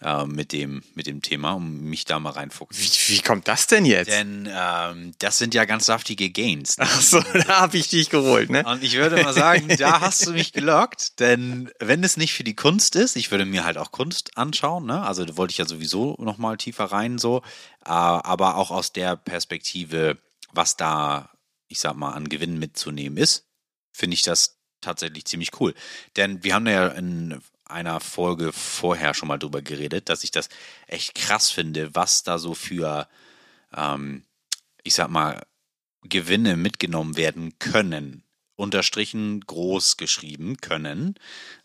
[0.00, 2.84] äh, mit, dem, mit dem Thema, um mich da mal reinfuchsen.
[2.84, 4.10] Wie, wie kommt das denn jetzt?
[4.10, 6.78] Denn ähm, das sind ja ganz saftige Gains.
[6.78, 6.86] Ne?
[6.88, 8.64] Ach so, da habe ich dich geholt, ne?
[8.64, 12.44] Und ich würde mal sagen, da hast du mich gelockt, denn wenn es nicht für
[12.44, 15.02] die Kunst ist, ich würde mir halt auch Kunst anschauen, ne?
[15.02, 17.42] Also da wollte ich ja sowieso noch mal tiefer rein so,
[17.84, 20.18] äh, aber auch aus der Perspektive,
[20.52, 21.30] was da,
[21.72, 23.46] ich sag mal, an Gewinn mitzunehmen ist,
[23.92, 25.74] finde ich das tatsächlich ziemlich cool.
[26.16, 30.48] Denn wir haben ja in einer Folge vorher schon mal drüber geredet, dass ich das
[30.86, 33.08] echt krass finde, was da so für,
[33.74, 34.24] ähm,
[34.82, 35.42] ich sag mal,
[36.02, 38.24] Gewinne mitgenommen werden können.
[38.56, 41.14] Unterstrichen groß geschrieben können.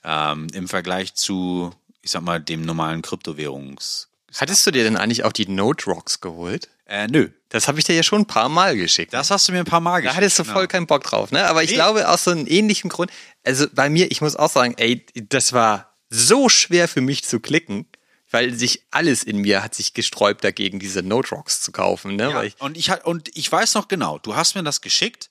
[0.03, 4.10] Ähm, Im Vergleich zu, ich sag mal, dem normalen Kryptowährungs.
[4.36, 6.70] Hattest du dir denn eigentlich auch die Note Rocks geholt?
[6.88, 7.29] Äh, nö.
[7.49, 9.13] Das habe ich dir ja schon ein paar Mal geschickt.
[9.13, 10.15] Das hast du mir ein paar Mal da geschickt.
[10.17, 10.53] hattest du genau.
[10.55, 11.45] voll keinen Bock drauf, ne?
[11.47, 11.75] Aber ich Nee.
[11.75, 13.11] glaube aus so einem ähnlichen Grund,
[13.45, 17.39] also bei mir, ich muss auch sagen, ey, das war so schwer für mich zu
[17.39, 17.88] klicken,
[18.31, 22.29] weil sich alles in mir hat sich gesträubt dagegen, diese Note Rocks zu kaufen, ne?
[22.29, 25.29] Ja, ich, und, ich, und ich weiß noch genau, du hast mir das geschickt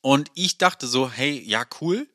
[0.00, 2.06] und ich dachte so, hey, ja, cool.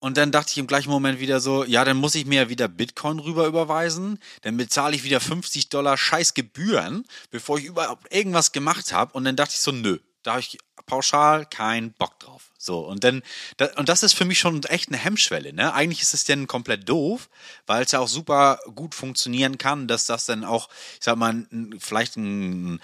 [0.00, 2.48] Und dann dachte ich im gleichen Moment wieder so, ja, dann muss ich mir ja
[2.48, 4.18] wieder Bitcoin rüber überweisen.
[4.42, 9.12] Dann bezahle ich wieder 50 Dollar scheiß Gebühren, bevor ich überhaupt irgendwas gemacht habe.
[9.12, 12.50] Und dann dachte ich so, nö, da habe ich pauschal keinen Bock drauf.
[12.58, 13.22] So, und dann,
[13.58, 15.72] da, und das ist für mich schon echt eine Hemmschwelle, ne?
[15.72, 17.30] Eigentlich ist es dann komplett doof,
[17.66, 21.46] weil es ja auch super gut funktionieren kann, dass das dann auch, ich sag mal,
[21.78, 22.80] vielleicht ein,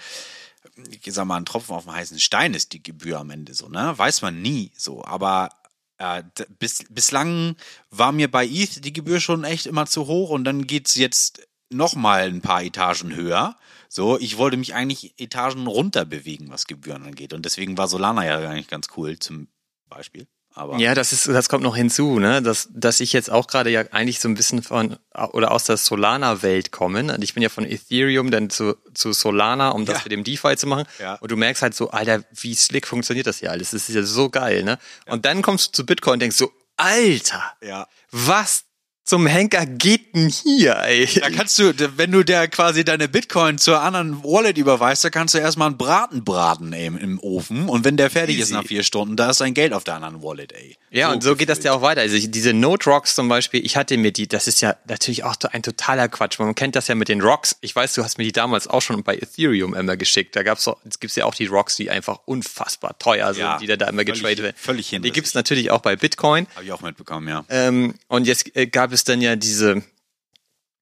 [0.89, 3.69] ich sag mal, ein Tropfen auf dem heißen Stein ist die Gebühr am Ende so,
[3.69, 3.97] ne?
[3.97, 5.03] Weiß man nie so.
[5.03, 5.49] Aber
[5.97, 6.23] äh,
[6.59, 7.55] bis, bislang
[7.89, 11.47] war mir bei ETH die Gebühr schon echt immer zu hoch und dann geht's jetzt
[11.69, 13.55] noch mal ein paar Etagen höher.
[13.89, 17.33] So, ich wollte mich eigentlich Etagen runter bewegen, was Gebühren angeht.
[17.33, 19.47] Und deswegen war Solana ja eigentlich ganz cool zum
[19.89, 20.27] Beispiel.
[20.57, 22.41] Aber ja, das ist, das kommt noch hinzu, ne?
[22.41, 24.97] Dass, dass ich jetzt auch gerade ja eigentlich so ein bisschen von
[25.33, 27.13] oder aus der Solana-Welt komme.
[27.13, 30.01] Und ich bin ja von Ethereum dann zu, zu Solana, um das Ja.
[30.05, 30.85] mit dem DeFi zu machen.
[30.99, 31.15] Ja.
[31.15, 33.71] Und du merkst halt so, Alter, wie slick funktioniert das hier alles?
[33.71, 34.79] Das ist ja so geil, ne?
[35.07, 37.87] Und dann kommst du zu Bitcoin und denkst so, Alter, ja.
[38.11, 38.63] was
[39.07, 41.07] zum Henker geht denn hier, ey?
[41.19, 45.33] Da kannst du, wenn du der quasi deine Bitcoin zur anderen Wallet überweist, da kannst
[45.33, 48.53] du erstmal einen Braten braten ey, im Ofen und wenn der fertig ist Easy.
[48.53, 50.75] nach vier Stunden, da ist dein Geld auf der anderen Wallet, ey.
[50.91, 52.01] Ja, und so geht das ja auch weiter.
[52.01, 55.35] Also diese Note Rocks zum Beispiel, ich hatte mir die, das ist ja natürlich auch
[55.41, 56.39] so ein totaler Quatsch.
[56.39, 57.55] Man kennt das ja mit den Rocks.
[57.61, 60.35] Ich weiß, du hast mir die damals auch schon bei Ethereum immer geschickt.
[60.35, 63.57] Da gab's auch, es gibt ja auch die Rocks, die einfach unfassbar teuer sind, Ja,
[63.57, 64.55] die da, da immer völlig- getradet werden.
[64.57, 65.13] völlig Die hinlässig.
[65.13, 66.47] gibt's natürlich auch bei Bitcoin.
[66.55, 67.43] Habe ich auch mitbekommen, ja.
[67.49, 69.83] Ähm, und jetzt äh, gab es dann ja diese,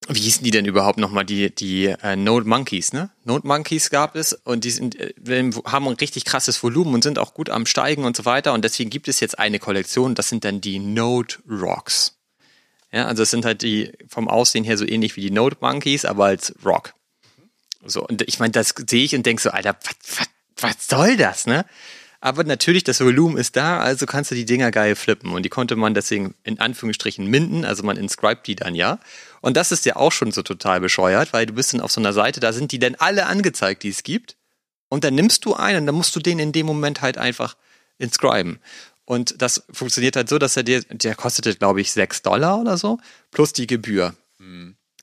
[0.08, 3.10] wie hießen die denn überhaupt nochmal, die, die äh, Node Monkeys, ne?
[3.24, 5.14] Node Monkeys gab es und die sind, äh,
[5.66, 8.54] haben ein richtig krasses Volumen und sind auch gut am Steigen und so weiter.
[8.54, 12.18] Und deswegen gibt es jetzt eine Kollektion, das sind dann die Node Rocks.
[12.92, 16.06] Ja, also es sind halt die vom Aussehen her so ähnlich wie die Node Monkeys,
[16.06, 16.94] aber als Rock.
[17.84, 19.78] So, und ich meine, das sehe ich und denke so, Alter,
[20.58, 21.66] was soll das, ne?
[22.26, 25.32] Aber natürlich, das Volumen ist da, also kannst du die Dinger geil flippen.
[25.32, 28.98] Und die konnte man deswegen in Anführungsstrichen minden, also man inscribt die dann ja.
[29.42, 32.02] Und das ist ja auch schon so total bescheuert, weil du bist dann auf so
[32.02, 34.38] einer Seite, da sind die dann alle angezeigt, die es gibt.
[34.90, 37.58] Und dann nimmst du einen und dann musst du den in dem Moment halt einfach
[38.00, 38.58] inscriben.
[39.06, 42.78] Und das funktioniert halt so, dass er dir, der kostete, glaube ich, 6 Dollar oder
[42.78, 42.98] so,
[43.30, 44.16] plus die Gebühr.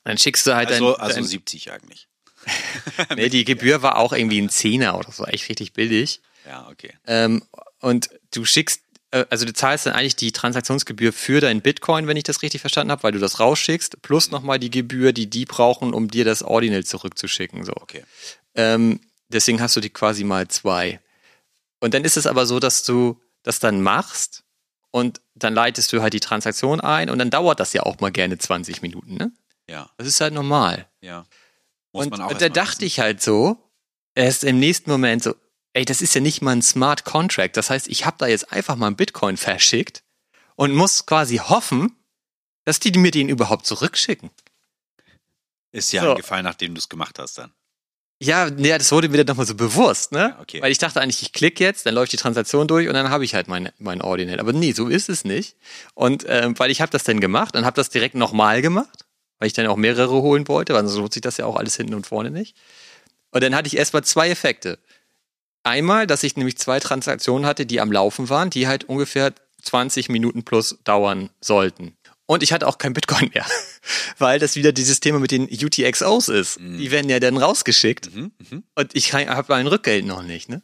[0.03, 2.09] Dann schickst du halt Also, dein, also dein, 70 eigentlich.
[3.15, 6.19] nee, die Gebühr war auch irgendwie ein Zehner oder so, echt richtig billig.
[6.45, 6.93] Ja, okay.
[7.07, 7.43] Ähm,
[7.79, 8.81] und du schickst,
[9.11, 12.61] äh, also du zahlst dann eigentlich die Transaktionsgebühr für deinen Bitcoin, wenn ich das richtig
[12.61, 16.25] verstanden habe, weil du das rausschickst, plus nochmal die Gebühr, die die brauchen, um dir
[16.25, 17.63] das Ordinal zurückzuschicken.
[17.63, 17.73] So.
[17.73, 18.03] Okay.
[18.55, 20.99] Ähm, deswegen hast du die quasi mal zwei.
[21.79, 24.43] Und dann ist es aber so, dass du das dann machst
[24.91, 28.11] und dann leitest du halt die Transaktion ein und dann dauert das ja auch mal
[28.11, 29.31] gerne 20 Minuten, ne?
[29.69, 30.87] Ja, Das ist halt normal.
[31.01, 31.25] ja.
[31.93, 33.57] Muss Und, man auch und da dachte ich halt so,
[34.15, 35.35] erst im nächsten Moment so,
[35.73, 37.57] ey, das ist ja nicht mal ein Smart Contract.
[37.57, 40.03] Das heißt, ich habe da jetzt einfach mal einen Bitcoin verschickt
[40.55, 41.95] und muss quasi hoffen,
[42.65, 44.29] dass die mir den überhaupt zurückschicken.
[45.71, 46.11] Ist ja So.
[46.11, 47.51] eingefallen, nachdem du es gemacht hast dann.
[48.21, 50.33] Ja, ja, das wurde mir dann nochmal so bewusst, ne?
[50.37, 50.61] Ja, okay.
[50.61, 53.25] Weil ich dachte eigentlich, ich klicke jetzt, dann läuft die Transaktion durch und dann habe
[53.25, 54.39] ich halt mein, mein Ordinal.
[54.39, 55.57] Aber nee, so ist es nicht.
[55.93, 59.05] Und ähm, weil ich habe das dann gemacht und habe das direkt nochmal gemacht,
[59.39, 61.75] weil ich dann auch mehrere holen wollte, weil sonst lohnt sich das ja auch alles
[61.75, 62.55] hinten und vorne nicht.
[63.31, 64.79] Und dann hatte ich erstmal zwei Effekte.
[65.63, 70.09] Einmal, dass ich nämlich zwei Transaktionen hatte, die am Laufen waren, die halt ungefähr 20
[70.09, 71.95] Minuten plus dauern sollten.
[72.25, 73.45] Und ich hatte auch kein Bitcoin mehr,
[74.17, 76.57] weil das wieder dieses Thema mit den UTXOs ist.
[76.59, 78.09] Die werden ja dann rausgeschickt
[78.75, 80.49] und ich habe mein Rückgeld noch nicht.
[80.49, 80.61] Ne?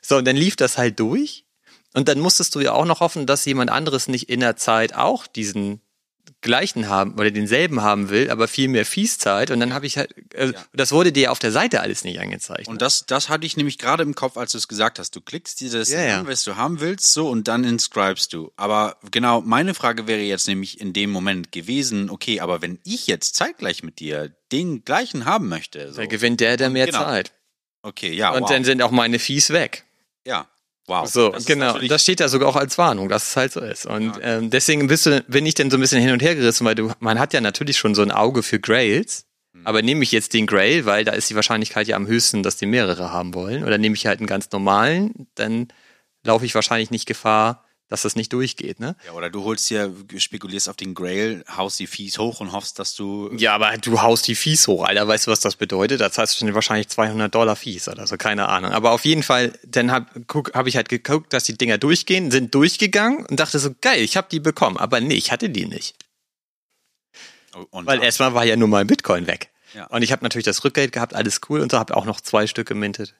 [0.00, 1.44] So, und dann lief das halt durch
[1.92, 4.94] und dann musstest du ja auch noch hoffen, dass jemand anderes nicht in der Zeit
[4.94, 5.80] auch diesen
[6.42, 9.96] gleichen haben oder denselben haben will, aber viel mehr Fees zahlt und dann habe ich
[9.96, 10.64] halt, äh, Ja.
[10.74, 12.68] das wurde dir auf der Seite alles nicht angezeigt.
[12.68, 15.16] Und das, das hatte ich nämlich gerade im Kopf, als du es gesagt hast.
[15.16, 16.20] Du klickst dir das Ja, ja.
[16.20, 18.52] an, was du haben willst, so und dann inscribest du.
[18.56, 23.06] Aber genau, meine Frage wäre jetzt nämlich in dem Moment gewesen, okay, aber wenn ich
[23.06, 26.98] jetzt zeitgleich mit dir den gleichen haben möchte, so, da gewinnt der, der mehr Genau.
[26.98, 27.32] zahlt.
[27.82, 28.50] okay, ja, Und wow.
[28.50, 29.84] dann sind auch meine Fees weg.
[30.26, 30.46] ja,
[30.86, 31.06] wow.
[31.06, 31.78] So, Das genau.
[31.78, 33.86] Das steht da sogar auch als Warnung, dass es halt so ist.
[33.86, 36.64] Und ähm, deswegen bist du, bin ich dann so ein bisschen hin und her gerissen,
[36.64, 39.26] weil du, man hat ja natürlich schon so ein Auge für Grails.
[39.54, 39.66] Hm.
[39.66, 42.56] Aber nehme ich jetzt den Grail, weil da ist die Wahrscheinlichkeit ja am höchsten, dass
[42.56, 45.68] die mehrere haben wollen, oder nehme ich halt einen ganz normalen, dann
[46.24, 48.96] laufe ich wahrscheinlich nicht Gefahr, dass das nicht durchgeht, ne?
[49.04, 52.78] ja, oder du holst dir, spekulierst auf den Grail, haust die Fees hoch und hoffst,
[52.78, 55.06] dass du Ja, aber du haust die Fees hoch, Alter.
[55.06, 56.00] Weißt du, was das bedeutet?
[56.00, 58.72] Das heißt schon wahrscheinlich 200 Dollar Fees oder so, keine Ahnung.
[58.72, 60.06] Aber auf jeden Fall, dann habe
[60.54, 64.16] hab ich halt geguckt, dass die Dinger durchgehen, sind durchgegangen und dachte so, geil, ich
[64.16, 64.78] habe die bekommen.
[64.78, 65.94] Aber nee, ich hatte die nicht.
[67.70, 69.50] und Weil erstmal war ja nur mein Bitcoin weg.
[69.74, 69.86] Ja.
[69.86, 71.60] Und ich habe natürlich das Rückgeld gehabt, alles cool.
[71.60, 73.14] Und so habe auch noch zwei Stück gemintet.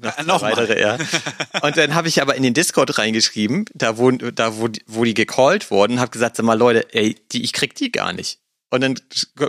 [0.00, 0.98] Noch, Äh, noch weitere, ja.
[1.62, 5.04] Und dann habe ich aber in den Discord reingeschrieben, da wo, da wo, die- wo
[5.04, 8.38] die gecallt wurden, habe gesagt, sag mal Leute, ey, die, ich krieg die gar nicht.
[8.68, 8.94] Und dann,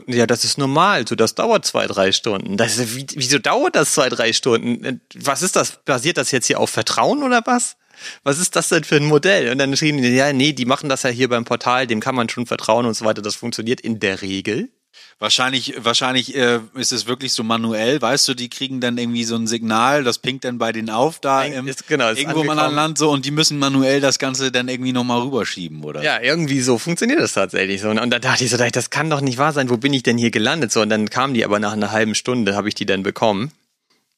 [0.06, 2.56] ja, das ist normal, so das dauert zwei, drei Stunden.
[2.56, 5.02] Das ist, wie, wieso dauert das zwei, drei Stunden?
[5.16, 5.84] Was ist das?
[5.86, 7.78] Basiert das jetzt hier auf Vertrauen oder was?
[8.24, 9.50] Was ist das denn für ein Modell?
[9.50, 12.14] Und dann schrieben die, ja, nee, die machen das ja hier beim Portal, dem kann
[12.14, 13.24] man schon vertrauen und so weiter.
[13.24, 14.70] Das funktioniert in der Regel.
[15.20, 19.36] Wahrscheinlich, wahrscheinlich äh, ist es wirklich so manuell, weißt du, die kriegen dann irgendwie so
[19.36, 22.60] ein Signal, das pinkt dann bei denen auf da im, ist- genau, ist irgendwo anderen
[22.60, 22.76] angekommen.
[22.76, 26.04] Land so und die müssen manuell das Ganze dann irgendwie nochmal rüberschieben, oder?
[26.04, 27.90] Ja, irgendwie so funktioniert das tatsächlich so.
[27.90, 30.20] Und dann dachte ich so, das kann doch nicht wahr sein, wo bin ich denn
[30.20, 30.72] hier gelandet?
[30.72, 33.52] So, und dann kamen die aber nach einer halben Stunde, habe ich die dann bekommen.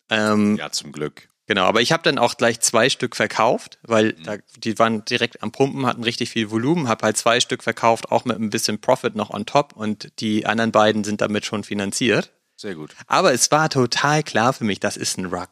[0.10, 1.29] Ähm, Ja, zum Glück.
[1.50, 5.42] Genau, aber ich habe dann auch gleich zwei Stück verkauft, weil da, die waren direkt
[5.42, 8.80] am Pumpen, hatten richtig viel Volumen, habe halt zwei Stück verkauft, auch mit ein bisschen
[8.80, 12.32] Profit noch on top und die anderen beiden sind damit schon finanziert.
[12.56, 12.96] Sehr gut.
[13.08, 15.48] Aber es war total klar für mich, das ist ein Rug.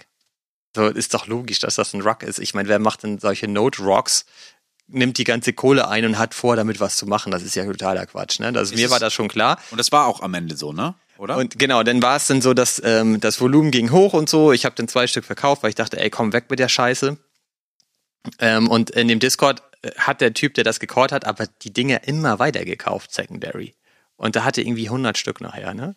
[0.76, 2.38] So ist doch logisch, dass das ein Rug ist.
[2.38, 4.26] Ich meine, wer macht denn solche Note Rocks
[4.90, 7.32] nimmt die ganze Kohle ein und hat vor, damit was zu machen.
[7.32, 8.40] Das ist ja totaler Quatsch.
[8.40, 8.54] Ne?
[8.56, 9.60] Also mir es- war das schon klar.
[9.72, 10.94] Und das war auch am Ende so, ne?
[11.18, 11.38] Oder?
[11.38, 14.52] Und genau, dann war es dann so, dass ähm, das Volumen ging hoch und so.
[14.52, 17.18] Ich habe dann zwei Stück verkauft, weil ich dachte, ey, komm weg mit der Scheiße.
[18.40, 21.74] Ähm, und in dem Discord äh, hat der Typ, der das gecallt hat, aber die
[21.74, 23.74] Dinge immer weiter gekauft, Secondary.
[24.16, 25.96] Und da hatte irgendwie 100 Stück nachher, ne?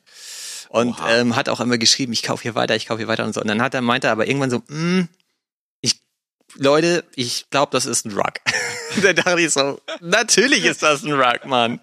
[0.69, 3.35] Und ähm, hat auch immer geschrieben, ich kaufe hier weiter, ich kaufe hier weiter und
[3.35, 3.41] so.
[3.41, 5.09] Und dann hat er meinte er aber irgendwann so, mm, ich,
[6.63, 8.35] Leute, ich glaube, das ist ein Rug.
[9.03, 11.81] da dachte ich so, natürlich ist das ein Rug, Mann.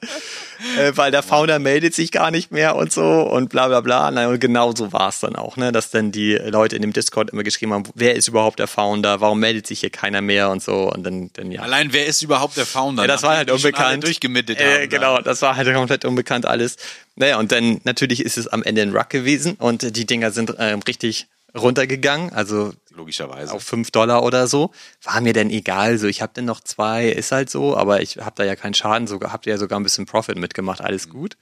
[0.77, 4.11] Äh, weil der Founder meldet sich gar nicht mehr und so und bla bla bla.
[4.11, 5.71] Na, und genau so war es dann auch, ne?
[5.71, 9.19] Dass dann die Leute in dem Discord immer geschrieben haben, wer ist überhaupt der Founder,
[9.19, 10.91] warum meldet sich hier keiner mehr und so.
[10.93, 11.63] Und dann, dann ja.
[11.63, 13.01] Allein wer ist überhaupt der Founder?
[13.01, 14.03] Ja, das war halt unbekannt.
[14.03, 14.89] Durchgemittet äh, haben.
[14.89, 16.77] genau, das war halt komplett unbekannt alles.
[17.15, 20.29] Naja, und dann natürlich ist es am Ende ein Ruck gewesen und äh, die Dinger
[20.29, 21.25] sind ähm, richtig
[21.55, 23.53] runtergegangen, also Logischerweise.
[23.53, 24.71] auf 5 Dollar oder so.
[25.03, 28.17] War mir denn egal, so ich habe dann noch zwei, ist halt so, aber ich
[28.17, 31.07] habe da ja keinen Schaden, sogar habt ihr ja sogar ein bisschen Profit mitgemacht, alles
[31.09, 31.37] gut.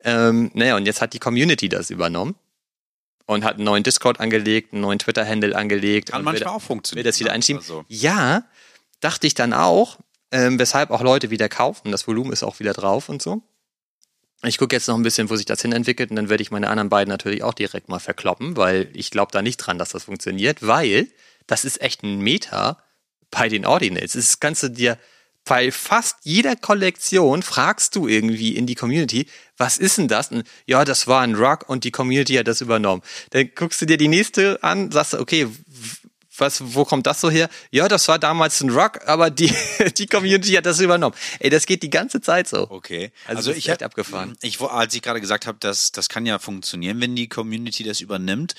[0.00, 2.34] Ähm, naja, und jetzt hat die Community das übernommen
[3.26, 6.10] und hat einen neuen Discord angelegt, einen neuen Twitter-Handle angelegt.
[6.12, 7.04] Kann manchmal will- auch funktionieren.
[7.04, 7.34] will das wieder ne?
[7.36, 7.60] einschieben.
[7.60, 8.44] Also, Ja,
[9.00, 9.98] dachte ich dann auch,
[10.30, 11.92] ähm, weshalb auch Leute wieder kaufen.
[11.92, 13.42] Das Volumen ist auch wieder drauf und so.
[14.42, 16.50] Ich gucke jetzt noch ein bisschen, wo sich das hin entwickelt und dann werde ich
[16.50, 19.90] meine anderen beiden natürlich auch direkt mal verkloppen, weil ich glaube da nicht dran, dass
[19.90, 21.08] das funktioniert, weil
[21.46, 22.82] das ist echt ein Meta
[23.30, 24.12] bei den Ordinals.
[24.12, 24.98] Das kannst du dir
[25.46, 29.26] bei fast jeder Kollektion fragst du irgendwie in die Community,
[29.56, 30.32] was ist denn das?
[30.32, 33.00] Und, ja, das war ein Rug und die Community hat das übernommen.
[33.30, 35.46] Dann guckst du dir die nächste an, sagst du, okay,
[36.38, 37.48] was, wo kommt das so her?
[37.70, 39.52] Ja, das war damals ein Rug, aber die,
[39.98, 41.14] die Community hat das übernommen.
[41.38, 42.70] Ey, das geht die ganze Zeit so.
[42.70, 43.12] Okay.
[43.26, 44.36] Also, das ist echt abgefahren.
[44.42, 48.00] Ich, als ich gerade gesagt habe, dass das kann ja funktionieren, wenn die Community das
[48.00, 48.54] übernimmt,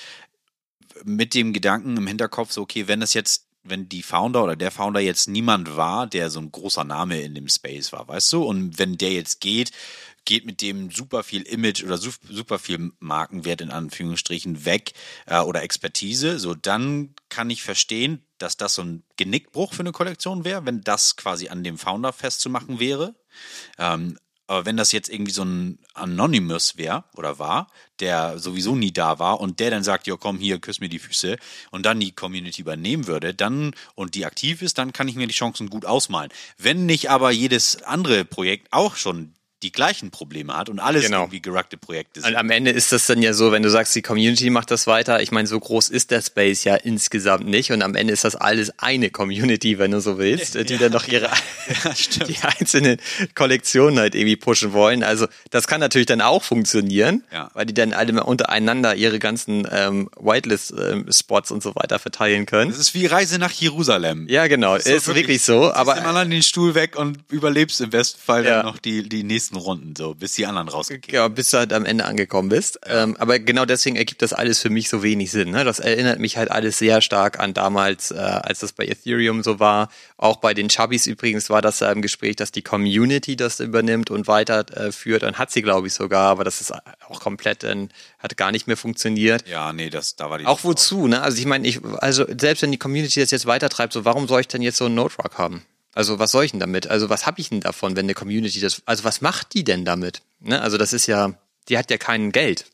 [1.04, 4.70] mit dem Gedanken im Hinterkopf, so okay, wenn das jetzt, wenn die Founder oder der
[4.70, 8.42] Founder jetzt niemand war, der so ein großer Name in dem Space war, weißt du,
[8.44, 9.70] und wenn der jetzt geht,
[10.28, 14.92] geht mit dem super viel Image oder su- super viel Markenwert in Anführungsstrichen weg
[15.24, 19.92] äh, oder Expertise, so dann kann ich verstehen, dass das so ein Genickbruch für eine
[19.92, 23.14] Kollektion wäre, wenn das quasi an dem Founder festzumachen wäre.
[23.78, 27.68] Ähm, aber wenn das jetzt irgendwie so ein Anonymous wäre oder war,
[28.00, 30.98] der sowieso nie da war und der dann sagt, ja komm hier, küss mir die
[30.98, 31.38] Füße
[31.70, 35.26] und dann die Community übernehmen würde, dann und die aktiv ist, dann kann ich mir
[35.26, 36.30] die Chancen gut ausmalen.
[36.58, 41.22] Wenn nicht aber jedes andere Projekt auch schon die gleichen Probleme hat und alles Genau.
[41.22, 42.36] irgendwie geruckte Projekte Und sind.
[42.36, 45.20] am Ende ist das dann ja so, wenn du sagst, die Community macht das weiter.
[45.20, 47.72] Ich meine, so groß ist der Space ja insgesamt nicht.
[47.72, 51.08] Und am Ende ist das alles eine Community, wenn du so willst, die dann doch
[51.08, 52.98] ihre Ja, die einzelnen
[53.34, 55.02] Kollektionen halt irgendwie pushen wollen.
[55.02, 57.50] Also das kann natürlich dann auch funktionieren, Ja.
[57.54, 62.70] weil die dann alle mal untereinander ihre ganzen ähm, Whitelist-Spots und so weiter verteilen können.
[62.70, 64.26] Das ist wie Reise nach Jerusalem.
[64.28, 65.64] Ja, genau, ist, So wirklich, so.
[65.66, 68.56] ziehst Aber dem anderen den Stuhl weg und überlebst im besten Fall Ja.
[68.58, 71.72] dann noch die, die nächsten Runden, so, bis die anderen rausgekickt Ja, bis du halt
[71.72, 72.80] am Ende angekommen bist.
[72.86, 75.50] Ähm, aber genau deswegen ergibt das alles für mich so wenig Sinn.
[75.50, 75.64] Ne?
[75.64, 79.60] Das erinnert mich halt alles sehr stark an damals, äh, als das bei Ethereum so
[79.60, 79.88] war.
[80.16, 84.10] Auch bei den Chubbys übrigens war das ja im Gespräch, dass die Community das übernimmt
[84.10, 85.22] und weiterführt.
[85.22, 86.30] Äh, und hat sie, glaube ich, sogar.
[86.30, 87.88] Aber das ist auch komplett, äh,
[88.18, 89.46] hat gar nicht mehr funktioniert.
[89.48, 90.46] Ja, nee, das, da war die.
[90.46, 91.22] Auch wozu, ne?
[91.22, 94.40] Also ich meine, ich, also selbst wenn die Community das jetzt weitertreibt, so warum soll
[94.40, 95.62] ich denn jetzt so einen Node-Rock haben?
[95.98, 96.86] Also was soll ich denn damit?
[96.86, 99.84] Also was habe ich denn davon, wenn eine Community das, also was macht die denn
[99.84, 100.22] damit?
[100.38, 100.60] Ne?
[100.60, 101.34] Also das ist ja,
[101.68, 102.66] die hat ja kein Geld.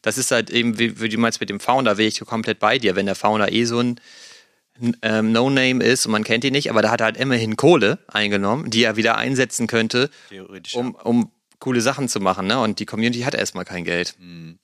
[0.00, 2.78] Das ist halt eben, wie, wie du meinst mit dem Founder, wäre ich komplett bei
[2.78, 2.96] dir.
[2.96, 4.00] Wenn der Founder eh so ein
[5.02, 7.98] ähm, No-Name ist und man kennt ihn nicht, aber da hat er halt immerhin Kohle
[8.08, 10.08] eingenommen, die er wieder einsetzen könnte,
[10.72, 12.46] um, um coole Sachen zu machen.
[12.46, 12.58] Ne?
[12.60, 14.14] Und die Community hat erstmal kein Geld.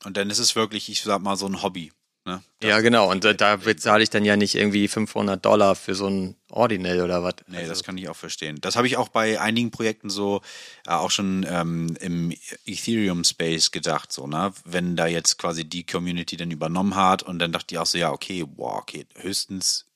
[0.04, 1.92] Und dann ist es wirklich, ich sag mal, so ein Hobby.
[2.26, 2.42] Ne?
[2.60, 3.08] Ja, genau.
[3.08, 7.00] Und äh, da bezahle ich dann ja nicht irgendwie 500 Dollar für so ein Ordinal
[7.00, 7.34] oder was.
[7.46, 8.58] Nee, Also, das kann ich auch verstehen.
[8.60, 10.40] Das habe ich auch bei einigen Projekten so
[10.88, 12.32] äh, auch schon ähm, im
[12.66, 14.52] Ethereum Space gedacht, so, ne?
[14.64, 17.96] Wenn da jetzt quasi die Community dann übernommen hat und dann dachte ich auch so,
[17.96, 19.86] ja, okay, wow, okay, höchstens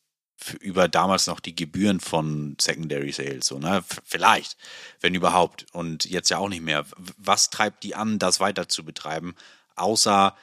[0.61, 3.79] über damals noch die Gebühren von Secondary Sales, so, ne?
[3.79, 4.57] F vielleicht,
[5.01, 5.67] wenn überhaupt.
[5.73, 6.87] Und jetzt ja auch nicht mehr.
[7.17, 9.35] Was treibt die an, das weiter zu betreiben,
[9.75, 10.37] außer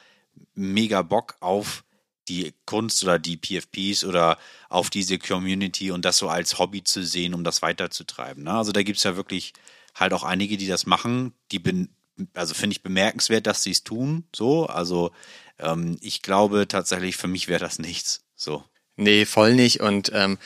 [0.54, 1.84] mega Bock auf
[2.28, 4.38] die Kunst oder die PFPs oder
[4.68, 8.44] auf diese Community und das so als Hobby zu sehen, um das weiterzutreiben.
[8.44, 8.52] Ne?
[8.52, 9.54] Also da gibt's ja wirklich
[9.94, 11.88] halt auch einige, die das machen, die bin,
[12.34, 14.24] also finde ich bemerkenswert, dass sie es tun.
[14.34, 15.10] So, also
[15.58, 18.24] ähm, ich glaube tatsächlich, für mich wäre das nichts.
[18.36, 18.62] So.
[18.96, 19.80] Nee, voll nicht.
[19.80, 20.38] Und ähm,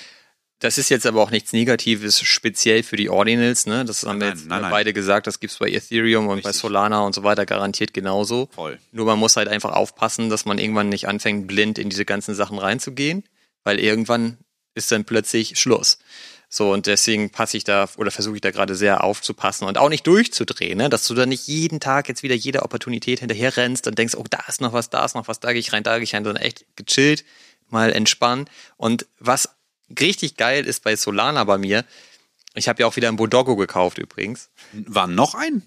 [0.62, 3.66] das ist jetzt aber auch nichts Negatives, speziell für die Ordinals.
[3.66, 3.84] Ne?
[3.84, 4.70] Das haben wir Nein, jetzt nein, nein.
[4.70, 5.26] beide gesagt.
[5.26, 6.62] Das gibt's bei Ethereum und bei Richtig.
[6.62, 8.48] Solana und so weiter garantiert genauso.
[8.55, 8.78] Voll.
[8.93, 12.36] Nur man muss halt einfach aufpassen, dass man irgendwann nicht anfängt, blind in diese ganzen
[12.36, 13.24] Sachen reinzugehen,
[13.64, 14.39] weil irgendwann
[14.74, 15.98] ist dann plötzlich Schluss.
[16.48, 19.89] So, und deswegen passe ich da oder versuche ich da gerade sehr aufzupassen und auch
[19.89, 20.89] nicht durchzudrehen, ne?
[20.89, 24.24] dass du da nicht jeden Tag jetzt wieder jede Opportunität hinterher rennst und denkst, oh,
[24.30, 26.14] da ist noch was, da ist noch was, da gehe ich rein, da gehe ich
[26.14, 27.24] rein, sondern echt gechillt,
[27.68, 28.48] mal entspannen.
[28.76, 29.48] Und was
[30.01, 31.85] richtig geil ist bei Solana bei mir,
[32.55, 34.51] ich habe ja auch wieder ein Bodoggo gekauft übrigens.
[34.73, 35.62] War noch ein?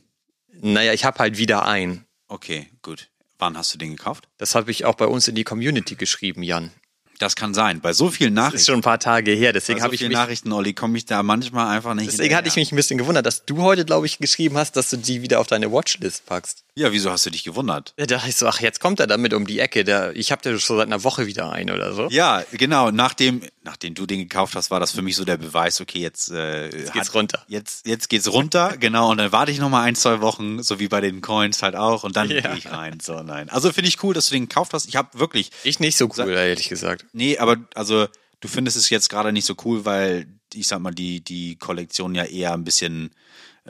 [0.61, 2.05] Naja, ich habe halt wieder ein.
[2.27, 3.09] Okay, gut.
[3.37, 4.27] Wann hast du den gekauft?
[4.37, 6.71] Das habe ich auch bei uns in die Community geschrieben, Jan.
[7.17, 7.79] Das kann sein.
[7.79, 10.01] Bei so vielen Das ist Nachrichten, schon ein paar Tage her, deswegen so habe ich
[10.01, 12.61] mich Nachrichten, Olli, komme ich da manchmal einfach nicht Deswegen hatte ich hinterher.
[12.61, 15.39] mich ein bisschen gewundert, dass du heute, glaube ich, geschrieben hast, dass du die wieder
[15.39, 16.64] auf deine Watchlist packst.
[16.77, 17.93] Ja, wieso hast du dich gewundert?
[17.95, 19.85] Da dachte ich so, ach, jetzt kommt er damit um die Ecke.
[19.85, 22.09] Der, ich habe da schon seit einer Woche wieder ein oder so.
[22.09, 22.91] Ja, genau.
[22.91, 26.31] Nachdem, nachdem du den gekauft hast, war das für mich so der Beweis, okay, jetzt,
[26.31, 27.45] äh, jetzt geht's runter.
[27.47, 29.09] Jetzt, jetzt geht's runter, genau.
[29.09, 31.77] Und dann warte ich noch mal ein, zwei Wochen, so wie bei den Coins halt
[31.77, 32.03] auch.
[32.03, 32.41] Und dann Ja.
[32.41, 32.99] gehe ich rein.
[32.99, 33.47] So, nein.
[33.49, 34.85] Also finde ich cool, dass du den gekauft hast.
[34.89, 37.05] Ich habe wirklich, Ich nicht so cool, ehrlich gesagt.
[37.13, 38.07] nee, aber also
[38.41, 42.15] du findest es jetzt gerade nicht so cool, weil ich sag mal, die, die Kollektion
[42.15, 43.11] ja eher ein bisschen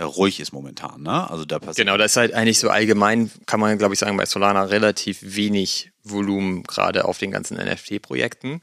[0.03, 1.29] ruhig ist momentan, ne?
[1.29, 1.77] Also da passiert.
[1.77, 5.19] Genau, das ist halt eigentlich so allgemein, kann man, glaube ich, sagen, bei Solana relativ
[5.21, 8.61] wenig Volumen gerade auf den ganzen NFT-Projekten.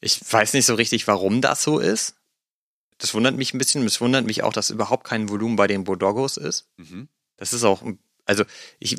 [0.00, 2.16] Ich weiß nicht so richtig, warum das so ist.
[2.98, 3.84] Das wundert mich ein bisschen.
[3.86, 6.68] Es wundert mich auch, dass überhaupt kein Volumen bei den Bodogos ist.
[6.76, 7.08] Mhm.
[7.36, 7.82] Das ist auch,
[8.24, 8.44] also
[8.78, 8.96] ich,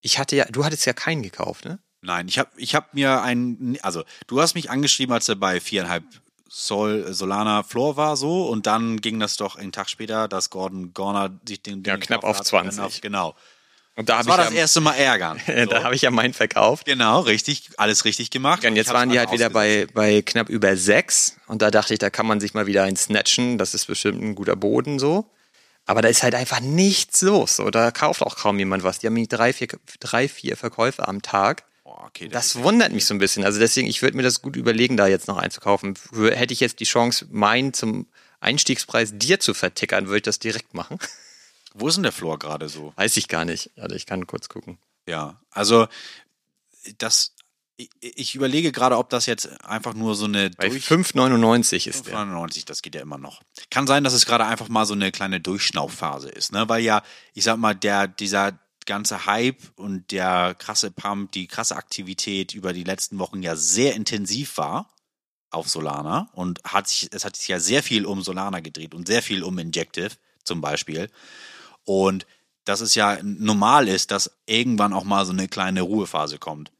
[0.00, 1.80] ich hatte ja, du hattest ja keinen gekauft, ne?
[2.02, 5.60] Nein, ich habe ich hab mir einen, also du hast mich angeschrieben, als er bei
[5.60, 6.04] viereinhalb
[6.48, 10.94] Sol, Solana Floor war so und dann ging das doch einen Tag später, dass Gordon
[10.94, 12.46] Gorner sich den, den Ja, knapp auf hat.
[12.46, 12.76] 20.
[12.76, 13.34] Dann Auf, genau.
[13.96, 15.40] Und da Das war ich das ja, erste Mal ärgern.
[15.70, 16.84] da habe ich ja meinen verkauft.
[16.84, 18.64] Genau, richtig, alles richtig gemacht.
[18.64, 21.36] Und ich jetzt waren die halt wieder bei, bei knapp über sechs.
[21.46, 23.56] Und da dachte ich, da kann man sich mal wieder einen snatchen.
[23.56, 25.30] Das ist bestimmt ein guter Boden so.
[25.86, 27.56] Aber da ist halt einfach nichts los.
[27.56, 28.98] So, da kauft auch kaum jemand was.
[28.98, 29.68] Die haben nämlich drei, vier,
[30.00, 31.64] drei, vier Verkäufe am Tag.
[32.06, 33.44] Okay, Das wundert mich so ein bisschen.
[33.44, 35.98] Also deswegen, ich würde mir das gut überlegen, da jetzt noch einzukaufen.
[36.12, 38.06] Hätte ich jetzt die Chance, meinen zum
[38.38, 40.98] Einstiegspreis dir zu vertickern, würde ich das direkt machen.
[41.74, 42.92] Wo ist denn der Floor gerade so?
[42.96, 43.70] Weiß ich gar nicht.
[43.76, 44.78] Also ich kann kurz gucken.
[45.08, 45.88] Ja, also
[46.98, 47.34] das,
[48.00, 52.14] ich, überlege gerade, ob das jetzt einfach nur so eine Bei durch 5,99 ist der.
[52.14, 53.42] 95, das geht ja immer noch.
[53.70, 56.68] Kann sein, dass es gerade einfach mal so eine kleine Durchschnaufphase ist, ne?
[56.68, 57.02] Weil ja,
[57.34, 62.72] ich sag mal, der, dieser ganze Hype und der krasse Pump, die krasse Aktivität über
[62.72, 64.94] die letzten Wochen ja sehr intensiv war
[65.50, 69.06] auf Solana und hat sich, es hat sich ja sehr viel um Solana gedreht und
[69.06, 70.10] sehr viel um Injective
[70.44, 71.10] zum Beispiel.
[71.84, 72.26] Und
[72.64, 76.72] dass es ja normal ist, dass irgendwann auch mal so eine kleine Ruhephase kommt.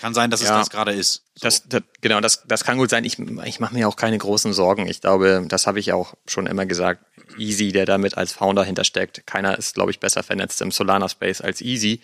[0.00, 0.58] Kann sein, dass es Ja.
[0.58, 1.22] das gerade ist.
[1.34, 1.42] So.
[1.42, 3.04] Das, das, genau, das, das kann gut sein.
[3.04, 4.86] Ich, ich mache mir auch keine großen Sorgen.
[4.88, 7.04] Ich glaube, das habe ich auch schon immer gesagt.
[7.38, 9.26] Easy, der damit als Founder hintersteckt.
[9.26, 12.00] Keiner ist, glaube ich, besser vernetzt im Solana-Space als Easy.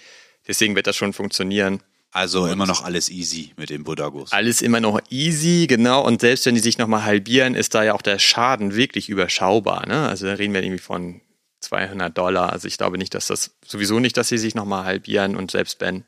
[0.46, 1.80] Deswegen wird das schon funktionieren.
[2.12, 4.32] also immer noch alles easy mit den Budagos.
[4.32, 6.04] Alles immer noch easy, genau.
[6.04, 9.86] Und selbst wenn die sich nochmal halbieren, ist da ja auch der Schaden wirklich überschaubar.
[9.86, 10.08] Ne?
[10.08, 11.20] Also da reden wir irgendwie von
[11.60, 12.52] 200 Dollar.
[12.52, 15.36] Also ich glaube nicht, dass das, sowieso nicht, dass sie sich nochmal halbieren.
[15.36, 16.04] Und selbst wenn,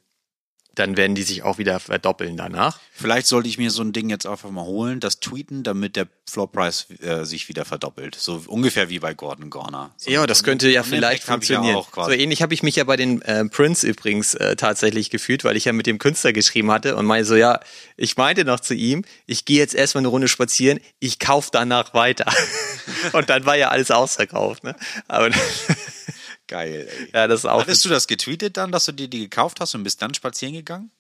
[0.75, 2.79] dann werden die sich auch wieder verdoppeln danach.
[2.93, 6.07] Vielleicht sollte ich mir so ein Ding jetzt einfach mal holen, das tweeten, damit der
[6.29, 8.15] Floor Price äh, sich wieder verdoppelt.
[8.15, 9.93] So ungefähr wie bei Gordon Gorner.
[9.97, 11.77] So Ja, das könnte ja vielleicht ja funktionieren.
[11.77, 15.45] auch so ähnlich habe ich mich ja bei den äh, Prince übrigens äh, tatsächlich gefühlt,
[15.45, 17.61] weil ich ja mit dem Künstler geschrieben hatte und meinte so, ja,
[17.97, 21.95] ich meinte noch zu ihm, ich gehe jetzt erstmal eine Runde spazieren, ich kaufe danach
[21.95, 22.33] weiter.
[23.13, 24.65] und dann war ja alles ausverkauft.
[24.65, 24.77] Ne?
[25.09, 25.31] Aber
[26.47, 27.11] Geil, ey.
[27.15, 27.61] ja, das ist auch.
[27.61, 30.55] Hattest du das getweetet dann, dass du dir die gekauft hast und bist dann spazieren
[30.55, 30.91] gegangen?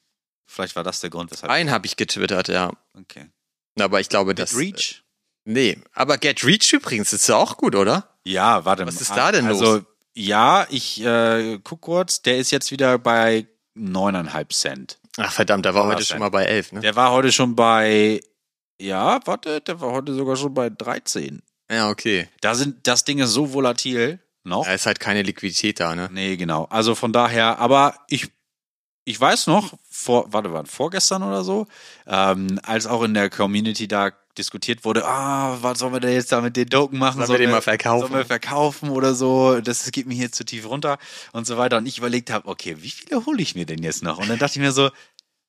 [0.46, 1.50] Vielleicht war das der Grund, weshalb.
[1.52, 2.72] Einen habe ich getwittert, ja.
[2.98, 3.26] Okay.
[3.78, 4.56] Aber ich glaube, Mit das.
[4.56, 5.02] Reach?
[5.44, 8.08] Nee, aber Get Reach übrigens ist ja auch gut, oder?
[8.24, 9.00] Ja, warte Was mal.
[9.02, 9.84] ist da denn also, los?
[10.14, 14.98] ja, ich äh, guck kurz, der ist jetzt wieder bei neuneinhalb Cent.
[15.18, 16.80] Ach verdammt, da war heute das schon mal bei elf, ne?
[16.80, 18.22] Der war heute schon bei,
[18.80, 21.42] ja, warte, der war heute sogar schon bei 13.
[21.70, 22.28] Ja, okay.
[22.40, 24.64] Da sind, das Ding ist so volatil noch.
[24.64, 26.08] Da ist halt keine Liquidität da, ne?
[26.12, 26.64] Nee, genau.
[26.70, 28.30] Also von daher, aber ich,
[29.04, 31.66] ich weiß noch, vor, warte, war vorgestern oder so,
[32.06, 36.32] ähm, als auch in der Community da diskutiert wurde, ah, was sollen wir denn jetzt
[36.32, 37.24] da mit den Token machen?
[37.24, 38.08] Sollen wir den mal verkaufen?
[38.08, 39.60] Sollen wir verkaufen oder so?
[39.60, 40.98] Das geht mir hier zu tief runter
[41.32, 41.78] und so weiter.
[41.78, 44.18] Und ich überlegt habe, okay, wie viele hole ich mir denn jetzt noch?
[44.18, 44.90] Und dann dachte ich mir so,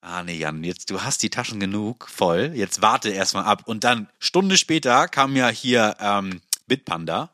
[0.01, 3.63] ah nee, Jan, jetzt du hast die Taschen genug voll, jetzt warte erstmal ab.
[3.65, 7.31] Und dann Stunde später kam ja hier ähm, Bitpanda.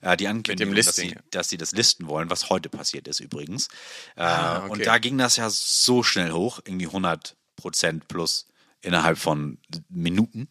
[0.00, 3.68] Äh, die Ankündigung, dass, sie, dass sie das listen wollen, was heute passiert ist übrigens.
[4.16, 4.70] Äh, Ah, okay.
[4.72, 8.46] Und da ging das ja so schnell hoch, irgendwie 100 Prozent plus
[8.80, 9.58] innerhalb von
[9.88, 10.48] Minuten.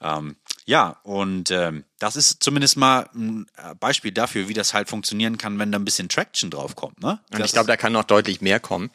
[0.00, 0.36] Ähm,
[0.66, 5.36] ja, und ähm, das ist zumindest mal ein äh, Beispiel dafür, wie das halt funktionieren
[5.36, 7.02] kann, wenn da ein bisschen Traction drauf kommt.
[7.02, 7.18] Ne?
[7.32, 8.90] Und Das ich glaube, da kann noch deutlich mehr kommen.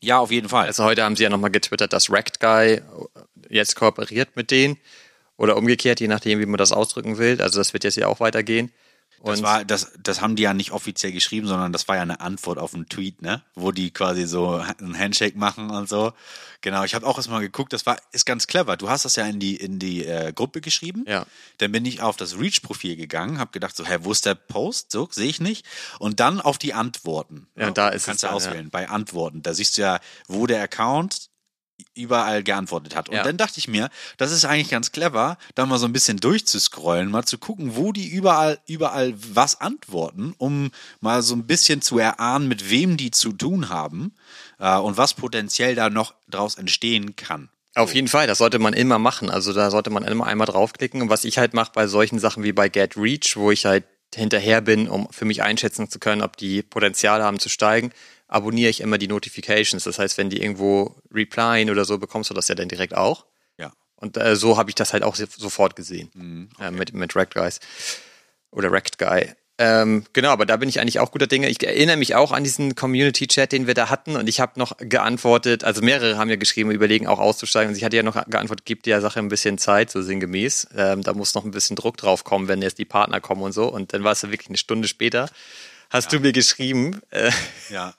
[0.00, 0.66] ja, auf jeden Fall.
[0.66, 2.82] Also heute haben sie ja nochmal getwittert, dass Wrecked Guy
[3.48, 4.76] jetzt kooperiert mit denen.
[5.36, 7.40] Oder umgekehrt, je nachdem, wie man das ausdrücken will.
[7.40, 8.72] Also das wird jetzt ja auch weitergehen.
[9.22, 12.02] Das Und war, das, das haben die ja nicht offiziell geschrieben, sondern das war ja
[12.02, 13.42] eine Antwort auf einen Tweet, ne?
[13.54, 16.12] Wo die quasi so einen Handshake machen und so.
[16.62, 18.76] Genau, ich habe auch erstmal geguckt, das war, ist ganz clever.
[18.76, 21.04] Du hast das ja in die, in die äh, Gruppe geschrieben.
[21.06, 21.26] Ja.
[21.58, 24.90] Dann bin ich auf das Reach-Profil gegangen, habe gedacht, so, hä, wo ist der Post?
[24.90, 25.66] So, sehe ich nicht.
[25.98, 27.46] Und dann auf die Antworten.
[27.56, 29.42] Ja, und da ist Kannst es du dann, auswählen, bei Antworten.
[29.42, 31.29] Da siehst du ja, wo der Account
[31.94, 33.08] überall geantwortet hat.
[33.08, 33.22] Und Ja.
[33.22, 37.10] dann dachte ich mir, das ist eigentlich ganz clever, da mal so ein bisschen durchzuscrollen,
[37.10, 40.70] mal zu gucken, wo die überall, überall was antworten, um
[41.00, 44.14] mal so ein bisschen zu erahnen, mit wem die zu tun haben
[44.58, 47.48] äh, und was potenziell da noch draus entstehen kann.
[47.76, 49.30] Auf jeden Fall, das sollte man immer machen.
[49.30, 51.02] Also da sollte man immer einmal draufklicken.
[51.02, 53.84] Und was ich halt mache bei solchen Sachen wie bei Get Reach, wo ich halt
[54.12, 57.92] hinterher bin, um für mich einschätzen zu können, ob die Potenzial haben zu steigen,
[58.30, 59.84] abonniere ich immer die Notifications.
[59.84, 63.26] Das heißt, wenn die irgendwo replyen oder so, bekommst du das ja dann direkt auch.
[63.58, 63.72] Ja.
[63.96, 66.48] Und äh, so habe ich das halt auch sofort gesehen.
[66.60, 67.60] äh, mit, mit Wrecked Guys.
[68.50, 69.32] Oder Wrecked Guy.
[69.58, 71.50] Ähm, genau, aber da bin ich eigentlich auch guter Dinge.
[71.50, 74.74] Ich erinnere mich auch an diesen Community-Chat, den wir da hatten und ich habe noch
[74.78, 78.64] geantwortet, also mehrere haben ja geschrieben, überlegen auch auszusteigen und ich hatte ja noch geantwortet,
[78.64, 80.68] gibt der Sache ein bisschen Zeit, so sinngemäß.
[80.74, 83.52] Ähm, da muss noch ein bisschen Druck drauf kommen, wenn jetzt die Partner kommen und
[83.52, 85.28] so und dann war es ja wirklich eine Stunde später.
[85.90, 87.30] Hast du mir geschrieben, äh,
[87.68, 87.92] Ja.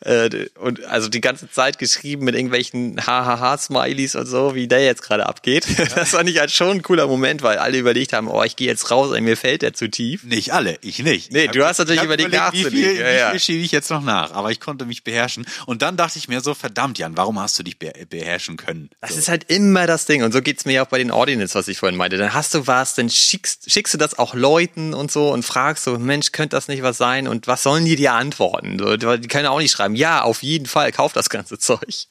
[0.00, 5.02] Äh, und also die ganze Zeit geschrieben mit irgendwelchen Hahaha-Smileys und so, wie der jetzt
[5.02, 5.66] gerade abgeht.
[5.96, 8.66] Das fand ich halt schon ein cooler Moment, weil alle überlegt haben, oh, ich gehe
[8.66, 10.24] jetzt raus, ey, mir fällt der zu tief.
[10.24, 11.32] Nicht alle, ich nicht.
[11.32, 13.00] Nee, Ich du hast natürlich ich hab überlegt, wie viel, nachzulegen.
[13.00, 13.30] Ja, wie ja.
[13.30, 15.46] viel schiebe ich jetzt noch nach, aber ich konnte mich beherrschen.
[15.64, 18.90] Und dann dachte ich mir so, verdammt Jan, warum hast du dich be beherrschen können?
[19.00, 19.18] Das so.
[19.18, 20.22] ist halt immer das Ding.
[20.22, 22.16] Und so geht's mir ja auch bei den Ordinals, was ich vorhin meinte.
[22.18, 25.84] Dann hast du was, dann schickst, schickst du das auch Leuten und so und fragst
[25.84, 27.28] so, Mensch, könnte das nicht was sein?
[27.28, 28.78] Und was sollen die dir antworten?
[28.78, 32.06] So, die können auch nicht schreiben, ja, auf jeden Fall, kauf das ganze Zeug.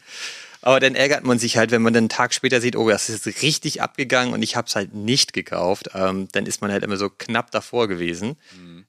[0.62, 3.08] Aber dann ärgert man sich halt, wenn man dann einen Tag später sieht, oh, das
[3.08, 5.92] ist richtig abgegangen und ich habe es halt nicht gekauft.
[5.94, 8.36] Ähm, dann ist man halt immer so knapp davor gewesen.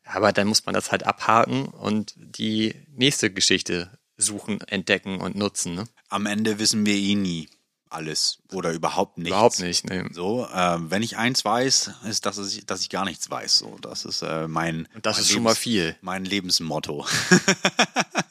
[0.07, 5.75] Aber dann muss man das halt abhaken und die nächste Geschichte suchen, entdecken und nutzen.
[5.75, 5.85] Ne?
[6.09, 7.51] Am Ende wissen wir eh nie
[7.91, 9.31] alles oder überhaupt nichts.
[9.31, 9.89] Überhaupt nicht.
[9.89, 10.09] Ne.
[10.13, 13.59] So, ähm, wenn ich eins weiß, ist, dass ich, dass ich gar nichts weiß.
[13.59, 14.89] So, das ist äh, mein.
[14.95, 15.97] Und das mein ist schon mal viel.
[16.01, 17.07] Mein Lebensmotto.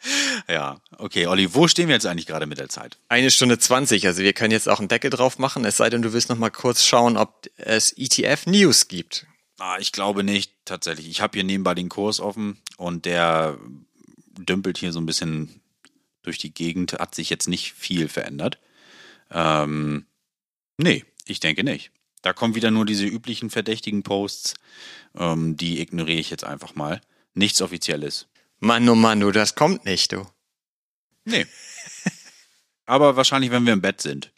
[0.48, 2.98] ja, okay, Olli, wo stehen wir jetzt eigentlich gerade mit der Zeit?
[3.08, 6.02] Eine Stunde zwanzig, also wir können jetzt auch einen Deckel drauf machen, es sei denn,
[6.02, 9.26] du willst noch mal kurz schauen, ob es ETF News gibt.
[9.58, 11.08] Ah, ich glaube nicht, tatsächlich.
[11.08, 13.58] Ich habe hier nebenbei den Kurs offen und der
[14.38, 15.60] dümpelt hier so ein bisschen
[16.22, 18.58] durch die Gegend, hat sich jetzt nicht viel verändert.
[19.30, 20.06] Ähm,
[20.76, 21.90] nee, ich denke nicht.
[22.22, 24.54] Da kommen wieder nur diese üblichen verdächtigen Posts,
[25.16, 27.00] ähm, die ignoriere ich jetzt einfach mal.
[27.34, 28.26] Nichts Offizielles.
[28.60, 30.26] Mann, oh Mann, du, das kommt nicht, du.
[31.24, 31.46] Nee.
[32.86, 34.32] Aber wahrscheinlich, wenn wir im Bett sind.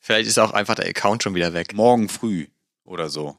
[0.00, 1.74] Vielleicht ist auch einfach der Account schon wieder weg.
[1.74, 2.48] Morgen früh
[2.84, 3.36] oder so.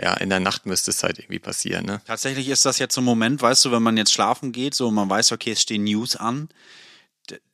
[0.00, 2.00] Ja, in der Nacht müsste es halt irgendwie passieren, ne?
[2.06, 4.90] Tatsächlich ist das jetzt so ein Moment, weißt du, wenn man jetzt schlafen geht, so
[4.90, 6.48] man weiß, okay, es stehen News an,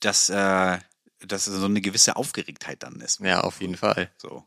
[0.00, 0.78] dass, äh,
[1.20, 3.20] dass so eine gewisse Aufgeregtheit dann ist.
[3.20, 4.10] Ja, auf jeden Fall.
[4.18, 4.44] So.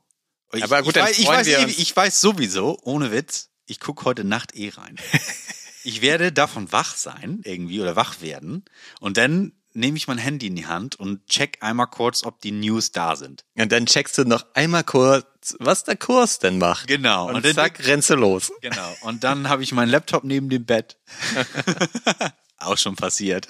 [0.54, 3.80] Ich, Aber gut, ich, dann weiß, ich, weiß, eh, ich weiß sowieso, ohne Witz, ich
[3.80, 4.98] gucke heute Nacht eh rein.
[5.84, 8.64] ich werde davon wach sein, irgendwie, oder wach werden.
[9.00, 12.52] Und dann nehme ich mein Handy in die Hand und check einmal kurz, ob die
[12.52, 13.46] News da sind.
[13.58, 16.88] Und dann checkst du noch einmal kurz, was der Kurs denn macht.
[16.88, 17.30] Genau.
[17.30, 18.52] Und, Und dann- zack, rennst du los.
[18.62, 18.96] Genau.
[19.02, 20.98] Und dann habe ich meinen Laptop neben dem Bett.
[22.60, 23.48] Auch schon passiert.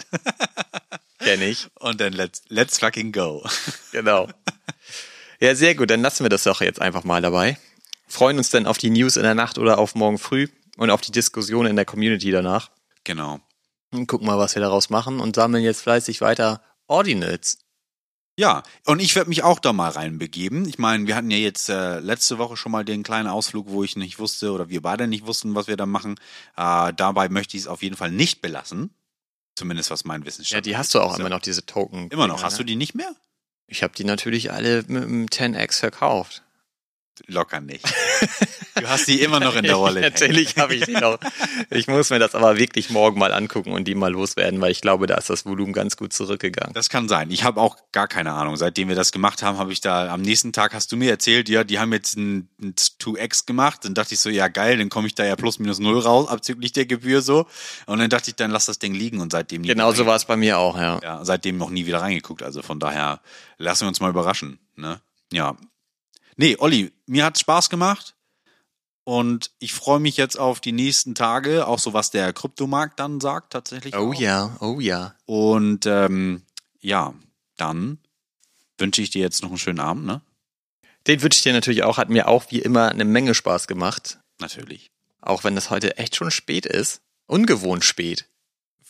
[1.19, 1.67] Kenn ich.
[1.79, 3.43] Und dann let's, let's fucking go.
[3.91, 4.29] Genau.
[5.39, 5.89] Ja, sehr gut.
[5.89, 7.57] Dann lassen wir das doch jetzt einfach mal dabei.
[8.07, 10.47] Freuen uns dann auf die News in der Nacht oder auf morgen früh
[10.81, 12.71] und auf die Diskussion in der Community danach.
[13.03, 13.39] Genau.
[13.91, 17.59] Und gucken mal, was wir daraus machen und sammeln jetzt fleißig weiter Ordinals.
[18.35, 20.67] Ja, und ich werde mich auch da mal reinbegeben.
[20.67, 23.83] Ich meine, wir hatten ja jetzt äh, letzte Woche schon mal den kleinen Ausflug, wo
[23.83, 26.19] ich nicht wusste oder wir beide nicht wussten, was wir da machen.
[26.57, 28.89] Äh, dabei möchte ich es auf jeden Fall nicht belassen.
[29.53, 32.09] Zumindest was mein Wissensstand Ja, die hast du auch immer noch, diese Token.
[32.09, 32.41] Immer noch.
[32.41, 33.13] Hast du die nicht mehr?
[33.67, 36.41] Ich habe die natürlich alle mit dem 10x verkauft.
[37.27, 37.85] Locker nicht.
[38.73, 40.01] Du hast die immer noch in der Wallet.
[40.01, 41.19] Natürlich habe ich die noch.
[41.69, 44.79] Ich muss mir das aber wirklich morgen mal angucken und die mal loswerden, weil ich
[44.81, 46.73] glaube, da ist das Volumen ganz gut zurückgegangen.
[46.73, 47.29] Das kann sein.
[47.31, 48.55] Ich habe auch gar keine Ahnung.
[48.55, 51.49] Seitdem wir das gemacht haben, habe ich da am nächsten Tag hast du mir erzählt,
[51.49, 53.83] ja, die haben jetzt ein, ein 2x gemacht.
[53.83, 56.29] Dann dachte ich so, ja geil, dann komme ich da ja plus minus null raus,
[56.29, 57.45] abzüglich der Gebühr so.
[57.87, 60.15] Und dann dachte ich, dann lass das Ding liegen und seitdem nie Genau so war
[60.15, 60.99] es bei mir auch, ja.
[61.03, 62.41] ja, seitdem noch nie wieder reingeguckt.
[62.41, 63.19] Also von daher
[63.57, 64.59] lassen wir uns mal überraschen.
[64.75, 65.01] Ne?
[65.31, 65.57] Ja.
[66.37, 68.15] Nee, Olli, mir hat's Spaß gemacht.
[69.03, 73.19] Und ich freue mich jetzt auf die nächsten Tage, auch so was der Kryptomarkt dann
[73.19, 73.95] sagt tatsächlich.
[73.95, 74.13] Oh auch.
[74.13, 75.15] ja, oh ja.
[75.25, 76.43] Und ähm,
[76.79, 77.13] ja,
[77.57, 77.97] dann
[78.77, 80.21] wünsche ich dir jetzt noch einen schönen Abend, ne?
[81.07, 81.97] Den wünsche ich dir natürlich auch.
[81.97, 84.19] Hat mir auch wie immer eine Menge Spaß gemacht.
[84.39, 84.91] Natürlich.
[85.19, 87.01] Auch wenn das heute echt schon spät ist.
[87.25, 88.27] Ungewohnt spät.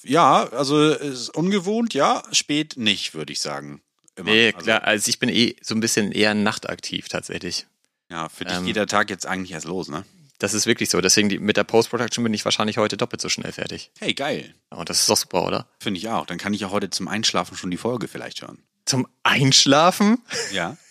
[0.04, 3.82] Ja, also ist ungewohnt, ja, spät nicht, würde ich sagen.
[4.16, 4.32] Immer.
[4.32, 7.66] Nee, also, klar, also ich bin eh so ein bisschen eher nachtaktiv tatsächlich.
[8.10, 10.04] Ja, für dich ähm, geht der Tag jetzt eigentlich erst los, ne?
[10.38, 11.00] Das ist wirklich so.
[11.02, 13.92] Deswegen die, mit der Post-Production bin ich wahrscheinlich heute doppelt so schnell fertig.
[14.00, 14.56] Hey, geil.
[14.70, 15.68] Und das ist doch super, oder?
[15.80, 16.26] Finde ich auch.
[16.26, 18.58] Dann kann ich ja heute zum Einschlafen schon die Folge vielleicht hören.
[18.86, 20.22] Zum Einschlafen?
[20.52, 20.78] Ja.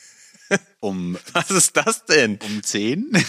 [0.81, 2.39] Um, Was ist das denn?
[2.43, 3.13] Um 10?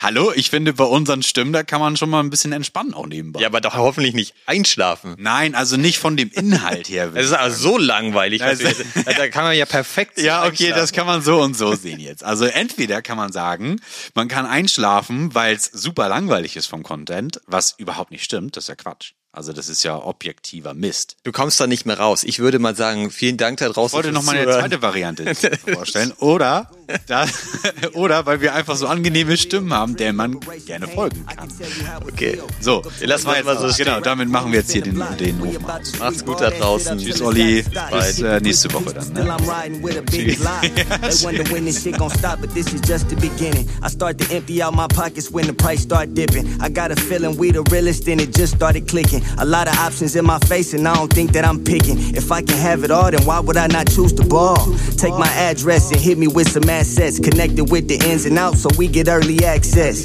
[0.00, 3.06] Hallo, ich finde, bei unseren Stimmen, da kann man schon mal ein bisschen entspannen auch
[3.06, 3.40] nebenbei.
[3.40, 5.16] Ja, aber doch hoffentlich nicht einschlafen.
[5.18, 7.10] Nein, also nicht von dem Inhalt her.
[7.22, 8.42] Es ist also so langweilig.
[8.42, 8.64] Also,
[9.04, 10.18] da kann man ja perfekt.
[10.18, 12.24] Ja, okay, das kann man so und so sehen jetzt.
[12.24, 13.80] Also entweder kann man sagen,
[14.14, 18.56] man kann einschlafen, weil es super langweilig ist vom Content, was überhaupt nicht stimmt.
[18.56, 19.12] Das ist ja Quatsch.
[19.32, 21.16] Also das ist ja objektiver Mist.
[21.24, 22.22] Du kommst da nicht mehr raus.
[22.22, 23.86] Ich würde mal sagen, vielen Dank da draußen.
[23.98, 25.34] Ich wollte noch mal eine zweite Variante
[25.72, 26.12] vorstellen.
[26.18, 26.70] Oder,
[27.06, 27.26] da,
[27.94, 31.48] oder weil wir einfach so angenehme Stimmen haben, der man gerne folgen kann.
[32.06, 32.38] Okay.
[32.60, 35.98] So, lass mal mal so Genau, damit machen wir jetzt hier den, den Ofen aus.
[35.98, 36.98] Macht's gut da draußen.
[36.98, 37.64] Tschüss, Olli.
[37.90, 39.12] Bis äh, nächste Woche dann.
[39.12, 39.36] Ne?
[40.10, 40.38] Tschüss.
[49.38, 51.98] A lot of options in my face, and I don't think that I'm picking.
[52.14, 54.56] If I can have it all, then why would I not choose the ball?
[54.96, 57.18] Take my address and hit me with some assets.
[57.18, 60.04] Connected with the ins and outs so we get early access.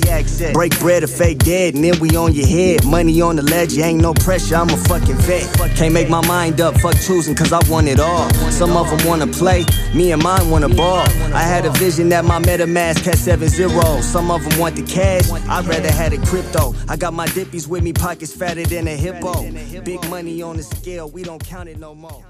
[0.54, 2.86] Break bread or fake dead, and then we on your head.
[2.86, 5.48] Money on the ledge, ain't no pressure, I'm a fucking vet.
[5.76, 8.30] Can't make my mind up, fuck choosing, cause I want it all.
[8.52, 11.06] Some of them wanna play, me and mine wanna ball.
[11.42, 14.06] I had a vision that my MetaMask had seven zeros.
[14.06, 16.76] Some of them want the cash, I'd rather had a crypto.
[16.88, 19.34] I got my dippies with me, pockets fatter than a hippo.
[19.82, 22.24] Big money on the scale, we don't count it no more.